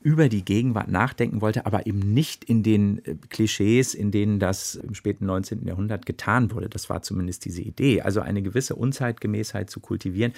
über 0.00 0.28
die 0.28 0.44
Gegenwart 0.44 0.88
nachdenken 0.88 1.40
wollte, 1.40 1.66
aber 1.66 1.86
eben 1.86 1.98
nicht 1.98 2.44
in 2.44 2.62
den 2.62 3.04
äh, 3.04 3.16
Klischees, 3.28 3.94
in 3.94 4.10
denen 4.10 4.38
das 4.38 4.74
im 4.74 4.94
späten 4.94 5.26
19. 5.26 5.66
Jahrhundert 5.66 6.06
getan 6.06 6.50
wurde. 6.52 6.68
Das 6.68 6.90
war 6.90 7.02
zumindest 7.02 7.44
diese 7.44 7.62
Idee. 7.62 8.02
Also 8.02 8.20
eine 8.20 8.42
gewisse 8.42 8.74
Unzeitgemäßheit 8.74 9.70
zu 9.70 9.80
kultivieren. 9.80 10.32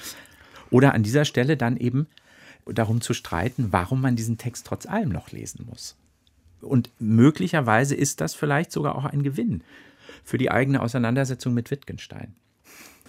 Oder 0.70 0.94
an 0.94 1.02
dieser 1.02 1.24
Stelle 1.24 1.56
dann 1.56 1.76
eben 1.76 2.06
darum 2.66 3.00
zu 3.00 3.12
streiten, 3.12 3.68
warum 3.70 4.00
man 4.00 4.16
diesen 4.16 4.38
Text 4.38 4.66
trotz 4.66 4.86
allem 4.86 5.10
noch 5.10 5.30
lesen 5.30 5.66
muss. 5.68 5.96
Und 6.64 6.90
möglicherweise 6.98 7.94
ist 7.94 8.20
das 8.20 8.34
vielleicht 8.34 8.72
sogar 8.72 8.96
auch 8.96 9.04
ein 9.04 9.22
Gewinn 9.22 9.62
für 10.24 10.38
die 10.38 10.50
eigene 10.50 10.80
Auseinandersetzung 10.80 11.54
mit 11.54 11.70
Wittgenstein. 11.70 12.34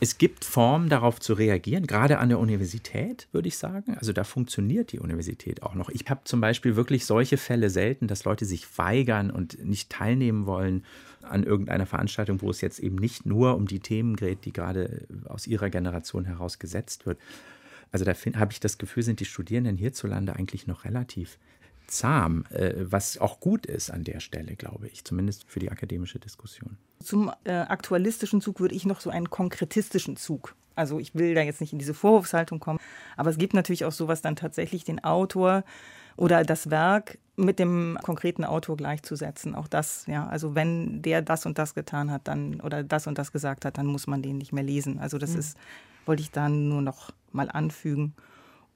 Es 0.02 0.18
gibt 0.18 0.44
Formen, 0.44 0.90
darauf 0.90 1.22
zu 1.22 1.34
reagieren, 1.34 1.88
gerade 1.88 2.18
an 2.20 2.28
der 2.28 2.40
Universität, 2.40 3.30
würde 3.32 3.48
ich 3.48 3.58
sagen. 3.58 3.96
Also 3.98 4.12
da 4.12 4.26
funktioniert 4.26 4.92
die 4.92 5.00
Universität 5.00 5.64
auch 5.64 5.74
noch. 5.74 5.90
Ich 5.90 6.10
habe 6.10 6.20
zum 6.26 6.42
Beispiel 6.42 6.76
wirklich 6.76 7.06
solche 7.06 7.38
Fälle 7.38 7.70
selten, 7.70 8.08
dass 8.08 8.26
Leute 8.26 8.44
sich 8.44 8.78
weigern 8.78 9.32
und 9.32 9.64
nicht 9.64 9.90
teilnehmen 9.90 10.48
wollen 10.48 10.84
an 11.22 11.44
irgendeiner 11.44 11.86
Veranstaltung, 11.86 12.42
wo 12.42 12.50
es 12.50 12.60
jetzt 12.60 12.80
eben 12.80 12.98
nicht 12.98 13.26
nur 13.26 13.56
um 13.56 13.68
die 13.68 13.80
Themen 13.80 14.18
geht, 14.18 14.44
die 14.44 14.52
gerade 14.52 15.08
aus 15.30 15.48
ihrer 15.48 15.70
Generation 15.70 16.26
heraus 16.26 16.60
gesetzt 16.60 17.06
wird. 17.06 17.18
Also 17.94 18.04
da 18.04 18.14
habe 18.14 18.52
ich 18.52 18.60
das 18.60 18.78
Gefühl, 18.78 19.04
sind 19.04 19.22
die 19.22 19.26
Studierenden 19.26 19.78
hierzulande 19.78 20.36
eigentlich 20.36 20.68
noch 20.68 20.84
relativ 20.84 21.38
zahm, 21.88 22.46
äh, 22.50 22.74
was 22.78 23.18
auch 23.18 23.40
gut 23.40 23.66
ist 23.66 23.90
an 23.90 24.04
der 24.04 24.20
Stelle, 24.20 24.56
glaube 24.56 24.88
ich, 24.88 25.04
zumindest 25.04 25.46
für 25.48 25.60
die 25.60 25.72
akademische 25.72 26.20
Diskussion. 26.20 26.78
Zum 27.04 27.32
äh, 27.44 27.52
aktualistischen 27.52 28.42
Zug 28.42 28.60
würde 28.60 28.76
ich 28.76 28.86
noch 28.86 29.02
so 29.02 29.10
einen 29.10 29.30
konkretistischen 29.30 30.18
Zug. 30.18 30.56
Also 30.76 31.00
ich 31.00 31.16
will 31.16 31.36
da 31.36 31.42
jetzt 31.42 31.62
nicht 31.62 31.74
in 31.74 31.80
diese 31.80 31.94
Vorwurfshaltung 31.94 32.60
kommen, 32.60 32.80
aber 33.16 33.30
es 33.30 33.38
gibt 33.38 33.54
natürlich 33.54 33.86
auch 33.86 33.92
sowas 33.92 34.22
dann 34.22 34.36
tatsächlich 34.36 34.84
den 34.84 35.04
Autor 35.04 35.64
oder 36.18 36.44
das 36.44 36.70
Werk 36.70 37.18
mit 37.38 37.60
dem 37.60 37.98
konkreten 38.02 38.44
Autor 38.46 38.78
gleichzusetzen. 38.78 39.56
Auch 39.56 39.68
das, 39.68 40.06
ja, 40.08 40.28
also 40.28 40.56
wenn 40.56 41.02
der 41.02 41.22
das 41.22 41.46
und 41.46 41.58
das 41.58 41.74
getan 41.76 42.12
hat, 42.12 42.28
dann 42.28 42.62
oder 42.62 42.84
das 42.84 43.08
und 43.08 43.18
das 43.18 43.32
gesagt 43.32 43.66
hat, 43.66 43.78
dann 43.78 43.86
muss 43.86 44.08
man 44.08 44.22
den 44.22 44.38
nicht 44.38 44.54
mehr 44.54 44.64
lesen. 44.64 45.00
Also 45.00 45.18
das 45.18 45.32
mhm. 45.32 45.40
ist, 45.40 45.58
wollte 46.06 46.22
ich 46.22 46.32
da 46.32 46.48
nur 46.50 46.82
noch 46.82 47.12
mal 47.32 47.50
anfügen. 47.50 48.14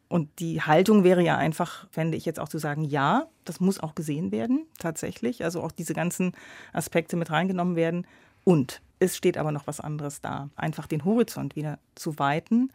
Und 0.09 0.39
die 0.39 0.61
Haltung 0.61 1.03
wäre 1.03 1.23
ja 1.23 1.37
einfach, 1.37 1.87
fände 1.91 2.17
ich 2.17 2.25
jetzt 2.25 2.39
auch 2.39 2.49
zu 2.49 2.57
sagen, 2.57 2.83
ja, 2.83 3.27
das 3.45 3.59
muss 3.59 3.79
auch 3.79 3.93
gesehen 3.93 4.31
werden, 4.31 4.65
tatsächlich. 4.79 5.43
Also 5.43 5.61
auch 5.61 5.71
diese 5.71 5.93
ganzen 5.93 6.33
Aspekte 6.73 7.15
mit 7.15 7.29
reingenommen 7.29 7.75
werden. 7.75 8.07
Und 8.43 8.81
es 8.97 9.15
steht 9.15 9.37
aber 9.37 9.51
noch 9.51 9.67
was 9.67 9.79
anderes 9.79 10.19
da. 10.19 10.49
Einfach 10.55 10.87
den 10.87 11.05
Horizont 11.05 11.55
wieder 11.55 11.77
zu 11.93 12.17
weiten 12.17 12.71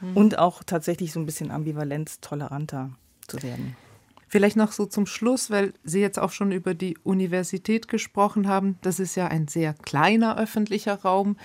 mhm. 0.00 0.16
und 0.16 0.38
auch 0.38 0.64
tatsächlich 0.64 1.12
so 1.12 1.20
ein 1.20 1.26
bisschen 1.26 1.50
ambivalenz 1.50 2.20
toleranter 2.20 2.90
zu 3.26 3.42
werden. 3.42 3.76
Vielleicht 4.26 4.56
noch 4.56 4.72
so 4.72 4.86
zum 4.86 5.06
Schluss, 5.06 5.50
weil 5.50 5.74
Sie 5.84 6.00
jetzt 6.00 6.18
auch 6.18 6.32
schon 6.32 6.52
über 6.52 6.74
die 6.74 6.96
Universität 7.02 7.88
gesprochen 7.88 8.48
haben. 8.48 8.78
Das 8.80 8.98
ist 8.98 9.14
ja 9.14 9.28
ein 9.28 9.48
sehr 9.48 9.74
kleiner 9.74 10.38
öffentlicher 10.38 10.94
Raum. 11.02 11.36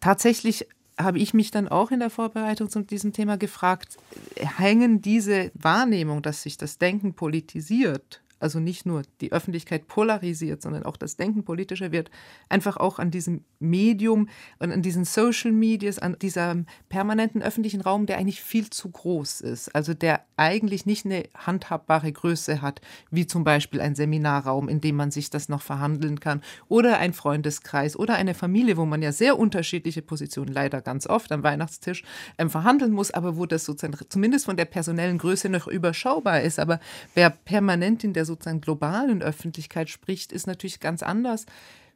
Tatsächlich 0.00 0.68
habe 1.04 1.18
ich 1.18 1.34
mich 1.34 1.50
dann 1.50 1.68
auch 1.68 1.90
in 1.90 2.00
der 2.00 2.10
Vorbereitung 2.10 2.68
zu 2.70 2.82
diesem 2.82 3.12
Thema 3.12 3.36
gefragt, 3.36 3.96
hängen 4.36 5.02
diese 5.02 5.50
Wahrnehmung, 5.54 6.22
dass 6.22 6.42
sich 6.42 6.56
das 6.56 6.78
Denken 6.78 7.14
politisiert, 7.14 8.21
also 8.42 8.60
nicht 8.60 8.86
nur 8.86 9.02
die 9.20 9.32
Öffentlichkeit 9.32 9.86
polarisiert, 9.86 10.62
sondern 10.62 10.84
auch 10.84 10.96
das 10.96 11.16
Denken 11.16 11.44
politischer 11.44 11.92
wird, 11.92 12.10
einfach 12.48 12.76
auch 12.76 12.98
an 12.98 13.10
diesem 13.10 13.44
Medium 13.60 14.28
und 14.58 14.72
an 14.72 14.82
diesen 14.82 15.04
Social 15.04 15.52
Medias, 15.52 15.98
an 15.98 16.16
diesem 16.20 16.66
permanenten 16.88 17.42
öffentlichen 17.42 17.80
Raum, 17.80 18.06
der 18.06 18.18
eigentlich 18.18 18.42
viel 18.42 18.70
zu 18.70 18.90
groß 18.90 19.40
ist, 19.42 19.74
also 19.74 19.94
der 19.94 20.22
eigentlich 20.36 20.86
nicht 20.86 21.04
eine 21.04 21.24
handhabbare 21.34 22.10
Größe 22.10 22.62
hat, 22.62 22.80
wie 23.10 23.26
zum 23.26 23.44
Beispiel 23.44 23.80
ein 23.80 23.94
Seminarraum, 23.94 24.68
in 24.68 24.80
dem 24.80 24.96
man 24.96 25.10
sich 25.10 25.30
das 25.30 25.48
noch 25.48 25.62
verhandeln 25.62 26.20
kann, 26.20 26.42
oder 26.68 26.98
ein 26.98 27.12
Freundeskreis 27.12 27.96
oder 27.96 28.14
eine 28.14 28.34
Familie, 28.34 28.76
wo 28.76 28.84
man 28.84 29.02
ja 29.02 29.12
sehr 29.12 29.38
unterschiedliche 29.38 30.02
Positionen 30.02 30.52
leider 30.52 30.80
ganz 30.80 31.06
oft 31.06 31.30
am 31.32 31.42
Weihnachtstisch 31.42 32.02
ähm, 32.38 32.50
verhandeln 32.50 32.92
muss, 32.92 33.10
aber 33.10 33.36
wo 33.36 33.46
das 33.46 33.64
sozusagen 33.64 33.96
zumindest 34.08 34.46
von 34.46 34.56
der 34.56 34.64
personellen 34.64 35.18
Größe 35.18 35.48
noch 35.48 35.68
überschaubar 35.68 36.40
ist. 36.40 36.58
Aber 36.58 36.80
wer 37.14 37.30
permanent 37.30 38.04
in 38.04 38.12
der 38.12 38.24
sozusagen 38.32 38.60
globalen 38.60 39.22
Öffentlichkeit 39.22 39.88
spricht, 39.88 40.32
ist 40.32 40.46
natürlich 40.46 40.80
ganz 40.80 41.02
anders 41.02 41.46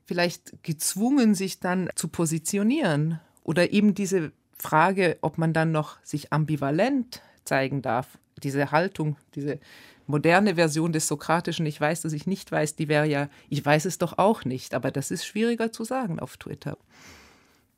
vielleicht 0.06 0.62
gezwungen, 0.62 1.34
sich 1.34 1.60
dann 1.60 1.90
zu 1.96 2.08
positionieren. 2.08 3.20
Oder 3.42 3.72
eben 3.72 3.94
diese 3.94 4.32
Frage, 4.56 5.18
ob 5.20 5.36
man 5.38 5.52
dann 5.52 5.72
noch 5.72 5.98
sich 6.02 6.32
ambivalent 6.32 7.22
zeigen 7.44 7.82
darf, 7.82 8.18
diese 8.42 8.70
Haltung, 8.70 9.16
diese 9.34 9.58
moderne 10.06 10.54
Version 10.54 10.92
des 10.92 11.08
Sokratischen, 11.08 11.66
ich 11.66 11.80
weiß, 11.80 12.02
dass 12.02 12.12
ich 12.12 12.26
nicht 12.26 12.50
weiß, 12.52 12.76
die 12.76 12.88
wäre 12.88 13.06
ja, 13.06 13.28
ich 13.48 13.64
weiß 13.64 13.84
es 13.84 13.98
doch 13.98 14.18
auch 14.18 14.44
nicht, 14.44 14.74
aber 14.74 14.90
das 14.90 15.10
ist 15.10 15.26
schwieriger 15.26 15.72
zu 15.72 15.84
sagen 15.84 16.20
auf 16.20 16.36
Twitter. 16.36 16.78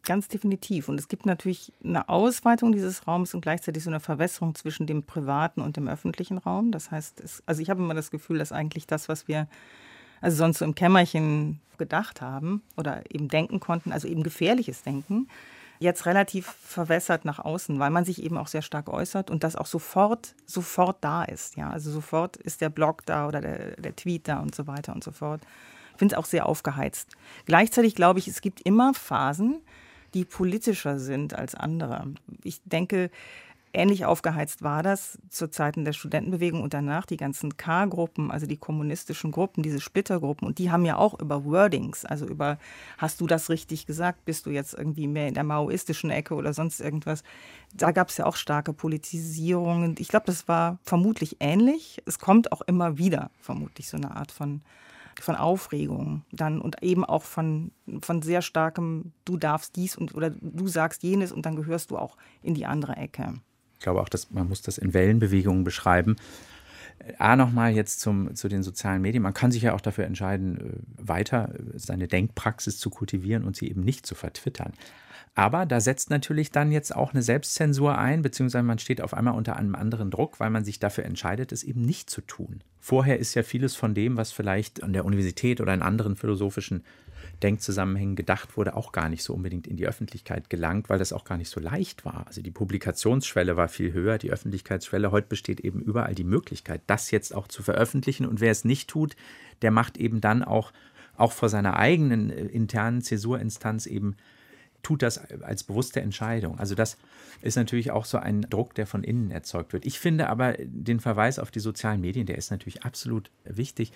Ganz 0.04 0.28
definitiv. 0.28 0.88
Und 0.88 0.98
es 0.98 1.08
gibt 1.08 1.26
natürlich 1.26 1.72
eine 1.84 2.08
Ausweitung 2.08 2.72
dieses 2.72 3.06
Raums 3.06 3.34
und 3.34 3.40
gleichzeitig 3.40 3.84
so 3.84 3.90
eine 3.90 4.00
Verwässerung 4.00 4.54
zwischen 4.54 4.86
dem 4.86 5.02
privaten 5.02 5.60
und 5.60 5.76
dem 5.76 5.88
öffentlichen 5.88 6.38
Raum. 6.38 6.72
Das 6.72 6.90
heißt, 6.90 7.20
es, 7.20 7.42
also 7.46 7.60
ich 7.60 7.68
habe 7.68 7.82
immer 7.82 7.94
das 7.94 8.10
Gefühl, 8.10 8.38
dass 8.38 8.52
eigentlich 8.52 8.86
das, 8.86 9.08
was 9.08 9.28
wir 9.28 9.48
also 10.20 10.36
sonst 10.36 10.58
so 10.58 10.64
im 10.64 10.74
Kämmerchen 10.74 11.60
gedacht 11.78 12.20
haben 12.20 12.62
oder 12.76 13.02
eben 13.10 13.28
denken 13.28 13.60
konnten, 13.60 13.92
also 13.92 14.08
eben 14.08 14.22
gefährliches 14.22 14.82
Denken, 14.82 15.28
jetzt 15.78 16.06
relativ 16.06 16.46
verwässert 16.46 17.24
nach 17.24 17.38
außen, 17.38 17.78
weil 17.78 17.90
man 17.90 18.04
sich 18.04 18.22
eben 18.22 18.36
auch 18.36 18.48
sehr 18.48 18.62
stark 18.62 18.88
äußert 18.88 19.30
und 19.30 19.44
das 19.44 19.56
auch 19.56 19.66
sofort, 19.66 20.34
sofort 20.44 20.96
da 21.02 21.22
ist. 21.24 21.56
Ja, 21.56 21.70
also 21.70 21.90
sofort 21.90 22.36
ist 22.36 22.60
der 22.60 22.68
Blog 22.68 23.06
da 23.06 23.28
oder 23.28 23.40
der, 23.40 23.76
der 23.76 23.94
Tweet 23.94 24.26
da 24.26 24.40
und 24.40 24.54
so 24.54 24.66
weiter 24.66 24.92
und 24.92 25.04
so 25.04 25.12
fort. 25.12 25.40
Ich 25.92 25.98
finde 25.98 26.14
es 26.14 26.18
auch 26.18 26.26
sehr 26.26 26.46
aufgeheizt. 26.46 27.16
Gleichzeitig 27.46 27.94
glaube 27.94 28.18
ich, 28.18 28.28
es 28.28 28.40
gibt 28.40 28.60
immer 28.62 28.92
Phasen, 28.94 29.60
die 30.14 30.24
politischer 30.24 30.98
sind 30.98 31.34
als 31.34 31.54
andere. 31.54 32.12
Ich 32.44 32.60
denke, 32.64 33.10
ähnlich 33.72 34.04
aufgeheizt 34.04 34.62
war 34.62 34.82
das 34.82 35.18
zu 35.28 35.50
Zeiten 35.50 35.84
der 35.84 35.92
Studentenbewegung 35.92 36.62
und 36.62 36.74
danach 36.74 37.06
die 37.06 37.16
ganzen 37.16 37.56
K-Gruppen, 37.56 38.30
also 38.30 38.46
die 38.46 38.56
kommunistischen 38.56 39.30
Gruppen, 39.30 39.62
diese 39.62 39.80
Splittergruppen. 39.80 40.46
Und 40.46 40.58
die 40.58 40.70
haben 40.70 40.84
ja 40.84 40.96
auch 40.96 41.18
über 41.20 41.44
Wordings, 41.44 42.04
also 42.04 42.26
über, 42.26 42.58
hast 42.96 43.20
du 43.20 43.26
das 43.26 43.50
richtig 43.50 43.86
gesagt, 43.86 44.24
bist 44.24 44.46
du 44.46 44.50
jetzt 44.50 44.74
irgendwie 44.74 45.06
mehr 45.06 45.28
in 45.28 45.34
der 45.34 45.44
maoistischen 45.44 46.10
Ecke 46.10 46.34
oder 46.34 46.52
sonst 46.54 46.80
irgendwas. 46.80 47.22
Da 47.74 47.92
gab 47.92 48.08
es 48.08 48.16
ja 48.16 48.26
auch 48.26 48.36
starke 48.36 48.72
Politisierungen. 48.72 49.96
Ich 49.98 50.08
glaube, 50.08 50.26
das 50.26 50.48
war 50.48 50.78
vermutlich 50.82 51.36
ähnlich. 51.40 52.02
Es 52.06 52.18
kommt 52.18 52.52
auch 52.52 52.62
immer 52.62 52.98
wieder, 52.98 53.30
vermutlich, 53.40 53.88
so 53.88 53.96
eine 53.96 54.16
Art 54.16 54.32
von 54.32 54.62
von 55.20 55.36
Aufregung 55.36 56.22
dann 56.32 56.60
und 56.60 56.82
eben 56.82 57.04
auch 57.04 57.22
von, 57.22 57.72
von 58.00 58.22
sehr 58.22 58.42
starkem, 58.42 59.12
du 59.24 59.36
darfst 59.36 59.76
dies 59.76 59.96
und 59.96 60.14
oder 60.14 60.30
du 60.30 60.68
sagst 60.68 61.02
jenes 61.02 61.32
und 61.32 61.46
dann 61.46 61.56
gehörst 61.56 61.90
du 61.90 61.98
auch 61.98 62.16
in 62.42 62.54
die 62.54 62.66
andere 62.66 62.96
Ecke. 62.96 63.34
Ich 63.78 63.84
glaube 63.84 64.00
auch, 64.00 64.08
dass 64.08 64.30
man 64.30 64.48
muss 64.48 64.62
das 64.62 64.78
in 64.78 64.94
Wellenbewegungen 64.94 65.64
beschreiben. 65.64 66.16
A, 67.18 67.36
nochmal 67.36 67.72
jetzt 67.72 68.00
zum, 68.00 68.34
zu 68.34 68.48
den 68.48 68.62
sozialen 68.62 69.02
Medien. 69.02 69.22
Man 69.22 69.34
kann 69.34 69.52
sich 69.52 69.62
ja 69.62 69.74
auch 69.74 69.80
dafür 69.80 70.04
entscheiden, 70.04 70.58
äh, 70.58 71.08
weiter 71.08 71.54
seine 71.74 72.08
Denkpraxis 72.08 72.78
zu 72.78 72.90
kultivieren 72.90 73.44
und 73.44 73.56
sie 73.56 73.68
eben 73.68 73.82
nicht 73.82 74.04
zu 74.04 74.14
vertwittern. 74.14 74.72
Aber 75.38 75.66
da 75.66 75.78
setzt 75.78 76.10
natürlich 76.10 76.50
dann 76.50 76.72
jetzt 76.72 76.92
auch 76.92 77.12
eine 77.14 77.22
Selbstzensur 77.22 77.96
ein, 77.96 78.22
beziehungsweise 78.22 78.64
man 78.64 78.80
steht 78.80 79.00
auf 79.00 79.14
einmal 79.14 79.34
unter 79.34 79.54
einem 79.54 79.76
anderen 79.76 80.10
Druck, 80.10 80.40
weil 80.40 80.50
man 80.50 80.64
sich 80.64 80.80
dafür 80.80 81.04
entscheidet, 81.04 81.52
es 81.52 81.62
eben 81.62 81.82
nicht 81.82 82.10
zu 82.10 82.22
tun. 82.22 82.64
Vorher 82.80 83.20
ist 83.20 83.36
ja 83.36 83.44
vieles 83.44 83.76
von 83.76 83.94
dem, 83.94 84.16
was 84.16 84.32
vielleicht 84.32 84.82
an 84.82 84.92
der 84.92 85.04
Universität 85.04 85.60
oder 85.60 85.72
in 85.72 85.82
anderen 85.82 86.16
philosophischen 86.16 86.82
Denkzusammenhängen 87.44 88.16
gedacht 88.16 88.56
wurde, 88.56 88.74
auch 88.74 88.90
gar 88.90 89.08
nicht 89.08 89.22
so 89.22 89.32
unbedingt 89.32 89.68
in 89.68 89.76
die 89.76 89.86
Öffentlichkeit 89.86 90.50
gelangt, 90.50 90.88
weil 90.88 90.98
das 90.98 91.12
auch 91.12 91.24
gar 91.24 91.38
nicht 91.38 91.50
so 91.50 91.60
leicht 91.60 92.04
war. 92.04 92.26
Also 92.26 92.42
die 92.42 92.50
Publikationsschwelle 92.50 93.56
war 93.56 93.68
viel 93.68 93.92
höher, 93.92 94.18
die 94.18 94.32
Öffentlichkeitsschwelle. 94.32 95.12
Heute 95.12 95.28
besteht 95.28 95.60
eben 95.60 95.80
überall 95.80 96.16
die 96.16 96.24
Möglichkeit, 96.24 96.80
das 96.88 97.12
jetzt 97.12 97.32
auch 97.32 97.46
zu 97.46 97.62
veröffentlichen. 97.62 98.26
Und 98.26 98.40
wer 98.40 98.50
es 98.50 98.64
nicht 98.64 98.90
tut, 98.90 99.14
der 99.62 99.70
macht 99.70 99.98
eben 99.98 100.20
dann 100.20 100.42
auch, 100.42 100.72
auch 101.16 101.30
vor 101.30 101.48
seiner 101.48 101.76
eigenen 101.76 102.30
äh, 102.30 102.46
internen 102.46 103.02
Zäsurinstanz 103.02 103.86
eben 103.86 104.16
tut 104.82 105.02
das 105.02 105.18
als 105.42 105.64
bewusste 105.64 106.00
Entscheidung. 106.00 106.58
Also 106.58 106.74
das 106.74 106.96
ist 107.42 107.56
natürlich 107.56 107.90
auch 107.90 108.04
so 108.04 108.18
ein 108.18 108.42
Druck, 108.42 108.74
der 108.74 108.86
von 108.86 109.04
innen 109.04 109.30
erzeugt 109.30 109.72
wird. 109.72 109.86
Ich 109.86 109.98
finde 109.98 110.28
aber 110.28 110.54
den 110.58 111.00
Verweis 111.00 111.38
auf 111.38 111.50
die 111.50 111.60
sozialen 111.60 112.00
Medien, 112.00 112.26
der 112.26 112.38
ist 112.38 112.50
natürlich 112.50 112.84
absolut 112.84 113.30
wichtig. 113.44 113.92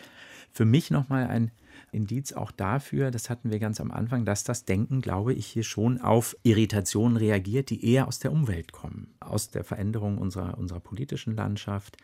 Für 0.53 0.65
mich 0.65 0.91
nochmal 0.91 1.27
ein 1.27 1.51
Indiz 1.93 2.33
auch 2.33 2.51
dafür, 2.51 3.11
das 3.11 3.31
hatten 3.31 3.51
wir 3.51 3.59
ganz 3.59 3.81
am 3.81 3.91
Anfang, 3.91 4.25
dass 4.25 4.45
das 4.45 4.65
Denken, 4.65 5.01
glaube 5.01 5.35
ich, 5.35 5.47
hier 5.47 5.63
schon 5.63 6.01
auf 6.01 6.37
Irritationen 6.43 7.17
reagiert, 7.17 7.71
die 7.71 7.85
eher 7.85 8.09
aus 8.09 8.19
der 8.19 8.33
Umwelt 8.33 8.73
kommen, 8.73 9.15
aus 9.21 9.51
der 9.51 9.65
Veränderung 9.65 10.19
unserer, 10.19 10.59
unserer 10.59 10.81
politischen 10.81 11.35
Landschaft, 11.35 11.97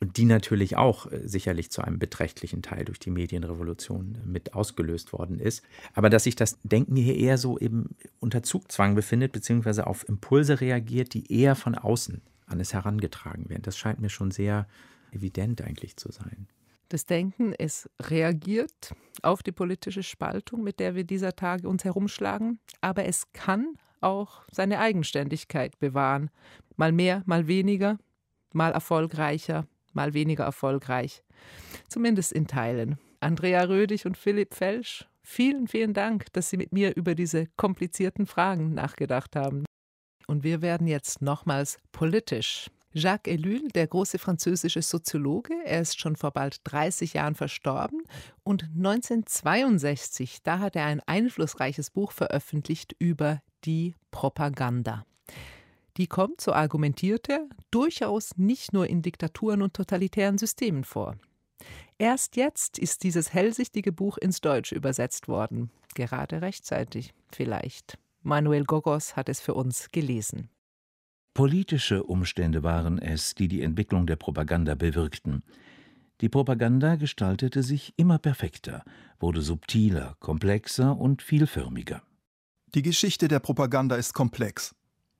und 0.00 0.16
die 0.16 0.24
natürlich 0.24 0.76
auch 0.76 1.10
äh, 1.10 1.26
sicherlich 1.26 1.70
zu 1.70 1.82
einem 1.82 1.98
beträchtlichen 1.98 2.62
Teil 2.62 2.84
durch 2.84 2.98
die 2.98 3.10
Medienrevolution 3.10 4.18
äh, 4.22 4.26
mit 4.26 4.54
ausgelöst 4.54 5.12
worden 5.12 5.38
ist. 5.38 5.62
Aber 5.92 6.10
dass 6.10 6.24
sich 6.24 6.36
das 6.36 6.58
Denken 6.62 6.96
hier 6.96 7.16
eher 7.16 7.38
so 7.38 7.58
eben 7.58 7.96
unter 8.20 8.42
Zugzwang 8.42 8.94
befindet, 8.94 9.32
beziehungsweise 9.32 9.86
auf 9.86 10.08
Impulse 10.08 10.60
reagiert, 10.60 11.14
die 11.14 11.32
eher 11.32 11.54
von 11.54 11.74
außen 11.74 12.22
an 12.46 12.60
es 12.60 12.74
herangetragen 12.74 13.48
werden, 13.48 13.62
das 13.62 13.78
scheint 13.78 14.00
mir 14.00 14.10
schon 14.10 14.30
sehr 14.30 14.66
evident 15.12 15.62
eigentlich 15.62 15.96
zu 15.96 16.12
sein. 16.12 16.48
Das 16.88 17.06
Denken, 17.06 17.54
es 17.58 17.88
reagiert 18.02 18.94
auf 19.22 19.42
die 19.42 19.52
politische 19.52 20.02
Spaltung, 20.02 20.62
mit 20.62 20.78
der 20.80 20.94
wir 20.94 21.04
dieser 21.04 21.34
Tage 21.34 21.68
uns 21.68 21.84
herumschlagen, 21.84 22.60
aber 22.80 23.06
es 23.06 23.32
kann 23.32 23.76
auch 24.00 24.42
seine 24.52 24.78
Eigenständigkeit 24.78 25.78
bewahren. 25.78 26.30
Mal 26.76 26.92
mehr, 26.92 27.22
mal 27.24 27.46
weniger, 27.46 27.98
mal 28.52 28.72
erfolgreicher, 28.72 29.66
mal 29.94 30.14
weniger 30.14 30.44
erfolgreich. 30.44 31.22
Zumindest 31.88 32.32
in 32.32 32.46
Teilen. 32.46 32.98
Andrea 33.20 33.62
Rödig 33.62 34.06
und 34.06 34.16
Philipp 34.16 34.54
Felsch, 34.54 35.06
vielen, 35.22 35.68
vielen 35.68 35.94
Dank, 35.94 36.32
dass 36.32 36.50
Sie 36.50 36.56
mit 36.56 36.72
mir 36.72 36.94
über 36.96 37.14
diese 37.14 37.46
komplizierten 37.56 38.26
Fragen 38.26 38.74
nachgedacht 38.74 39.36
haben. 39.36 39.64
Und 40.26 40.44
wir 40.44 40.62
werden 40.62 40.86
jetzt 40.86 41.22
nochmals 41.22 41.78
politisch. 41.92 42.70
Jacques 42.92 43.32
Ellul, 43.32 43.68
der 43.74 43.88
große 43.88 44.18
französische 44.18 44.80
Soziologe, 44.80 45.54
er 45.64 45.80
ist 45.80 45.98
schon 45.98 46.14
vor 46.14 46.30
bald 46.30 46.60
30 46.64 47.14
Jahren 47.14 47.34
verstorben 47.34 48.02
und 48.44 48.64
1962, 48.76 50.42
da 50.44 50.60
hat 50.60 50.76
er 50.76 50.86
ein 50.86 51.00
einflussreiches 51.00 51.90
Buch 51.90 52.12
veröffentlicht 52.12 52.94
über 53.00 53.42
die 53.64 53.96
Propaganda 54.12 55.04
die 55.96 56.06
kommt, 56.06 56.40
so 56.40 56.52
argumentiert 56.52 57.28
er, 57.28 57.48
durchaus 57.70 58.36
nicht 58.36 58.72
nur 58.72 58.88
in 58.88 59.02
Diktaturen 59.02 59.62
und 59.62 59.74
totalitären 59.74 60.38
Systemen 60.38 60.84
vor. 60.84 61.16
Erst 61.98 62.36
jetzt 62.36 62.78
ist 62.78 63.04
dieses 63.04 63.32
hellsichtige 63.32 63.92
Buch 63.92 64.18
ins 64.18 64.40
Deutsche 64.40 64.74
übersetzt 64.74 65.28
worden. 65.28 65.70
Gerade 65.94 66.42
rechtzeitig, 66.42 67.14
vielleicht. 67.30 67.98
Manuel 68.22 68.64
Gogos 68.64 69.16
hat 69.16 69.28
es 69.28 69.40
für 69.40 69.54
uns 69.54 69.90
gelesen. 69.92 70.48
Politische 71.34 72.04
Umstände 72.04 72.62
waren 72.62 72.98
es, 72.98 73.34
die 73.34 73.48
die 73.48 73.62
Entwicklung 73.62 74.06
der 74.06 74.16
Propaganda 74.16 74.74
bewirkten. 74.74 75.42
Die 76.20 76.28
Propaganda 76.28 76.96
gestaltete 76.96 77.62
sich 77.62 77.92
immer 77.96 78.18
perfekter, 78.18 78.84
wurde 79.18 79.42
subtiler, 79.42 80.16
komplexer 80.20 80.96
und 80.96 81.22
vielförmiger. 81.22 82.02
Die 82.74 82.82
Geschichte 82.82 83.28
der 83.28 83.40
Propaganda 83.40 83.96
ist 83.96 84.14
komplex. 84.14 84.74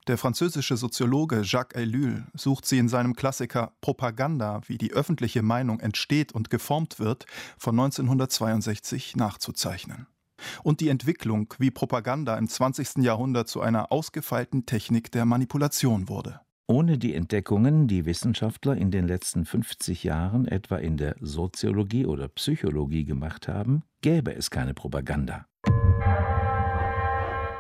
Der 0.07 0.19
französische 0.19 0.77
Soziologe 0.77 1.41
Jacques 1.45 1.81
Ellul 1.81 2.25
sucht 2.35 2.67
sie 2.67 2.77
in 2.77 2.91
seinem 2.91 3.17
Klassiker 3.17 3.73
Propaganda, 3.81 4.61
wie 4.67 4.77
die 4.77 4.93
öffentliche 4.93 5.41
Meinung 5.41 5.81
entsteht 5.81 6.33
und 6.33 6.51
geformt 6.51 6.99
wird, 6.99 7.25
von 7.57 7.75
1962 7.79 9.17
nachzuzeichnen. 9.17 10.07
Und 10.63 10.81
die 10.81 10.91
Entwicklung, 10.91 11.55
wie 11.59 11.71
Propaganda 11.71 12.37
im 12.37 12.49
20. 12.49 12.99
Jahrhundert 12.99 13.49
zu 13.49 13.63
einer 13.63 13.93
ausgefeilten 13.93 14.67
Technik 14.67 15.11
der 15.11 15.25
Manipulation 15.25 16.11
wurde. 16.11 16.41
Ohne 16.67 16.99
die 16.99 17.15
Entdeckungen, 17.15 17.89
die 17.89 18.05
Wissenschaftler 18.05 18.77
in 18.77 18.91
den 18.91 19.07
letzten 19.07 19.47
50 19.47 20.05
Jahren 20.05 20.47
etwa 20.47 20.77
in 20.77 20.99
der 20.99 21.17
Soziologie 21.21 22.05
oder 22.05 22.29
Psychologie 22.29 23.05
gemacht 23.05 23.49
haben, 23.49 23.85
gäbe 24.03 24.35
es 24.35 24.51
keine 24.51 24.75
Propaganda. 24.75 25.47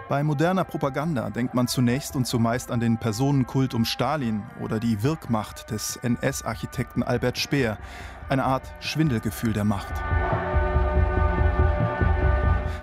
Bei 0.06 0.22
moderner 0.22 0.64
Propaganda 0.64 1.30
denkt 1.30 1.54
man 1.54 1.66
zunächst 1.66 2.14
und 2.14 2.26
zumeist 2.26 2.70
an 2.70 2.78
den 2.78 2.98
Personenkult 2.98 3.72
um 3.72 3.86
Stalin 3.86 4.42
oder 4.60 4.78
die 4.78 5.02
Wirkmacht 5.02 5.70
des 5.70 5.96
NS-Architekten 5.96 7.02
Albert 7.02 7.38
Speer, 7.38 7.78
eine 8.28 8.44
Art 8.44 8.74
Schwindelgefühl 8.80 9.54
der 9.54 9.64
Macht. 9.64 9.94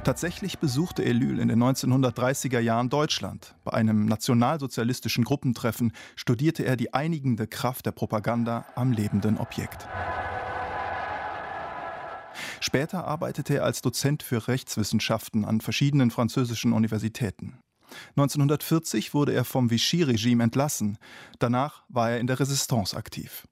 Tatsächlich 0.04 0.58
besuchte 0.58 1.06
Ellul 1.06 1.38
in 1.38 1.48
den 1.48 1.62
1930er 1.62 2.60
Jahren 2.60 2.90
Deutschland. 2.90 3.54
Bei 3.64 3.74
einem 3.74 4.08
nationalsozialistischen 4.08 5.24
Gruppentreffen 5.24 5.94
studierte 6.16 6.66
er 6.66 6.76
die 6.76 6.92
einigende 6.96 7.46
Kraft 7.46 7.86
der 7.86 7.92
Propaganda 7.92 8.66
am 8.74 8.92
lebenden 8.92 9.38
Objekt. 9.38 9.88
Später 12.62 13.06
arbeitete 13.06 13.56
er 13.56 13.66
als 13.66 13.82
Dozent 13.82 14.22
für 14.22 14.48
Rechtswissenschaften 14.48 15.46
an 15.46 15.62
verschiedenen 15.62 16.12
französischen 16.12 16.74
Universitäten. 16.74 17.58
1940 18.12 19.16
wurde 19.16 19.34
er 19.34 19.44
vom 19.46 19.72
Vichy-Regime 19.72 20.44
entlassen. 20.44 21.00
Danach 21.40 21.84
war 21.90 22.12
er 22.12 22.20
in 22.20 22.28
der 22.28 22.40
Resistance 22.40 22.96
aktiv. 22.96 23.48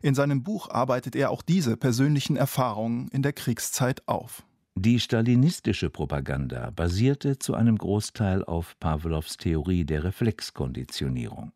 In 0.00 0.14
seinem 0.14 0.42
Buch 0.42 0.70
arbeitet 0.70 1.14
er 1.14 1.30
auch 1.30 1.42
diese 1.42 1.76
persönlichen 1.76 2.36
Erfahrungen 2.36 3.08
in 3.08 3.22
der 3.22 3.34
Kriegszeit 3.34 4.08
auf. 4.08 4.44
Die 4.76 4.98
stalinistische 4.98 5.90
Propaganda 5.90 6.70
basierte 6.70 7.38
zu 7.38 7.54
einem 7.54 7.76
Großteil 7.76 8.44
auf 8.44 8.78
Pawlows 8.80 9.36
Theorie 9.36 9.84
der 9.84 10.04
Reflexkonditionierung. 10.04 11.52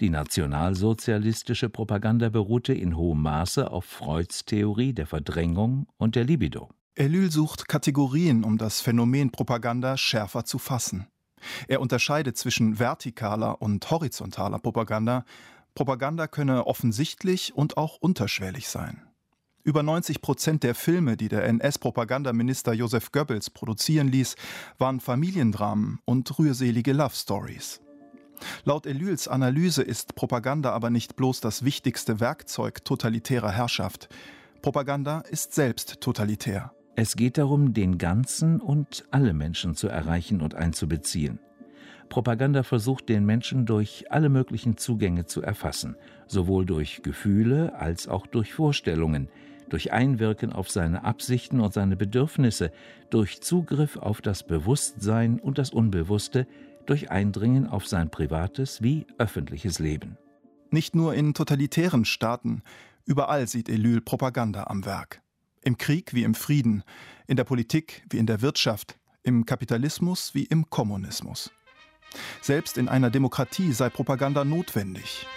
Die 0.00 0.08
nationalsozialistische 0.08 1.68
Propaganda 1.68 2.30
beruhte 2.30 2.72
in 2.72 2.96
hohem 2.96 3.20
Maße 3.20 3.70
auf 3.70 3.84
Freuds 3.84 4.46
Theorie 4.46 4.94
der 4.94 5.06
Verdrängung 5.06 5.88
und 5.98 6.16
der 6.16 6.24
Libido. 6.24 6.70
Ellul 6.94 7.30
sucht 7.30 7.68
Kategorien, 7.68 8.42
um 8.42 8.56
das 8.56 8.80
Phänomen 8.80 9.30
Propaganda 9.30 9.98
schärfer 9.98 10.46
zu 10.46 10.58
fassen. 10.58 11.06
Er 11.68 11.82
unterscheidet 11.82 12.38
zwischen 12.38 12.76
vertikaler 12.76 13.60
und 13.60 13.90
horizontaler 13.90 14.58
Propaganda. 14.58 15.26
Propaganda 15.74 16.26
könne 16.28 16.66
offensichtlich 16.66 17.54
und 17.54 17.76
auch 17.76 17.98
unterschwellig 17.98 18.68
sein. 18.68 19.02
Über 19.64 19.82
90 19.82 20.22
Prozent 20.22 20.62
der 20.62 20.74
Filme, 20.74 21.18
die 21.18 21.28
der 21.28 21.44
NS-Propagandaminister 21.44 22.72
Josef 22.72 23.12
Goebbels 23.12 23.50
produzieren 23.50 24.08
ließ, 24.08 24.36
waren 24.78 25.00
Familiendramen 25.00 25.98
und 26.06 26.38
rührselige 26.38 26.94
Love 26.94 27.14
Stories. 27.14 27.82
Laut 28.64 28.86
Elyls 28.86 29.28
Analyse 29.28 29.82
ist 29.82 30.14
Propaganda 30.14 30.72
aber 30.72 30.90
nicht 30.90 31.16
bloß 31.16 31.40
das 31.40 31.64
wichtigste 31.64 32.20
Werkzeug 32.20 32.84
totalitärer 32.84 33.50
Herrschaft. 33.50 34.08
Propaganda 34.62 35.20
ist 35.20 35.54
selbst 35.54 36.00
totalitär. 36.00 36.72
Es 36.96 37.16
geht 37.16 37.38
darum, 37.38 37.72
den 37.72 37.98
Ganzen 37.98 38.60
und 38.60 39.04
alle 39.10 39.32
Menschen 39.32 39.74
zu 39.74 39.88
erreichen 39.88 40.40
und 40.40 40.54
einzubeziehen. 40.54 41.38
Propaganda 42.10 42.64
versucht, 42.64 43.08
den 43.08 43.24
Menschen 43.24 43.66
durch 43.66 44.04
alle 44.10 44.28
möglichen 44.28 44.76
Zugänge 44.76 45.26
zu 45.26 45.42
erfassen, 45.42 45.96
sowohl 46.26 46.66
durch 46.66 47.02
Gefühle 47.02 47.74
als 47.76 48.08
auch 48.08 48.26
durch 48.26 48.52
Vorstellungen, 48.52 49.28
durch 49.68 49.92
Einwirken 49.92 50.52
auf 50.52 50.68
seine 50.68 51.04
Absichten 51.04 51.60
und 51.60 51.72
seine 51.72 51.96
Bedürfnisse, 51.96 52.72
durch 53.08 53.40
Zugriff 53.40 53.96
auf 53.96 54.20
das 54.20 54.42
Bewusstsein 54.42 55.38
und 55.38 55.56
das 55.56 55.70
Unbewusste, 55.70 56.46
durch 56.90 57.08
Eindringen 57.08 57.68
auf 57.68 57.86
sein 57.86 58.10
privates 58.10 58.82
wie 58.82 59.06
öffentliches 59.16 59.78
Leben. 59.78 60.18
Nicht 60.70 60.96
nur 60.96 61.14
in 61.14 61.34
totalitären 61.34 62.04
Staaten, 62.04 62.62
überall 63.04 63.46
sieht 63.46 63.68
Elyl 63.68 64.00
Propaganda 64.00 64.64
am 64.64 64.84
Werk. 64.84 65.22
Im 65.62 65.78
Krieg 65.78 66.14
wie 66.14 66.24
im 66.24 66.34
Frieden, 66.34 66.82
in 67.28 67.36
der 67.36 67.44
Politik 67.44 68.04
wie 68.10 68.18
in 68.18 68.26
der 68.26 68.42
Wirtschaft, 68.42 68.98
im 69.22 69.46
Kapitalismus 69.46 70.34
wie 70.34 70.42
im 70.42 70.68
Kommunismus. 70.68 71.52
Selbst 72.40 72.76
in 72.76 72.88
einer 72.88 73.10
Demokratie 73.10 73.70
sei 73.72 73.88
Propaganda 73.88 74.44
notwendig. 74.44 75.28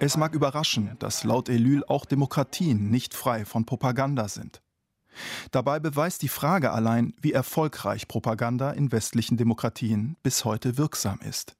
Es 0.00 0.16
mag 0.16 0.34
überraschen, 0.34 0.96
dass 0.98 1.22
laut 1.22 1.48
Elyl 1.48 1.84
auch 1.86 2.04
Demokratien 2.04 2.90
nicht 2.90 3.14
frei 3.14 3.44
von 3.44 3.64
Propaganda 3.64 4.26
sind. 4.26 4.60
Dabei 5.50 5.80
beweist 5.80 6.22
die 6.22 6.28
Frage 6.28 6.72
allein, 6.72 7.14
wie 7.20 7.32
erfolgreich 7.32 8.08
Propaganda 8.08 8.70
in 8.70 8.92
westlichen 8.92 9.36
Demokratien 9.36 10.16
bis 10.22 10.44
heute 10.44 10.78
wirksam 10.78 11.20
ist. 11.20 11.56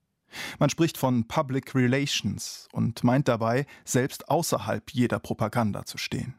Man 0.58 0.70
spricht 0.70 0.98
von 0.98 1.26
Public 1.26 1.74
Relations 1.74 2.68
und 2.72 3.02
meint 3.02 3.28
dabei, 3.28 3.66
selbst 3.84 4.28
außerhalb 4.28 4.90
jeder 4.90 5.18
Propaganda 5.18 5.84
zu 5.84 5.98
stehen. 5.98 6.34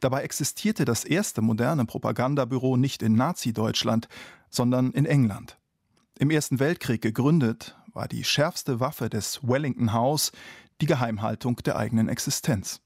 Dabei 0.00 0.22
existierte 0.22 0.84
das 0.84 1.04
erste 1.04 1.42
moderne 1.42 1.84
Propagandabüro 1.84 2.76
nicht 2.76 3.02
in 3.02 3.14
Nazi-Deutschland, 3.14 4.08
sondern 4.48 4.92
in 4.92 5.04
England. 5.04 5.58
Im 6.18 6.30
Ersten 6.30 6.60
Weltkrieg 6.60 7.02
gegründet, 7.02 7.76
war 7.92 8.08
die 8.08 8.24
schärfste 8.24 8.80
Waffe 8.80 9.10
des 9.10 9.40
Wellington 9.42 9.92
House 9.92 10.32
die 10.80 10.86
Geheimhaltung 10.86 11.56
der 11.56 11.76
eigenen 11.76 12.08
Existenz. 12.08 12.80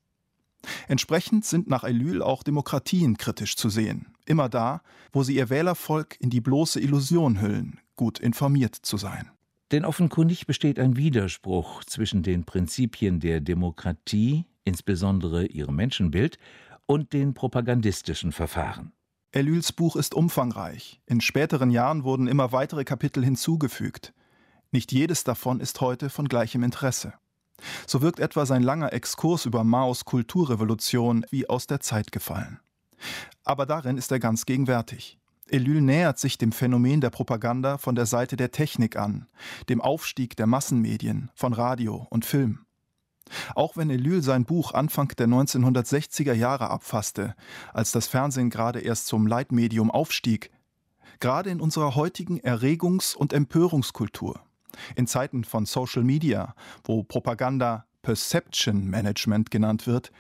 Entsprechend 0.88 1.44
sind 1.44 1.68
nach 1.68 1.84
Elyl 1.84 2.22
auch 2.22 2.42
Demokratien 2.42 3.16
kritisch 3.16 3.56
zu 3.56 3.68
sehen, 3.70 4.06
immer 4.26 4.48
da, 4.48 4.82
wo 5.12 5.22
sie 5.22 5.36
ihr 5.36 5.50
Wählervolk 5.50 6.16
in 6.20 6.30
die 6.30 6.40
bloße 6.40 6.80
Illusion 6.80 7.40
hüllen, 7.40 7.80
gut 7.96 8.18
informiert 8.18 8.74
zu 8.74 8.96
sein. 8.96 9.30
Denn 9.72 9.84
offenkundig 9.84 10.46
besteht 10.46 10.78
ein 10.78 10.96
Widerspruch 10.96 11.84
zwischen 11.84 12.22
den 12.22 12.44
Prinzipien 12.44 13.20
der 13.20 13.40
Demokratie, 13.40 14.44
insbesondere 14.64 15.46
ihrem 15.46 15.76
Menschenbild, 15.76 16.38
und 16.86 17.12
den 17.12 17.34
propagandistischen 17.34 18.32
Verfahren. 18.32 18.92
Elyls 19.32 19.72
Buch 19.72 19.94
ist 19.94 20.12
umfangreich. 20.12 21.00
In 21.06 21.20
späteren 21.20 21.70
Jahren 21.70 22.02
wurden 22.02 22.26
immer 22.26 22.50
weitere 22.50 22.84
Kapitel 22.84 23.24
hinzugefügt. 23.24 24.12
Nicht 24.72 24.90
jedes 24.90 25.22
davon 25.22 25.60
ist 25.60 25.80
heute 25.80 26.10
von 26.10 26.26
gleichem 26.26 26.64
Interesse. 26.64 27.14
So 27.86 28.02
wirkt 28.02 28.20
etwa 28.20 28.46
sein 28.46 28.62
langer 28.62 28.92
Exkurs 28.92 29.46
über 29.46 29.64
Maos 29.64 30.04
Kulturrevolution 30.04 31.24
wie 31.30 31.48
aus 31.48 31.66
der 31.66 31.80
Zeit 31.80 32.12
gefallen. 32.12 32.60
Aber 33.44 33.66
darin 33.66 33.96
ist 33.96 34.12
er 34.12 34.18
ganz 34.18 34.46
gegenwärtig. 34.46 35.18
Elyl 35.48 35.80
nähert 35.80 36.18
sich 36.18 36.38
dem 36.38 36.52
Phänomen 36.52 37.00
der 37.00 37.10
Propaganda 37.10 37.78
von 37.78 37.94
der 37.94 38.06
Seite 38.06 38.36
der 38.36 38.52
Technik 38.52 38.96
an, 38.96 39.26
dem 39.68 39.80
Aufstieg 39.80 40.36
der 40.36 40.46
Massenmedien, 40.46 41.30
von 41.34 41.52
Radio 41.52 42.06
und 42.10 42.24
Film. 42.24 42.60
Auch 43.54 43.76
wenn 43.76 43.90
Elyl 43.90 44.22
sein 44.22 44.44
Buch 44.44 44.74
Anfang 44.74 45.08
der 45.08 45.28
1960er 45.28 46.32
Jahre 46.32 46.70
abfasste, 46.70 47.34
als 47.72 47.92
das 47.92 48.06
Fernsehen 48.06 48.50
gerade 48.50 48.80
erst 48.80 49.06
zum 49.06 49.26
Leitmedium 49.26 49.90
aufstieg, 49.90 50.50
gerade 51.20 51.50
in 51.50 51.60
unserer 51.60 51.94
heutigen 51.94 52.40
Erregungs- 52.40 53.14
und 53.14 53.32
Empörungskultur, 53.32 54.40
in 54.96 55.06
Zeiten 55.06 55.44
von 55.44 55.66
Social 55.66 56.02
Media, 56.02 56.54
wo 56.84 57.02
Propaganda 57.02 57.86
Perception 58.02 58.88
Management 58.88 59.50
genannt 59.50 59.86
wird, 59.86 60.10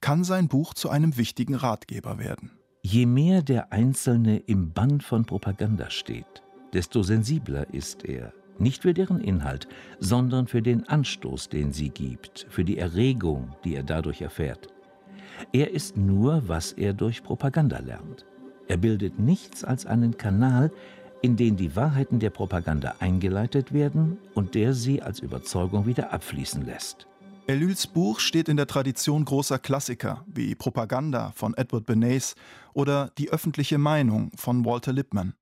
kann 0.00 0.24
sein 0.24 0.48
Buch 0.48 0.74
zu 0.74 0.88
einem 0.90 1.16
wichtigen 1.16 1.54
Ratgeber 1.54 2.18
werden. 2.18 2.52
Je 2.82 3.06
mehr 3.06 3.42
der 3.42 3.72
Einzelne 3.72 4.38
im 4.38 4.72
Bann 4.72 5.00
von 5.00 5.24
Propaganda 5.24 5.90
steht, 5.90 6.42
desto 6.72 7.02
sensibler 7.02 7.72
ist 7.74 8.04
er 8.04 8.32
nicht 8.58 8.82
für 8.82 8.94
deren 8.94 9.20
Inhalt, 9.20 9.68
sondern 9.98 10.46
für 10.46 10.62
den 10.62 10.88
Anstoß, 10.88 11.48
den 11.48 11.72
sie 11.72 11.90
gibt, 11.90 12.46
für 12.50 12.64
die 12.64 12.78
Erregung, 12.78 13.54
die 13.64 13.74
er 13.74 13.82
dadurch 13.82 14.20
erfährt. 14.20 14.68
Er 15.52 15.70
ist 15.70 15.96
nur, 15.96 16.46
was 16.48 16.72
er 16.72 16.92
durch 16.92 17.22
Propaganda 17.22 17.78
lernt. 17.78 18.26
Er 18.68 18.76
bildet 18.76 19.18
nichts 19.18 19.64
als 19.64 19.86
einen 19.86 20.16
Kanal, 20.16 20.70
in 21.22 21.36
den 21.36 21.56
die 21.56 21.76
Wahrheiten 21.76 22.18
der 22.18 22.30
Propaganda 22.30 22.94
eingeleitet 22.98 23.72
werden 23.72 24.18
und 24.34 24.54
der 24.54 24.74
sie 24.74 25.02
als 25.02 25.20
Überzeugung 25.20 25.86
wieder 25.86 26.12
abfließen 26.12 26.64
lässt. 26.64 27.06
Elyls 27.46 27.86
Buch 27.86 28.20
steht 28.20 28.48
in 28.48 28.56
der 28.56 28.66
Tradition 28.66 29.24
großer 29.24 29.58
Klassiker 29.58 30.24
wie 30.26 30.54
Propaganda 30.54 31.32
von 31.34 31.54
Edward 31.54 31.84
Bernays 31.84 32.36
oder 32.72 33.10
Die 33.18 33.30
öffentliche 33.30 33.78
Meinung 33.78 34.30
von 34.36 34.64
Walter 34.64 34.92
Lippmann. 34.92 35.34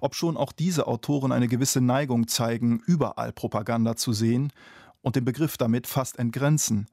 Obschon 0.00 0.36
auch 0.36 0.52
diese 0.52 0.86
Autoren 0.86 1.32
eine 1.32 1.48
gewisse 1.48 1.80
Neigung 1.80 2.28
zeigen, 2.28 2.82
überall 2.86 3.32
Propaganda 3.32 3.96
zu 3.96 4.12
sehen 4.12 4.52
und 5.02 5.16
den 5.16 5.24
Begriff 5.24 5.56
damit 5.56 5.86
fast 5.86 6.18
entgrenzen, 6.18 6.88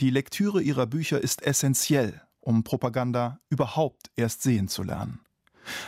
die 0.00 0.10
Lektüre 0.10 0.62
ihrer 0.62 0.86
Bücher 0.86 1.20
ist 1.20 1.42
essentiell, 1.42 2.22
um 2.40 2.64
Propaganda 2.64 3.38
überhaupt 3.50 4.10
erst 4.16 4.42
sehen 4.42 4.66
zu 4.66 4.82
lernen. 4.82 5.20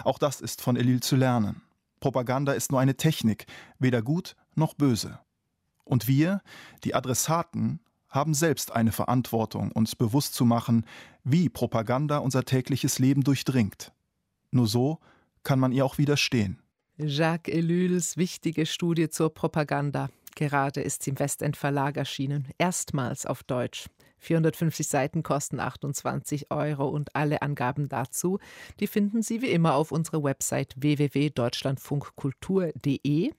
Auch 0.05 0.19
das 0.19 0.41
ist 0.41 0.61
von 0.61 0.77
Elil 0.77 1.01
zu 1.01 1.17
lernen. 1.17 1.63
Propaganda 2.05 2.53
ist 2.53 2.71
nur 2.71 2.81
eine 2.81 2.99
Technik, 2.99 3.47
weder 3.79 4.03
gut 4.03 4.37
noch 4.55 4.75
böse. 4.75 5.21
Und 5.85 6.07
wir, 6.07 6.43
die 6.85 6.95
Adressaten, 6.95 7.81
haben 8.11 8.35
selbst 8.35 8.73
eine 8.73 8.93
Verantwortung, 8.93 9.73
uns 9.73 9.97
bewusst 9.97 10.35
zu 10.35 10.45
machen, 10.45 10.85
wie 11.23 11.49
Propaganda 11.49 12.19
unser 12.19 12.45
tägliches 12.45 12.99
Leben 12.99 13.25
durchdringt. 13.25 13.95
Nur 14.51 14.67
so 14.67 14.99
kann 15.45 15.59
man 15.59 15.73
ihr 15.73 15.83
auch 15.83 15.97
widerstehen. 15.97 16.61
Jacques 16.99 17.49
Ellul's 17.49 18.19
wichtige 18.19 18.67
Studie 18.67 19.09
zur 19.09 19.33
Propaganda. 19.33 20.11
Gerade 20.35 20.81
ist 20.81 21.03
sie 21.03 21.11
im 21.11 21.19
Westend 21.19 21.57
Verlag 21.57 21.97
erschienen, 21.97 22.49
erstmals 22.59 23.27
auf 23.27 23.43
Deutsch. 23.43 23.87
450 24.19 24.89
Seiten 24.89 25.23
kosten 25.23 25.61
28 25.61 26.51
Euro 26.51 26.89
und 26.89 27.15
alle 27.15 27.43
Angaben 27.43 27.89
dazu, 27.89 28.39
die 28.81 28.87
finden 28.87 29.23
Sie 29.23 29.43
wie 29.43 29.51
immer 29.51 29.75
auf 29.75 29.93
unserer 29.93 30.25
Website 30.25 30.73
www.deutschlandfunkkultur.de. 30.77 33.33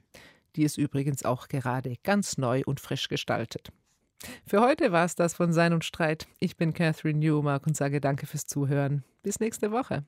Die 0.55 0.63
ist 0.63 0.77
übrigens 0.77 1.25
auch 1.25 1.47
gerade 1.47 1.95
ganz 2.03 2.37
neu 2.37 2.61
und 2.65 2.79
frisch 2.79 3.09
gestaltet. 3.09 3.71
Für 4.45 4.61
heute 4.61 4.91
war 4.91 5.05
es 5.05 5.15
das 5.15 5.33
von 5.33 5.53
Sein 5.53 5.73
und 5.73 5.83
Streit. 5.83 6.27
Ich 6.39 6.55
bin 6.55 6.73
Catherine 6.73 7.19
Newmark 7.19 7.65
und 7.67 7.75
sage 7.75 7.99
danke 7.99 8.27
fürs 8.27 8.45
Zuhören. 8.45 9.03
Bis 9.23 9.39
nächste 9.39 9.71
Woche. 9.71 10.05